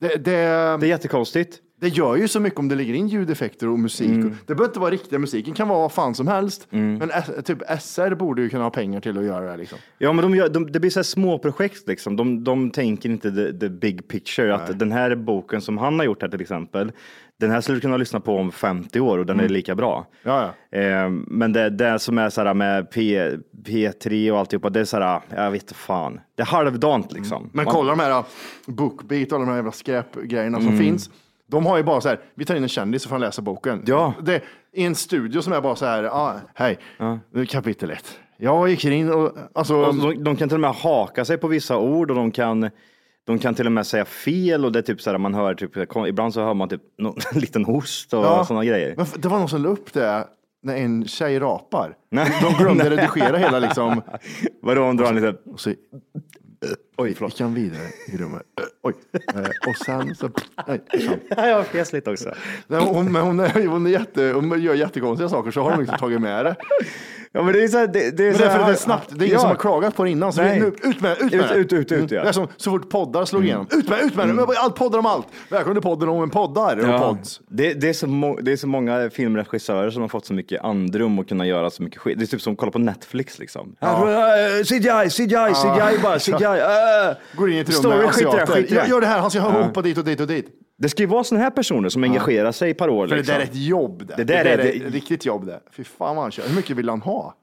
Det, 0.00 0.08
det, 0.08 0.20
Det 0.24 0.30
är 0.32 0.84
jättekonstigt. 0.84 1.60
Det 1.82 1.88
gör 1.88 2.16
ju 2.16 2.28
så 2.28 2.40
mycket 2.40 2.58
om 2.58 2.68
det 2.68 2.74
ligger 2.74 2.94
in 2.94 3.08
ljudeffekter 3.08 3.68
och 3.68 3.78
musik. 3.78 4.08
Mm. 4.10 4.36
Det 4.46 4.54
behöver 4.54 4.64
inte 4.70 4.80
vara 4.80 4.90
riktiga 4.90 5.18
musiken, 5.18 5.54
kan 5.54 5.68
vara 5.68 5.78
vad 5.78 5.92
fan 5.92 6.14
som 6.14 6.26
helst. 6.28 6.66
Men 6.70 7.10
S- 7.10 7.30
typ 7.44 7.58
SR 7.80 8.14
borde 8.14 8.42
ju 8.42 8.48
kunna 8.48 8.62
ha 8.62 8.70
pengar 8.70 9.00
till 9.00 9.18
att 9.18 9.24
göra 9.24 9.50
det. 9.50 9.56
Liksom. 9.56 9.78
Ja, 9.98 10.12
men 10.12 10.22
de 10.22 10.34
gör, 10.34 10.48
de, 10.48 10.72
det 10.72 10.80
blir 10.80 10.90
så 10.90 10.98
här 10.98 11.04
små 11.04 11.38
projekt 11.38 11.88
liksom. 11.88 12.16
De, 12.16 12.44
de 12.44 12.70
tänker 12.70 13.08
inte 13.10 13.30
the, 13.32 13.58
the 13.58 13.68
big 13.68 14.08
picture. 14.08 14.54
Att 14.54 14.78
den 14.78 14.92
här 14.92 15.14
boken 15.14 15.60
som 15.60 15.78
han 15.78 15.98
har 15.98 16.06
gjort 16.06 16.22
här 16.22 16.28
till 16.28 16.40
exempel, 16.40 16.92
den 17.40 17.50
här 17.50 17.60
skulle 17.60 17.76
du 17.76 17.80
kunna 17.80 17.96
lyssna 17.96 18.20
på 18.20 18.36
om 18.36 18.52
50 18.52 19.00
år 19.00 19.18
och 19.18 19.26
den 19.26 19.40
är 19.40 19.48
lika 19.48 19.74
bra. 19.74 20.06
Ja, 20.22 20.50
ja. 20.70 20.78
Eh, 20.78 21.08
men 21.10 21.52
det, 21.52 21.70
det 21.70 21.98
som 21.98 22.18
är 22.18 22.30
så 22.30 22.42
här 22.44 22.54
med 22.54 22.90
P, 22.90 23.30
P3 23.66 24.30
och 24.30 24.38
alltihopa, 24.38 24.70
det 24.70 24.80
är 24.80 24.84
så 24.84 24.98
här, 25.00 25.20
jag 25.36 25.50
vet 25.50 25.62
inte 25.62 25.74
fan. 25.74 26.20
Det 26.34 26.42
är 26.42 26.46
halvdant 26.46 27.12
liksom. 27.12 27.50
Men 27.52 27.64
Man- 27.64 27.74
kolla 27.74 27.90
de 27.90 28.00
här 28.00 28.18
uh, 28.18 28.24
Bookbeat 28.66 29.28
och 29.32 29.36
alla 29.36 29.44
de 29.44 29.48
här 29.50 29.56
jävla 29.56 29.72
skräpgrejerna 29.72 30.58
som 30.58 30.66
Mm. 30.68 30.78
finns. 30.78 31.10
De 31.48 31.66
har 31.66 31.76
ju 31.76 31.82
bara 31.82 32.00
så 32.00 32.08
här, 32.08 32.20
vi 32.34 32.44
tar 32.44 32.54
in 32.54 32.62
en 32.62 32.68
kändis 32.68 33.04
och 33.04 33.08
får 33.08 33.14
han 33.14 33.20
läsa 33.20 33.42
boken. 33.42 33.82
Ja. 33.86 34.14
Det, 34.22 34.42
I 34.72 34.84
en 34.84 34.94
studio 34.94 35.42
som 35.42 35.52
är 35.52 35.60
bara 35.60 35.76
så 35.76 35.86
här, 35.86 36.04
ah, 36.04 36.40
hej, 36.54 36.78
nu 37.32 37.46
kapitel 37.46 37.90
ett. 37.90 38.18
Jag 38.36 38.68
gick 38.68 38.84
in 38.84 39.10
och, 39.12 39.32
alltså, 39.54 39.74
Och 39.76 39.94
de, 39.94 40.24
de 40.24 40.36
kan 40.36 40.48
till 40.48 40.56
och 40.56 40.60
med 40.60 40.70
haka 40.74 41.24
sig 41.24 41.38
på 41.38 41.48
vissa 41.48 41.78
ord 41.78 42.10
och 42.10 42.16
de 42.16 42.30
kan, 42.30 42.70
de 43.26 43.38
kan 43.38 43.54
till 43.54 43.66
och 43.66 43.72
med 43.72 43.86
säga 43.86 44.04
fel 44.04 44.64
och 44.64 44.72
det 44.72 44.78
är 44.78 44.82
typ 44.82 45.00
så 45.00 45.10
här, 45.10 45.18
man 45.18 45.34
hör 45.34 45.54
typ, 45.54 45.96
ibland 46.08 46.34
så 46.34 46.40
hör 46.44 46.54
man 46.54 46.68
typ 46.68 46.82
någon, 46.98 47.14
en 47.34 47.40
liten 47.40 47.64
host 47.64 48.14
och 48.14 48.24
Ja. 48.24 48.44
sådana 48.44 48.64
grejer. 48.64 48.94
Men 48.96 49.06
det 49.16 49.28
var 49.28 49.38
någon 49.38 49.48
som 49.48 49.62
la 49.62 49.68
upp 49.68 49.92
det 49.92 50.26
när 50.62 50.76
en 50.76 51.06
tjej 51.08 51.38
rapar. 51.38 51.94
De 52.42 52.52
glömde 52.64 52.84
Nej. 52.88 52.90
redigera 52.96 53.36
hela 53.36 53.58
liksom. 53.58 54.02
Vadå 54.62 54.82
om 54.84 54.96
du 54.96 55.04
har 55.04 55.10
en 55.10 55.16
liten... 55.16 55.36
Oj, 56.96 57.14
förlåt. 57.14 57.32
Gick 57.32 57.40
han 57.40 57.54
vidare 57.54 57.88
i 58.08 58.16
rummet. 58.16 58.42
Oj. 58.82 58.94
Eh, 59.34 59.40
Och 59.40 59.76
sen 59.86 60.14
så... 60.14 60.30
Nej, 60.66 60.80
jag 61.48 61.66
fes 61.66 61.92
lite 61.92 62.10
också. 62.10 62.34
Nej, 62.66 62.80
hon, 62.80 63.12
men 63.12 63.22
hon, 63.22 63.40
är, 63.40 63.66
hon, 63.66 63.86
är 63.86 63.90
jätte, 63.90 64.22
hon 64.34 64.62
gör 64.62 64.74
jättekonstiga 64.74 65.28
saker 65.28 65.50
så 65.50 65.62
har 65.62 65.70
de 65.70 65.80
liksom 65.80 65.98
tagit 65.98 66.20
med 66.20 66.44
det. 66.44 66.56
Ja, 67.34 67.42
men 67.42 67.52
det 67.52 67.64
är 67.64 67.68
så 67.68 67.78
här, 67.78 67.86
det, 67.86 68.10
det 68.10 68.28
är 68.28 68.34
så 68.34 68.42
är 68.44 68.48
här, 68.48 68.66
det 68.66 68.72
är 68.72 68.76
snabbt. 68.76 69.08
Det 69.08 69.14
är 69.14 69.26
ingen 69.26 69.32
ja. 69.34 69.40
som 69.40 69.48
har 69.48 69.56
klagat 69.56 69.96
på 69.96 70.04
det 70.04 70.10
innan. 70.10 70.32
Så 70.32 70.42
Nej. 70.42 70.60
vi, 70.60 70.60
nu, 70.60 70.90
ut 70.90 71.00
med 71.00 71.16
det, 71.18 71.24
ut 71.24 71.32
med 71.32 71.40
Ut, 71.56 71.68
det. 71.70 71.76
ut, 71.76 71.92
ut, 71.92 71.92
ut, 71.92 72.10
ja. 72.10 72.22
Det 72.22 72.28
är 72.28 72.32
som 72.32 72.48
så 72.56 72.70
fort 72.70 72.90
poddar 72.90 73.24
slog 73.24 73.44
igenom. 73.44 73.66
Ut 73.70 73.88
med, 73.88 74.00
ut 74.00 74.14
med. 74.14 74.28
Men 74.28 74.46
Allt 74.56 74.74
poddar 74.74 74.98
om 74.98 75.06
allt. 75.06 75.26
Välkommen 75.48 75.74
till 75.74 75.82
podden 75.82 76.08
om 76.08 76.22
en 76.22 76.30
poddar. 76.30 76.78
Ja. 76.88 76.98
pods. 76.98 77.40
Det, 77.48 77.74
det, 77.74 77.88
är 77.88 77.92
så 77.92 78.06
må, 78.06 78.36
det 78.36 78.52
är 78.52 78.56
så 78.56 78.66
många 78.66 79.10
filmregissörer 79.10 79.90
som 79.90 80.02
har 80.02 80.08
fått 80.08 80.26
så 80.26 80.34
mycket 80.34 80.64
andrum 80.64 81.18
och 81.18 81.28
kunna 81.28 81.46
göra 81.46 81.70
så 81.70 81.82
mycket 81.82 82.00
skit. 82.00 82.18
Det 82.18 82.24
är 82.24 82.26
typ 82.26 82.42
som 82.42 82.52
att 82.52 82.58
kolla 82.58 82.72
på 82.72 82.78
Netflix 82.78 83.38
liksom. 83.38 83.76
Ja. 83.80 84.06
CGI, 84.64 85.10
CGI, 85.10 85.54
CGI 85.54 86.02
bara, 86.02 86.18
CGI. 86.18 86.32
Uh. 86.32 87.16
Går 87.36 87.50
in 87.50 87.56
i 87.56 87.60
ett 87.60 87.68
rum 87.68 87.74
Story, 87.74 87.96
med 87.96 88.06
asiater. 88.06 88.46
skit. 88.46 88.70
Gör, 88.70 89.00
det 89.00 89.06
här, 89.06 89.18
han 89.18 89.30
ska 89.30 89.40
hoppa 89.40 89.82
dit 89.82 89.98
och 89.98 90.04
dit 90.04 90.20
och 90.20 90.26
dit. 90.26 90.61
Det 90.82 90.88
ska 90.88 91.02
ju 91.02 91.06
vara 91.06 91.24
sådana 91.24 91.44
här 91.44 91.50
personer 91.50 91.88
som 91.88 92.04
engagerar 92.04 92.52
sig 92.52 92.70
i 92.70 92.74
par 92.74 92.88
år. 92.88 93.08
För 93.08 93.16
liksom. 93.16 93.32
det 93.32 93.38
där 93.38 93.46
är 93.46 93.50
ett 93.50 93.56
jobb. 93.56 94.02
Det, 94.06 94.14
Det 94.16 94.24
där 94.24 94.44
är- 94.44 94.56
det- 94.56 94.68
ett 94.70 94.92
riktigt 94.92 95.26
jobb 95.26 95.46
det. 95.46 95.60
Fy 95.70 95.84
fan 95.84 96.16
vad 96.16 96.24
han 96.24 96.30
kör. 96.30 96.48
Hur 96.48 96.56
mycket 96.56 96.76
vill 96.76 96.88
han 96.88 97.02
ha? 97.02 97.34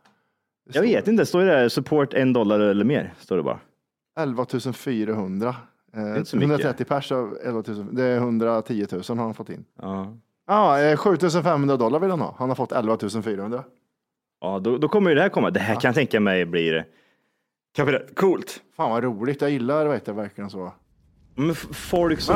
Jag 0.73 0.81
vet 0.81 1.07
inte, 1.07 1.25
står 1.25 1.39
det 1.39 1.45
där 1.45 1.69
support 1.69 2.13
en 2.13 2.33
dollar 2.33 2.59
eller 2.59 2.85
mer? 2.85 3.13
Står 3.19 3.37
det 3.37 3.43
bara. 3.43 3.59
11 4.19 4.45
400. 4.73 5.55
Eh, 5.95 6.01
inte 6.17 6.25
så 6.25 6.37
mycket. 6.37 6.49
130 6.49 6.85
pers 6.85 7.11
av 7.11 7.37
11 7.43 7.63
000. 7.67 7.95
Det 7.95 8.03
är 8.03 8.17
110 8.17 8.87
000 8.91 9.01
har 9.07 9.15
han 9.15 9.33
fått 9.33 9.49
in. 9.49 9.65
Ja. 9.81 10.13
Ja, 10.47 10.81
eh, 10.81 10.97
7 10.97 11.17
500 11.43 11.77
dollar 11.77 11.99
vill 11.99 12.09
han 12.09 12.21
ha. 12.21 12.35
Han 12.37 12.49
har 12.49 12.55
fått 12.55 12.71
11 12.71 12.97
400. 13.23 13.63
Ja, 14.41 14.59
då, 14.59 14.77
då 14.77 14.87
kommer 14.87 15.09
ju 15.11 15.15
det 15.15 15.21
här 15.21 15.29
komma. 15.29 15.49
Det 15.49 15.59
här 15.59 15.75
kan 15.75 15.89
jag 15.89 15.95
tänka 15.95 16.19
mig 16.19 16.45
blir 16.45 16.85
coolt. 18.15 18.61
Fan 18.77 18.89
vad 18.91 19.03
roligt. 19.03 19.41
Jag 19.41 19.49
gillar 19.51 19.87
vet 19.87 20.07
jag, 20.07 20.13
verkligen 20.13 20.49
så. 20.49 20.73
Men 21.35 21.51
f- 21.51 21.67
folk 21.71 22.19
som... 22.19 22.35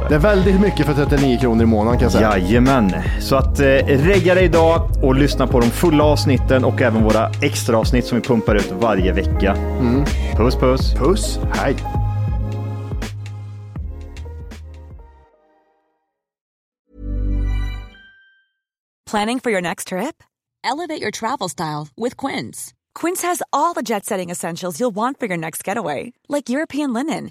det. 0.00 0.08
Det 0.08 0.14
är 0.14 0.18
väldigt 0.18 0.60
mycket 0.60 0.86
för 0.86 0.94
39 0.94 1.38
kronor 1.40 1.62
i 1.62 1.66
månaden 1.66 1.98
kan 1.98 2.04
jag 2.04 2.12
säga. 2.12 2.38
Jajamän, 2.38 2.92
så 3.20 3.36
att 3.36 3.60
eh, 3.60 3.64
regga 3.86 4.34
dig 4.34 4.44
idag 4.44 4.90
och 5.02 5.14
lyssna 5.14 5.46
på 5.46 5.60
de 5.60 5.66
fulla 5.70 6.04
avsnitten 6.04 6.64
och 6.64 6.82
även 6.82 7.04
våra 7.04 7.30
extra 7.42 7.78
avsnitt 7.78 8.06
som 8.06 8.18
vi 8.20 8.24
pumpar 8.24 8.54
ut 8.54 8.72
varje 8.80 9.12
vecka. 9.12 9.56
Mm. 9.80 10.04
Puss 10.36 10.56
puss! 10.56 10.94
Puss, 10.94 11.38
hej! 11.54 11.76
Planning 19.10 19.40
for 19.40 19.50
your 19.52 19.62
next 19.62 19.88
trip? 19.88 20.22
Elevate 20.64 21.00
your 21.00 21.12
travel 21.12 21.48
style 21.48 21.88
with 21.96 22.16
Quince. 22.16 22.74
Quince 22.94 23.22
has 23.22 23.42
all 23.52 23.72
the 23.72 23.82
jet 23.82 24.04
setting 24.04 24.30
essentials 24.30 24.80
you'll 24.80 24.94
want 24.94 25.20
for 25.20 25.26
your 25.26 25.36
next 25.36 25.62
getaway, 25.62 26.12
like 26.28 26.48
European 26.48 26.92
linen, 26.92 27.30